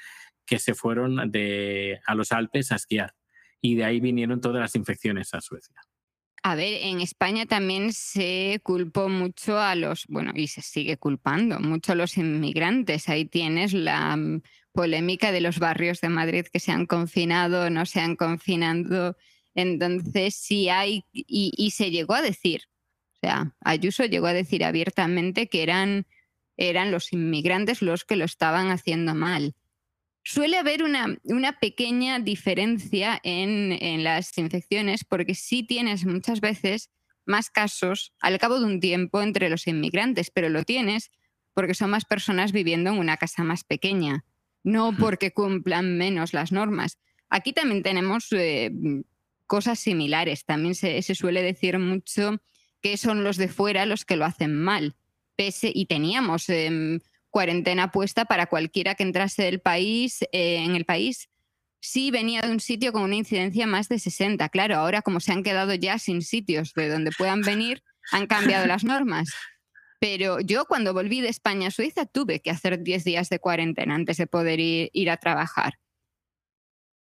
que 0.45 0.59
se 0.59 0.75
fueron 0.75 1.31
de, 1.31 1.99
a 2.05 2.13
los 2.13 2.31
Alpes 2.31 2.71
a 2.71 2.75
esquiar. 2.75 3.13
Y 3.61 3.75
de 3.75 3.85
ahí 3.85 3.99
vinieron 3.99 4.41
todas 4.41 4.61
las 4.61 4.75
infecciones 4.75 5.33
a 5.33 5.41
Suecia. 5.41 5.75
A 6.47 6.53
ver, 6.53 6.83
en 6.83 7.01
España 7.01 7.47
también 7.47 7.91
se 7.91 8.59
culpó 8.61 9.09
mucho 9.09 9.57
a 9.57 9.73
los, 9.73 10.05
bueno, 10.07 10.31
y 10.35 10.45
se 10.47 10.61
sigue 10.61 10.95
culpando 10.95 11.59
mucho 11.59 11.93
a 11.93 11.95
los 11.95 12.17
inmigrantes. 12.17 13.09
Ahí 13.09 13.25
tienes 13.25 13.73
la 13.73 14.15
mm, 14.15 14.43
polémica 14.71 15.31
de 15.31 15.41
los 15.41 15.57
barrios 15.57 16.01
de 16.01 16.09
Madrid 16.09 16.45
que 16.53 16.59
se 16.59 16.71
han 16.71 16.85
confinado, 16.85 17.71
no 17.71 17.87
se 17.87 17.99
han 17.99 18.15
confinado. 18.15 19.17
Entonces, 19.55 20.35
sí 20.35 20.69
hay, 20.69 21.03
y, 21.13 21.71
se 21.71 21.89
llegó 21.89 22.13
a 22.13 22.21
decir, 22.21 22.61
o 23.15 23.17
sea, 23.21 23.55
Ayuso 23.61 24.05
llegó 24.05 24.27
a 24.27 24.33
decir 24.33 24.63
abiertamente 24.63 25.47
que 25.47 25.63
eran, 25.63 26.05
eran 26.57 26.91
los 26.91 27.11
inmigrantes 27.11 27.81
los 27.81 28.05
que 28.05 28.17
lo 28.17 28.25
estaban 28.25 28.69
haciendo 28.69 29.15
mal. 29.15 29.55
Suele 30.25 30.57
haber 30.57 30.83
una, 30.83 31.17
una 31.23 31.59
pequeña 31.59 32.19
diferencia 32.19 33.19
en, 33.23 33.71
en, 33.71 34.03
las 34.03 34.37
infecciones 34.37 35.05
porque 35.05 35.35
sí 35.35 35.63
tienes 35.63 36.05
muchas 36.05 36.41
veces 36.41 36.89
más 37.25 37.49
casos 37.49 38.13
al 38.19 38.37
cabo 38.39 38.59
de 38.59 38.65
un 38.65 38.79
tiempo 38.79 39.21
entre 39.21 39.49
los 39.49 39.67
inmigrantes, 39.67 40.31
pero 40.31 40.49
lo 40.49 40.63
tienes 40.63 41.11
porque 41.53 41.75
son 41.75 41.91
más 41.91 42.05
personas 42.05 42.51
viviendo 42.51 42.89
en 42.89 42.97
una 42.97 43.17
casa 43.17 43.43
más 43.43 43.63
pequeña, 43.63 44.25
no 44.63 44.95
porque 44.97 45.31
cumplan 45.31 45.97
menos 45.97 46.33
las 46.33 46.51
normas. 46.51 46.97
Aquí 47.29 47.53
también 47.53 47.83
tenemos 47.83 48.27
eh, 48.31 48.71
cosas 49.45 49.79
similares, 49.79 50.43
también 50.43 50.75
se, 50.75 51.01
se 51.03 51.15
suele 51.15 51.43
decir 51.43 51.77
mucho 51.79 52.41
que 52.81 52.97
son 52.97 53.23
los 53.23 53.37
de 53.37 53.47
fuera 53.47 53.85
los 53.85 54.05
que 54.05 54.15
lo 54.15 54.25
hacen 54.25 54.55
mal. 54.55 54.95
Pese, 55.35 55.71
y 55.73 55.85
teníamos 55.85 56.49
eh, 56.49 56.99
cuarentena 57.35 57.91
puesta 57.91 58.23
para 58.23 58.45
cualquiera 58.45 58.95
que 58.95 59.03
entrase 59.03 59.43
del 59.43 59.59
país, 59.59 60.21
eh, 60.31 60.63
en 60.63 60.73
el 60.73 60.85
país, 60.85 61.27
si 61.81 62.09
venía 62.09 62.39
de 62.39 62.49
un 62.49 62.61
sitio 62.61 62.93
con 62.93 63.01
una 63.01 63.17
incidencia 63.17 63.67
más 63.67 63.89
de 63.89 63.99
60. 63.99 64.47
Claro, 64.47 64.77
ahora 64.77 65.01
como 65.01 65.19
se 65.19 65.33
han 65.33 65.43
quedado 65.43 65.73
ya 65.73 65.99
sin 65.99 66.21
sitios 66.21 66.71
de 66.75 66.87
donde 66.87 67.11
puedan 67.11 67.41
venir, 67.41 67.83
han 68.13 68.27
cambiado 68.27 68.65
las 68.67 68.85
normas. 68.85 69.27
Pero 69.99 70.39
yo 70.39 70.63
cuando 70.63 70.93
volví 70.93 71.19
de 71.19 71.27
España 71.27 71.67
a 71.67 71.71
Suiza 71.71 72.05
tuve 72.05 72.39
que 72.39 72.51
hacer 72.51 72.81
10 72.81 73.03
días 73.03 73.27
de 73.27 73.39
cuarentena 73.39 73.95
antes 73.95 74.15
de 74.15 74.27
poder 74.27 74.61
ir, 74.61 75.09
a 75.09 75.17
trabajar. 75.17 75.73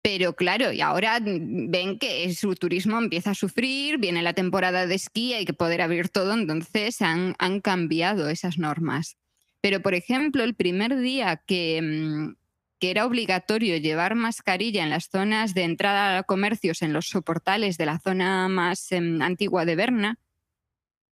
Pero 0.02 0.36
claro, 0.36 0.70
y 0.70 0.82
ahora 0.82 1.18
ven 1.22 1.98
que 1.98 2.30
su 2.34 2.54
turismo 2.56 2.98
empieza 2.98 3.30
a 3.30 3.34
sufrir, 3.34 3.96
viene 3.96 4.20
la 4.20 4.34
temporada 4.34 4.86
de 4.86 4.96
esquí, 4.96 5.32
hay 5.32 5.46
que 5.46 5.54
poder 5.54 5.80
abrir 5.80 6.10
todo, 6.10 6.34
entonces 6.34 7.00
han 7.00 7.60
cambiado 7.62 8.28
esas 8.28 8.58
normas. 8.58 9.16
Pero, 9.60 9.80
por 9.80 9.94
ejemplo, 9.94 10.42
el 10.42 10.54
primer 10.54 10.96
día 10.98 11.42
que, 11.46 11.80
mm, 11.82 12.36
que 12.80 12.90
era 12.90 13.04
obligatorio 13.04 13.76
llevar 13.76 14.14
mascarilla 14.14 14.82
en 14.82 14.90
las 14.90 15.08
zonas 15.10 15.54
de 15.54 15.64
entrada 15.64 16.18
a 16.18 16.22
comercios, 16.22 16.82
en 16.82 16.92
los 16.92 17.06
soportales 17.06 17.76
de 17.76 17.86
la 17.86 17.98
zona 17.98 18.48
más 18.48 18.90
eh, 18.92 18.96
antigua 19.20 19.64
de 19.64 19.76
Berna, 19.76 20.18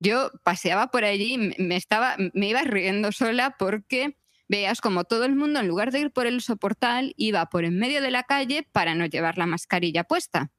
yo 0.01 0.31
paseaba 0.45 0.91
por 0.91 1.05
allí, 1.05 1.55
me, 1.59 1.77
estaba, 1.77 2.17
me 2.33 2.49
iba 2.49 2.63
riendo 2.63 3.13
sola 3.13 3.57
porque 3.59 4.17
veas 4.49 4.81
como 4.81 5.05
todo 5.05 5.25
el 5.25 5.35
mundo, 5.35 5.61
en 5.61 5.69
lugar 5.69 5.93
de 5.93 6.01
ir 6.01 6.11
por 6.11 6.27
el 6.27 6.41
soportal, 6.41 7.13
iba 7.17 7.47
por 7.47 7.65
en 7.65 7.79
medio 7.79 8.01
de 8.01 8.11
la 8.11 8.23
calle 8.23 8.67
para 8.73 8.95
no 8.95 9.07
llevar 9.07 9.39
la 9.39 9.47
mascarilla 9.47 10.05
puesta. 10.05 10.51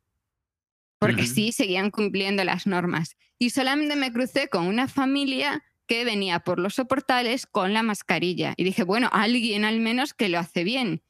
Porque 0.99 1.27
sí, 1.27 1.53
seguían 1.53 1.91
cumpliendo 1.91 2.43
las 2.43 2.67
normas. 2.67 3.15
Y 3.37 3.51
solamente 3.51 3.95
me 3.95 4.11
crucé 4.11 4.49
con 4.49 4.67
una 4.67 4.89
familia 4.89 5.63
que 5.89 6.05
venía 6.05 6.41
por 6.41 6.59
los 6.59 6.75
soportales 6.75 7.47
con 7.47 7.73
la 7.73 7.81
mascarilla. 7.81 8.53
Y 8.57 8.63
dije, 8.63 8.83
bueno, 8.83 9.09
alguien 9.11 9.65
al 9.65 9.79
menos 9.79 10.13
que 10.13 10.29
lo 10.29 10.37
hace 10.37 10.63
bien. 10.63 11.01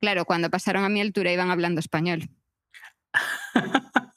Claro, 0.00 0.24
cuando 0.24 0.50
pasaron 0.50 0.82
a 0.82 0.88
mi 0.88 1.00
altura 1.00 1.32
iban 1.32 1.52
hablando 1.52 1.78
español. 1.78 2.28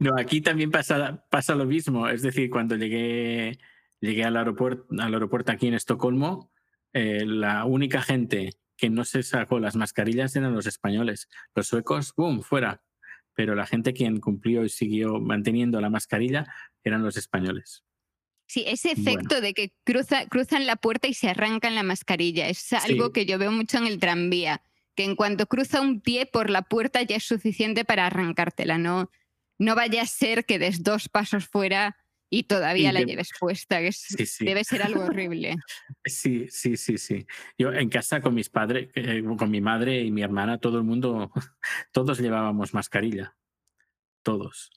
no, 0.00 0.10
aquí 0.18 0.40
también 0.40 0.72
pasa, 0.72 1.24
pasa 1.30 1.54
lo 1.54 1.66
mismo. 1.66 2.08
Es 2.08 2.22
decir, 2.22 2.50
cuando 2.50 2.74
llegué, 2.74 3.60
llegué 4.00 4.24
al, 4.24 4.36
aeropuerto, 4.36 4.86
al 4.98 5.14
aeropuerto 5.14 5.52
aquí 5.52 5.68
en 5.68 5.74
Estocolmo, 5.74 6.50
eh, 6.92 7.24
la 7.24 7.66
única 7.66 8.02
gente 8.02 8.58
que 8.76 8.90
no 8.90 9.04
se 9.04 9.22
sacó 9.22 9.60
las 9.60 9.76
mascarillas 9.76 10.34
eran 10.34 10.52
los 10.52 10.66
españoles. 10.66 11.28
Los 11.54 11.68
suecos, 11.68 12.12
¡boom!, 12.16 12.42
fuera. 12.42 12.82
Pero 13.34 13.54
la 13.54 13.66
gente 13.66 13.92
quien 13.92 14.18
cumplió 14.18 14.64
y 14.64 14.68
siguió 14.68 15.20
manteniendo 15.20 15.80
la 15.80 15.90
mascarilla 15.90 16.52
eran 16.82 17.04
los 17.04 17.16
españoles. 17.16 17.84
Sí, 18.46 18.64
ese 18.66 18.92
efecto 18.92 19.40
de 19.40 19.54
que 19.54 19.72
cruza, 19.84 20.26
cruzan 20.26 20.66
la 20.66 20.76
puerta 20.76 21.08
y 21.08 21.14
se 21.14 21.28
arrancan 21.28 21.74
la 21.74 21.82
mascarilla 21.82 22.48
es 22.48 22.72
algo 22.72 23.12
que 23.12 23.26
yo 23.26 23.38
veo 23.38 23.50
mucho 23.50 23.78
en 23.78 23.86
el 23.86 23.98
tranvía, 23.98 24.62
que 24.94 25.04
en 25.04 25.16
cuanto 25.16 25.46
cruza 25.46 25.80
un 25.80 26.00
pie 26.00 26.26
por 26.26 26.50
la 26.50 26.62
puerta 26.62 27.02
ya 27.02 27.16
es 27.16 27.24
suficiente 27.24 27.84
para 27.84 28.06
arrancártela, 28.06 28.78
no, 28.78 29.10
no 29.58 29.74
vaya 29.74 30.02
a 30.02 30.06
ser 30.06 30.44
que 30.44 30.58
des 30.58 30.82
dos 30.82 31.08
pasos 31.08 31.46
fuera 31.46 31.96
y 32.30 32.44
todavía 32.44 32.92
la 32.92 33.00
lleves 33.00 33.30
puesta, 33.38 33.78
que 33.78 33.90
debe 34.40 34.64
ser 34.64 34.82
algo 34.82 35.04
horrible. 35.04 35.56
Sí, 36.04 36.46
sí, 36.48 36.76
sí, 36.76 36.98
sí. 36.98 37.26
Yo 37.56 37.72
en 37.72 37.88
casa 37.88 38.20
con 38.20 38.34
mis 38.34 38.50
padres, 38.50 38.90
eh, 38.94 39.22
con 39.38 39.50
mi 39.50 39.60
madre 39.60 40.02
y 40.02 40.10
mi 40.10 40.22
hermana, 40.22 40.58
todo 40.58 40.78
el 40.78 40.84
mundo, 40.84 41.30
todos 41.92 42.18
llevábamos 42.18 42.74
mascarilla, 42.74 43.36
todos. 44.22 44.70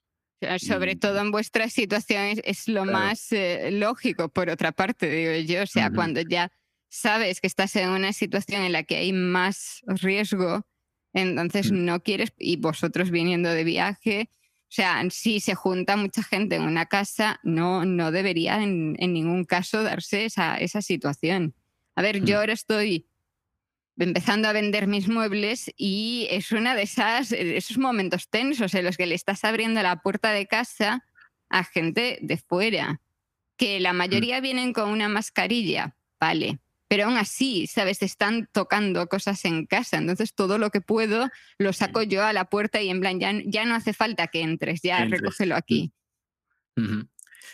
Sobre 0.60 0.96
todo 0.96 1.20
en 1.20 1.32
vuestras 1.32 1.74
situaciones 1.74 2.42
es 2.44 2.68
lo 2.68 2.86
más 2.86 3.32
eh, 3.32 3.72
lógico, 3.72 4.30
por 4.30 4.50
otra 4.50 4.72
parte, 4.72 5.10
digo 5.10 5.34
yo. 5.52 5.64
O 5.64 5.68
sea, 5.68 5.90
cuando 5.90 6.22
ya 6.22 6.52
sabes 6.90 7.42
que 7.42 7.48
estás 7.48 7.76
en 7.76 7.90
una 7.90 8.14
situación 8.14 8.62
en 8.62 8.72
la 8.72 8.84
que 8.84 8.98
hay 8.98 9.14
más 9.14 9.82
riesgo, 9.88 10.68
entonces 11.14 11.72
mm. 11.72 11.86
no 11.86 12.02
quieres, 12.02 12.34
y 12.38 12.58
vosotros 12.58 13.10
viniendo 13.10 13.50
de 13.50 13.64
viaje, 13.64 14.30
o 14.70 14.74
sea, 14.74 15.02
si 15.10 15.40
se 15.40 15.56
junta 15.56 15.96
mucha 15.96 16.22
gente 16.22 16.58
en 16.58 16.64
una 16.64 16.86
casa, 16.86 17.40
no, 17.42 17.86
no 17.86 18.12
debería 18.12 18.62
en, 18.62 18.94
ningún 18.94 19.46
caso 19.46 19.82
darse 19.82 20.26
esa, 20.26 20.58
esa 20.58 20.82
situación. 20.82 21.56
A 21.96 22.02
ver, 22.02 22.24
yo 22.24 22.36
mm. 22.36 22.40
ahora 22.40 22.54
estoy 22.54 23.08
empezando 23.98 24.48
a 24.48 24.54
vender 24.54 24.88
mis 24.88 25.08
muebles 25.08 25.72
y 25.76 26.28
es 26.30 26.52
una 26.52 26.76
de 26.76 26.84
esas, 26.84 27.32
esos 27.32 27.78
momentos 27.78 28.30
tensos 28.30 28.74
en 28.74 28.86
los 28.86 28.98
que 28.98 29.08
le 29.08 29.16
estás 29.16 29.44
abriendo 29.44 29.82
la 29.82 30.02
puerta 30.02 30.32
de 30.32 30.46
casa 30.46 31.04
a 31.50 31.64
gente 31.64 32.20
de 32.22 32.38
fuera, 32.38 33.02
que 33.58 33.80
la 33.80 33.94
mm. 33.94 33.98
mayoría 33.98 34.42
vienen 34.42 34.74
con 34.74 34.90
una 34.90 35.10
mascarilla, 35.10 35.96
vale, 36.20 36.60
pero 36.88 37.06
aún 37.06 37.18
así, 37.18 37.68
¿sabes? 37.68 38.00
Te 38.00 38.06
están 38.06 38.48
tocando 38.52 39.08
cosas 39.08 39.44
en 39.46 39.66
casa, 39.66 39.98
entonces 39.98 40.34
todo 40.34 40.58
lo 40.58 40.70
que 40.70 40.82
puedo 40.82 41.30
lo 41.58 41.74
saco 41.74 42.02
yo 42.02 42.24
a 42.24 42.34
la 42.34 42.46
puerta 42.46 42.82
y 42.82 42.90
en 42.90 43.02
plan, 43.02 43.20
ya, 43.20 43.34
ya 43.46 43.66
no 43.66 43.76
hace 43.76 43.94
falta 43.94 44.28
que 44.28 44.42
entres, 44.42 44.82
ya 44.82 45.04
recógelo 45.06 45.56
aquí. 45.56 45.92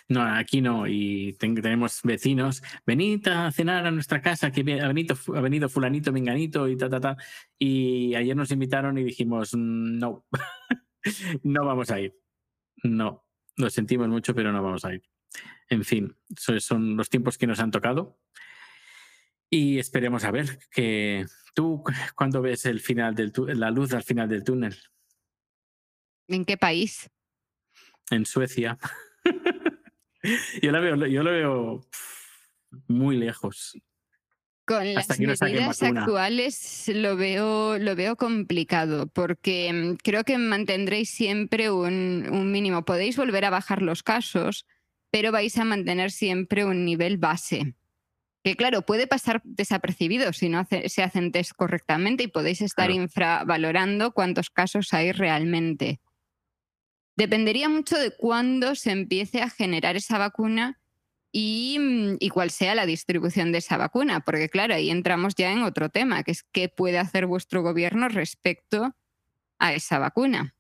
No, 0.10 0.22
aquí 0.22 0.62
no. 0.62 0.88
Y 0.88 1.34
tenemos 1.40 2.02
vecinos, 2.04 2.64
venid 2.86 3.28
a 3.28 3.52
cenar 3.52 3.86
a 3.86 3.92
nuestra 3.92 4.22
casa, 4.22 4.52
que 4.52 4.62
ha 4.82 4.88
venido, 4.88 5.16
ha 5.36 5.42
venido 5.42 5.70
fulanito, 5.70 6.12
menganito 6.12 6.68
y 6.68 6.78
ta, 6.78 6.90
ta, 6.90 7.00
ta. 7.00 7.18
Y 7.58 8.16
ayer 8.16 8.36
nos 8.36 8.52
invitaron 8.52 8.98
y 8.98 9.04
dijimos, 9.04 9.54
no, 9.56 10.26
no 11.44 11.66
vamos 11.66 11.92
a 11.92 12.00
ir. 12.00 12.16
No, 12.84 13.26
lo 13.58 13.70
sentimos 13.70 14.08
mucho, 14.10 14.34
pero 14.36 14.52
no 14.52 14.62
vamos 14.62 14.86
a 14.86 14.94
ir. 14.94 15.04
En 15.70 15.84
fin, 15.84 16.16
son 16.38 16.98
los 16.98 17.10
tiempos 17.10 17.38
que 17.38 17.48
nos 17.48 17.60
han 17.60 17.72
tocado. 17.72 18.20
Y 19.50 19.78
esperemos 19.78 20.24
a 20.24 20.32
ver 20.32 20.60
que 20.72 21.26
tú, 21.54 21.84
cuando 22.16 22.42
ves 22.42 22.66
el 22.66 22.80
final 22.80 23.16
del 23.16 23.32
la 23.60 23.72
luz 23.72 23.94
al 23.94 24.04
final 24.04 24.28
del 24.28 24.44
túnel? 24.44 24.76
¿En 26.28 26.46
qué 26.46 26.58
país? 26.58 27.10
En 28.10 28.26
Suecia. 28.26 28.78
yo, 30.62 30.72
la 30.72 30.80
veo, 30.80 30.96
yo 31.08 31.24
lo 31.24 31.32
veo 31.32 31.88
muy 32.88 33.18
lejos. 33.18 33.78
Con 34.66 34.94
las 34.94 35.20
medidas 35.20 35.84
actuales 35.84 36.90
lo 36.96 37.18
veo, 37.18 37.78
lo 37.78 37.96
veo 37.98 38.16
complicado 38.16 39.08
porque 39.08 39.72
mm, 39.74 39.96
creo 40.02 40.24
que 40.24 40.38
mantendréis 40.38 41.10
siempre 41.10 41.70
un, 41.70 42.28
un, 42.32 42.52
mínimo. 42.52 42.86
Podéis 42.86 43.18
volver 43.18 43.44
a 43.44 43.50
bajar 43.50 43.82
los 43.82 44.04
casos, 44.04 44.66
pero 45.12 45.34
vais 45.34 45.58
a 45.58 45.66
mantener 45.66 46.12
siempre 46.12 46.64
un 46.64 46.86
nivel 46.86 47.18
base 47.18 47.76
que 48.44 48.56
claro, 48.56 48.82
puede 48.82 49.08
pasar 49.08 49.42
desapercibido 49.46 50.34
si 50.34 50.50
no 50.50 50.68
se 50.86 51.04
hacen 51.04 51.32
test 51.32 51.54
correctamente 51.56 52.24
y 52.24 52.28
podéis 52.28 52.62
estar 52.62 52.92
infravalorando 52.92 54.12
cuántos 54.12 54.50
casos 54.50 54.94
hay 54.94 55.14
realmente. 55.14 56.02
Dependería 57.16 57.70
mucho 57.70 57.98
de 57.98 58.12
cuándo 58.12 58.76
se 58.76 58.92
empiece 58.92 59.42
a 59.42 59.50
generar 59.50 59.96
esa 59.96 60.18
vacuna 60.18 60.80
y, 61.32 61.78
mm, 61.80 62.18
y, 62.20 62.30
cuál 62.30 62.52
sea 62.52 62.76
la 62.76 62.86
distribución 62.86 63.52
de 63.52 63.60
esa 63.60 63.78
vacuna, 63.78 64.22
porque 64.22 64.50
claro, 64.50 64.76
ahí 64.76 64.90
entramos 64.90 65.36
ya 65.36 65.52
en 65.52 65.64
otro 65.64 65.90
tema, 65.90 66.24
que 66.24 66.32
es 66.32 66.44
qué 66.44 66.70
puede 66.70 67.00
hacer 67.00 67.26
vuestro 67.26 67.62
gobierno 67.64 68.08
respecto 68.08 68.96
a 69.60 69.74
esa 69.74 70.00
vacuna. 70.00 70.56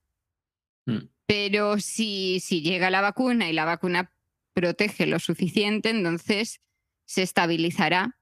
Mm. 0.85 1.09
Pero 1.25 1.79
si, 1.79 2.39
si 2.39 2.61
llega 2.61 2.89
la 2.89 3.01
vacuna 3.01 3.49
y 3.49 3.53
la 3.53 3.65
vacuna 3.65 4.11
protege 4.53 5.05
lo 5.05 5.19
suficiente, 5.19 5.89
entonces 5.89 6.61
se 7.05 7.21
estabilizará. 7.21 8.17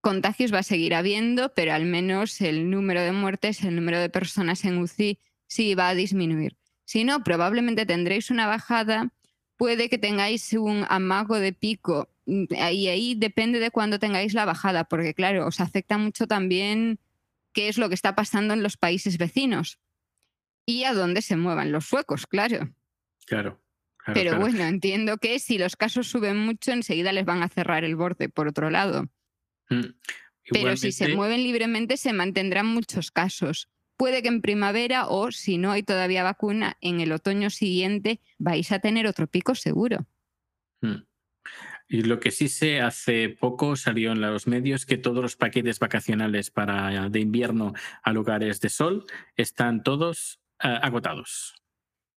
Contagios 0.00 0.52
va 0.52 0.60
a 0.60 0.62
seguir 0.62 0.94
habiendo, 0.94 1.52
pero 1.54 1.72
al 1.74 1.84
menos 1.84 2.40
el 2.40 2.70
número 2.70 3.02
de 3.02 3.12
muertes, 3.12 3.62
el 3.62 3.76
número 3.76 3.98
de 4.00 4.08
personas 4.08 4.64
en 4.64 4.78
UCI 4.78 5.18
sí 5.46 5.74
va 5.74 5.88
a 5.88 5.94
disminuir. 5.94 6.59
Si 6.90 7.04
no, 7.04 7.22
probablemente 7.22 7.86
tendréis 7.86 8.32
una 8.32 8.48
bajada, 8.48 9.12
puede 9.56 9.88
que 9.88 9.96
tengáis 9.96 10.52
un 10.54 10.84
amago 10.88 11.38
de 11.38 11.52
pico 11.52 12.08
mm, 12.26 12.46
y 12.72 12.88
ahí 12.88 13.14
depende 13.14 13.60
de 13.60 13.70
cuándo 13.70 14.00
tengáis 14.00 14.34
la 14.34 14.44
bajada, 14.44 14.82
porque 14.82 15.14
claro, 15.14 15.46
os 15.46 15.60
afecta 15.60 15.98
mucho 15.98 16.26
también 16.26 16.98
qué 17.52 17.68
es 17.68 17.78
lo 17.78 17.88
que 17.88 17.94
está 17.94 18.16
pasando 18.16 18.54
en 18.54 18.64
los 18.64 18.76
países 18.76 19.18
vecinos 19.18 19.78
y 20.66 20.82
a 20.82 20.92
dónde 20.92 21.22
se 21.22 21.36
muevan 21.36 21.70
los 21.70 21.84
suecos, 21.84 22.26
claro. 22.26 22.74
Claro. 23.24 23.62
Pero 24.12 24.40
bueno, 24.40 24.64
entiendo 24.64 25.18
que 25.18 25.38
si 25.38 25.58
los 25.58 25.76
casos 25.76 26.08
suben 26.08 26.38
mucho, 26.38 26.72
enseguida 26.72 27.12
les 27.12 27.24
van 27.24 27.44
a 27.44 27.48
cerrar 27.48 27.84
el 27.84 27.94
borde 27.94 28.28
por 28.28 28.48
otro 28.48 28.68
lado. 28.68 29.08
Mm. 29.68 29.94
Pero 30.50 30.76
si 30.76 30.90
se 30.90 31.14
mueven 31.14 31.44
libremente 31.44 31.96
se 31.96 32.12
mantendrán 32.12 32.66
muchos 32.66 33.12
casos. 33.12 33.68
Puede 34.00 34.22
que 34.22 34.28
en 34.28 34.40
primavera 34.40 35.08
o 35.08 35.30
si 35.30 35.58
no 35.58 35.72
hay 35.72 35.82
todavía 35.82 36.22
vacuna, 36.22 36.78
en 36.80 37.00
el 37.00 37.12
otoño 37.12 37.50
siguiente 37.50 38.18
vais 38.38 38.72
a 38.72 38.78
tener 38.78 39.06
otro 39.06 39.26
pico 39.26 39.54
seguro. 39.54 40.06
Mm. 40.80 41.02
Y 41.86 42.04
lo 42.04 42.18
que 42.18 42.30
sí 42.30 42.48
sé, 42.48 42.80
hace 42.80 43.28
poco 43.28 43.76
salió 43.76 44.12
en 44.12 44.22
los 44.22 44.46
medios 44.46 44.86
que 44.86 44.96
todos 44.96 45.20
los 45.20 45.36
paquetes 45.36 45.78
vacacionales 45.78 46.50
para 46.50 47.10
de 47.10 47.20
invierno 47.20 47.74
a 48.02 48.14
lugares 48.14 48.62
de 48.62 48.70
sol 48.70 49.04
están 49.36 49.82
todos 49.82 50.40
eh, 50.62 50.78
agotados. 50.80 51.56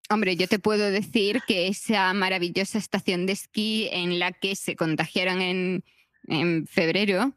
Hombre, 0.08 0.36
yo 0.36 0.46
te 0.46 0.60
puedo 0.60 0.88
decir 0.88 1.40
que 1.48 1.66
esa 1.66 2.14
maravillosa 2.14 2.78
estación 2.78 3.26
de 3.26 3.32
esquí 3.32 3.88
en 3.90 4.20
la 4.20 4.30
que 4.30 4.54
se 4.54 4.76
contagiaron 4.76 5.40
en, 5.40 5.84
en 6.28 6.64
febrero 6.68 7.34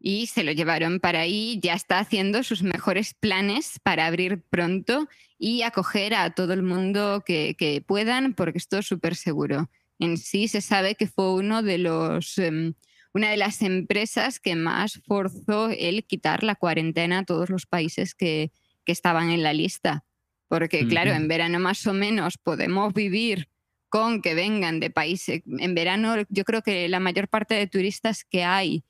y 0.00 0.26
se 0.26 0.44
lo 0.44 0.52
llevaron 0.52 1.00
para 1.00 1.20
ahí, 1.20 1.58
ya 1.62 1.74
está 1.74 1.98
haciendo 1.98 2.42
sus 2.42 2.62
mejores 2.62 3.14
planes 3.14 3.80
para 3.82 4.06
abrir 4.06 4.42
pronto 4.42 5.08
y 5.38 5.62
acoger 5.62 6.14
a 6.14 6.30
todo 6.30 6.52
el 6.52 6.62
mundo 6.62 7.22
que, 7.24 7.56
que 7.58 7.80
puedan, 7.80 8.34
porque 8.34 8.58
esto 8.58 8.78
es 8.78 8.86
súper 8.86 9.16
seguro. 9.16 9.70
En 9.98 10.16
sí 10.16 10.46
se 10.46 10.60
sabe 10.60 10.94
que 10.94 11.08
fue 11.08 11.32
uno 11.34 11.62
de 11.62 11.78
los, 11.78 12.38
em, 12.38 12.74
una 13.12 13.30
de 13.30 13.36
las 13.36 13.62
empresas 13.62 14.38
que 14.38 14.54
más 14.54 15.00
forzó 15.06 15.70
el 15.70 16.04
quitar 16.04 16.44
la 16.44 16.54
cuarentena 16.54 17.20
a 17.20 17.24
todos 17.24 17.50
los 17.50 17.66
países 17.66 18.14
que, 18.14 18.52
que 18.84 18.92
estaban 18.92 19.30
en 19.30 19.42
la 19.42 19.52
lista. 19.52 20.04
Porque, 20.46 20.86
claro, 20.86 21.12
en 21.12 21.28
verano 21.28 21.58
más 21.58 21.86
o 21.86 21.92
menos 21.92 22.38
podemos 22.38 22.94
vivir 22.94 23.50
con 23.90 24.22
que 24.22 24.34
vengan 24.34 24.80
de 24.80 24.88
países. 24.88 25.42
En 25.46 25.74
verano, 25.74 26.14
yo 26.30 26.44
creo 26.44 26.62
que 26.62 26.88
la 26.88 27.00
mayor 27.00 27.28
parte 27.28 27.54
de 27.54 27.66
turistas 27.66 28.24
que 28.24 28.44
hay 28.44 28.84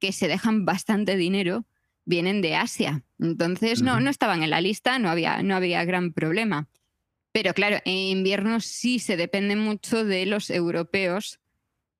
que 0.00 0.12
se 0.12 0.28
dejan 0.28 0.64
bastante 0.64 1.16
dinero 1.16 1.66
vienen 2.04 2.42
de 2.42 2.56
Asia. 2.56 3.04
Entonces, 3.20 3.82
no, 3.82 4.00
no 4.00 4.10
estaban 4.10 4.42
en 4.42 4.50
la 4.50 4.60
lista, 4.60 4.98
no 4.98 5.10
había, 5.10 5.42
no 5.42 5.54
había 5.54 5.84
gran 5.84 6.12
problema. 6.12 6.68
Pero 7.32 7.54
claro, 7.54 7.78
en 7.84 7.96
invierno 7.96 8.60
sí 8.60 8.98
se 8.98 9.16
depende 9.16 9.54
mucho 9.54 10.04
de 10.04 10.26
los 10.26 10.50
europeos 10.50 11.38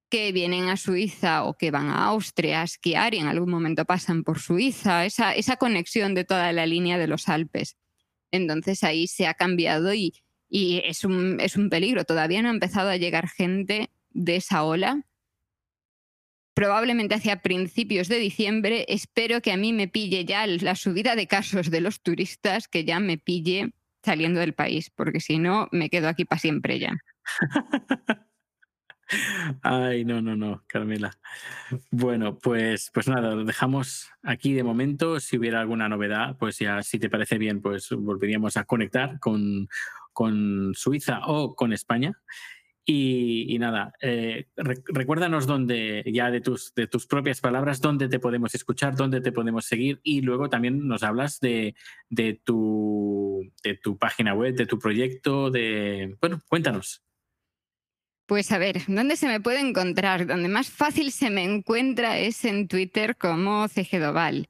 que 0.09 0.32
vienen 0.32 0.68
a 0.68 0.76
Suiza 0.76 1.44
o 1.44 1.57
que 1.57 1.70
van 1.70 1.88
a 1.88 2.07
Austria 2.07 2.62
a 2.62 2.64
esquiar 2.64 3.14
y 3.14 3.18
en 3.18 3.28
algún 3.28 3.51
momento 3.51 3.84
pasan 3.84 4.24
por 4.24 4.40
Suiza, 4.40 5.07
esa, 5.07 5.34
esa 5.34 5.57
conexión 5.57 6.14
de 6.14 6.24
toda 6.24 6.53
la 6.53 6.66
línea 6.66 6.98
de 6.98 7.07
los 7.07 7.28
Alpes. 7.28 7.76
Entonces 8.32 8.82
ahí 8.82 9.07
se 9.07 9.28
ha 9.28 9.34
cambiado 9.34 9.94
y, 9.94 10.14
y 10.48 10.82
es, 10.84 11.05
un, 11.05 11.38
es 11.40 11.57
un 11.57 11.70
peligro. 11.70 12.05
Todavía 12.05 12.42
no 12.42 12.48
ha 12.48 12.53
empezado 12.53 12.90
a 12.90 12.96
llegar 12.96 13.28
gente 13.28 13.90
de 14.11 14.36
esa 14.36 14.64
ola. 14.64 15.07
Probablemente 16.61 17.15
hacia 17.15 17.41
principios 17.41 18.09
de 18.09 18.19
diciembre. 18.19 18.85
Espero 18.89 19.41
que 19.41 19.51
a 19.51 19.57
mí 19.57 19.73
me 19.73 19.89
pille 19.89 20.27
ya 20.27 20.47
la 20.47 20.75
subida 20.75 21.17
de 21.17 21.27
casos 21.27 21.71
de 21.71 21.81
los 21.81 22.03
turistas, 22.03 22.69
que 22.69 22.85
ya 22.85 23.01
me 23.01 23.17
pille 23.17 23.73
saliendo 24.05 24.41
del 24.41 24.53
país, 24.53 24.91
porque 24.91 25.21
si 25.21 25.39
no, 25.39 25.71
me 25.73 25.89
quedo 25.89 26.07
aquí 26.07 26.27
para 26.27 26.39
siempre 26.39 26.79
ya. 26.79 26.99
Ay, 29.63 30.05
no, 30.05 30.21
no, 30.21 30.37
no, 30.37 30.63
Carmela. 30.67 31.13
Bueno, 31.91 32.37
pues, 32.37 32.91
pues 32.93 33.09
nada, 33.09 33.35
lo 33.35 33.47
dejamos 33.47 34.11
aquí 34.23 34.53
de 34.53 34.63
momento. 34.63 35.19
Si 35.19 35.39
hubiera 35.39 35.63
alguna 35.63 35.89
novedad, 35.89 36.37
pues 36.39 36.59
ya, 36.59 36.83
si 36.83 36.99
te 36.99 37.09
parece 37.09 37.39
bien, 37.39 37.63
pues 37.63 37.89
volveríamos 37.89 38.59
a 38.59 38.65
conectar 38.65 39.19
con, 39.19 39.67
con 40.13 40.75
Suiza 40.75 41.21
o 41.25 41.55
con 41.55 41.73
España. 41.73 42.21
Y, 42.87 43.57
nada, 43.61 43.93
eh, 44.01 44.49
re- 44.57 44.83
recuérdanos 44.87 45.47
dónde, 45.47 46.03
ya 46.07 46.31
de 46.31 46.41
tus, 46.41 46.74
de 46.74 46.89
tus 46.89 47.07
propias 47.07 47.41
palabras, 47.41 47.81
dónde 47.81 48.09
te 48.09 48.18
podemos 48.18 48.55
escuchar, 48.55 48.97
dónde 48.97 49.20
te 49.20 49.31
podemos 49.31 49.66
seguir 49.66 50.01
y 50.03 50.22
luego 50.22 50.49
también 50.49 50.89
nos 50.89 51.05
hablas 51.05 51.39
de, 51.39 51.76
de, 52.09 52.41
tu, 52.43 53.49
de 53.62 53.76
tu 53.76 53.97
página 53.97 54.35
web, 54.35 54.55
de 54.57 54.66
tu 54.66 54.78
proyecto, 54.78 55.51
de... 55.51 56.16
Bueno, 56.20 56.41
cuéntanos. 56.49 57.05
Pues 58.26 58.51
a 58.51 58.59
ver, 58.59 58.83
¿dónde 58.89 59.16
se 59.16 59.28
me 59.28 59.41
puede 59.41 59.61
encontrar? 59.61 60.26
Donde 60.26 60.49
más 60.49 60.70
fácil 60.70 61.12
se 61.12 61.31
me 61.31 61.45
encuentra 61.45 62.18
es 62.18 62.45
en 62.45 62.66
Twitter 62.66 63.16
como 63.16 63.68
CGDoval 63.68 64.49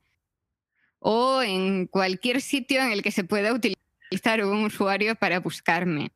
o 0.99 1.43
en 1.43 1.87
cualquier 1.87 2.41
sitio 2.41 2.81
en 2.81 2.93
el 2.93 3.03
que 3.03 3.11
se 3.11 3.24
pueda 3.24 3.53
utilizar 3.53 4.45
un 4.45 4.64
usuario 4.64 5.14
para 5.14 5.41
buscarme. 5.41 6.12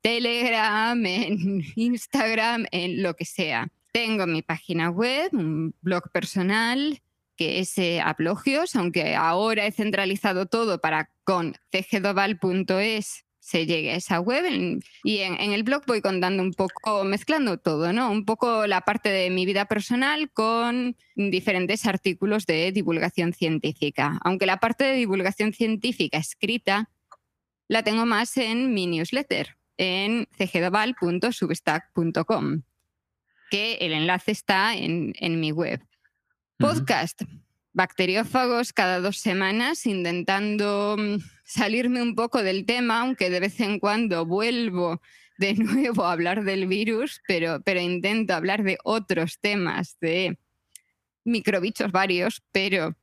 Telegram, 0.00 1.04
en 1.04 1.64
Instagram, 1.76 2.66
en 2.70 3.02
lo 3.02 3.14
que 3.14 3.24
sea. 3.24 3.68
Tengo 3.92 4.26
mi 4.26 4.42
página 4.42 4.90
web, 4.90 5.30
un 5.32 5.74
blog 5.80 6.10
personal 6.10 7.00
que 7.36 7.58
es 7.58 7.76
eh, 7.78 8.00
Aplogios, 8.00 8.76
aunque 8.76 9.14
ahora 9.16 9.66
he 9.66 9.72
centralizado 9.72 10.46
todo 10.46 10.80
para 10.80 11.10
con 11.24 11.54
cgdoval.es 11.72 13.24
se 13.44 13.66
llegue 13.66 13.92
a 13.92 13.96
esa 13.96 14.20
web 14.20 14.80
y 15.02 15.18
en, 15.18 15.38
en 15.38 15.52
el 15.52 15.64
blog 15.64 15.84
voy 15.86 16.00
contando 16.00 16.42
un 16.42 16.54
poco, 16.54 17.04
mezclando 17.04 17.58
todo, 17.58 17.92
¿no? 17.92 18.10
Un 18.10 18.24
poco 18.24 18.66
la 18.66 18.80
parte 18.80 19.10
de 19.10 19.28
mi 19.28 19.44
vida 19.44 19.66
personal 19.66 20.30
con 20.30 20.96
diferentes 21.14 21.84
artículos 21.84 22.46
de 22.46 22.72
divulgación 22.72 23.34
científica. 23.34 24.18
Aunque 24.24 24.46
la 24.46 24.60
parte 24.60 24.84
de 24.84 24.94
divulgación 24.94 25.52
científica 25.52 26.16
escrita 26.16 26.88
la 27.68 27.82
tengo 27.82 28.06
más 28.06 28.34
en 28.38 28.72
mi 28.72 28.86
newsletter, 28.86 29.58
en 29.76 30.26
cgdoval.substack.com, 30.38 32.62
que 33.50 33.74
el 33.74 33.92
enlace 33.92 34.32
está 34.32 34.74
en, 34.74 35.12
en 35.18 35.40
mi 35.40 35.52
web. 35.52 35.82
Podcast. 36.58 37.22
Bacteriófagos 37.72 38.72
cada 38.72 39.00
dos 39.00 39.18
semanas, 39.18 39.84
intentando 39.86 40.96
mm, 40.96 41.16
salirme 41.44 42.00
un 42.00 42.14
poco 42.14 42.42
del 42.42 42.66
tema, 42.66 43.00
aunque 43.00 43.30
de 43.30 43.40
vez 43.40 43.58
en 43.58 43.80
cuando 43.80 44.24
vuelvo 44.24 45.00
de 45.38 45.54
nuevo 45.54 46.04
a 46.04 46.12
hablar 46.12 46.44
del 46.44 46.66
virus, 46.66 47.20
pero, 47.26 47.60
pero 47.62 47.80
intento 47.80 48.34
hablar 48.34 48.62
de 48.62 48.78
otros 48.84 49.40
temas, 49.40 49.96
de 50.00 50.38
microbichos 51.24 51.90
varios, 51.90 52.42
pero 52.52 52.96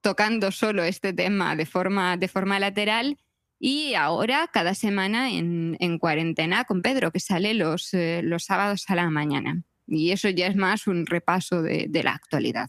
tocando 0.00 0.52
solo 0.52 0.84
este 0.84 1.12
tema 1.12 1.56
de 1.56 1.66
forma, 1.66 2.16
de 2.16 2.28
forma 2.28 2.58
lateral. 2.58 3.18
Y 3.66 3.94
ahora, 3.94 4.50
cada 4.52 4.74
semana 4.74 5.30
en, 5.30 5.78
en 5.80 5.98
cuarentena 5.98 6.64
con 6.64 6.82
Pedro, 6.82 7.10
que 7.10 7.18
sale 7.18 7.54
los, 7.54 7.94
eh, 7.94 8.20
los 8.22 8.44
sábados 8.44 8.84
a 8.88 8.94
la 8.94 9.08
mañana. 9.08 9.62
Y 9.86 10.10
eso 10.10 10.28
ya 10.28 10.48
es 10.48 10.54
más 10.54 10.86
un 10.86 11.06
repaso 11.06 11.62
de, 11.62 11.88
la 12.04 12.12
actualidad. 12.12 12.68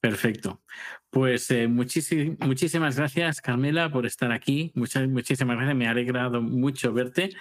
Perfecto. 0.00 0.62
Pues 1.10 1.50
eh, 1.50 1.68
muchísi- 1.68 2.38
muchísimas 2.40 2.96
gracias, 2.96 3.42
Carmela, 3.42 3.92
por 3.92 4.06
estar 4.06 4.32
aquí. 4.32 4.72
Muchas, 4.74 5.06
muchísimas 5.08 5.56
gracias. 5.58 5.76
Me 5.76 5.86
ha 5.86 5.90
alegrado 5.90 6.40
mucho 6.40 6.94
verte 6.94 7.34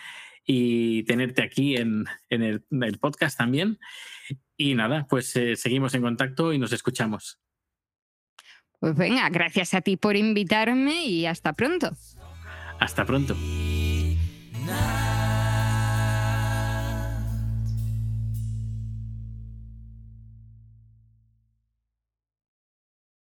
y 0.46 1.04
tenerte 1.04 1.42
aquí 1.42 1.78
en, 1.78 2.04
en 2.30 2.44
el, 2.44 2.66
en 2.70 2.84
el 2.84 3.00
podcast 3.00 3.38
también. 3.38 3.80
Y 4.58 4.76
nada, 4.76 5.08
pues 5.10 5.34
eh, 5.38 5.56
seguimos 5.56 5.94
en 5.94 6.02
contacto 6.02 6.52
y 6.52 6.58
nos 6.60 6.74
escuchamos. 6.74 7.40
Pues 8.80 8.96
venga, 8.96 9.28
gracias 9.30 9.74
a 9.74 9.82
ti 9.82 9.98
por 9.98 10.16
invitarme 10.16 11.06
y 11.06 11.26
hasta 11.26 11.54
pronto. 11.54 11.92
Hasta 12.80 13.06
pronto. 13.06 13.36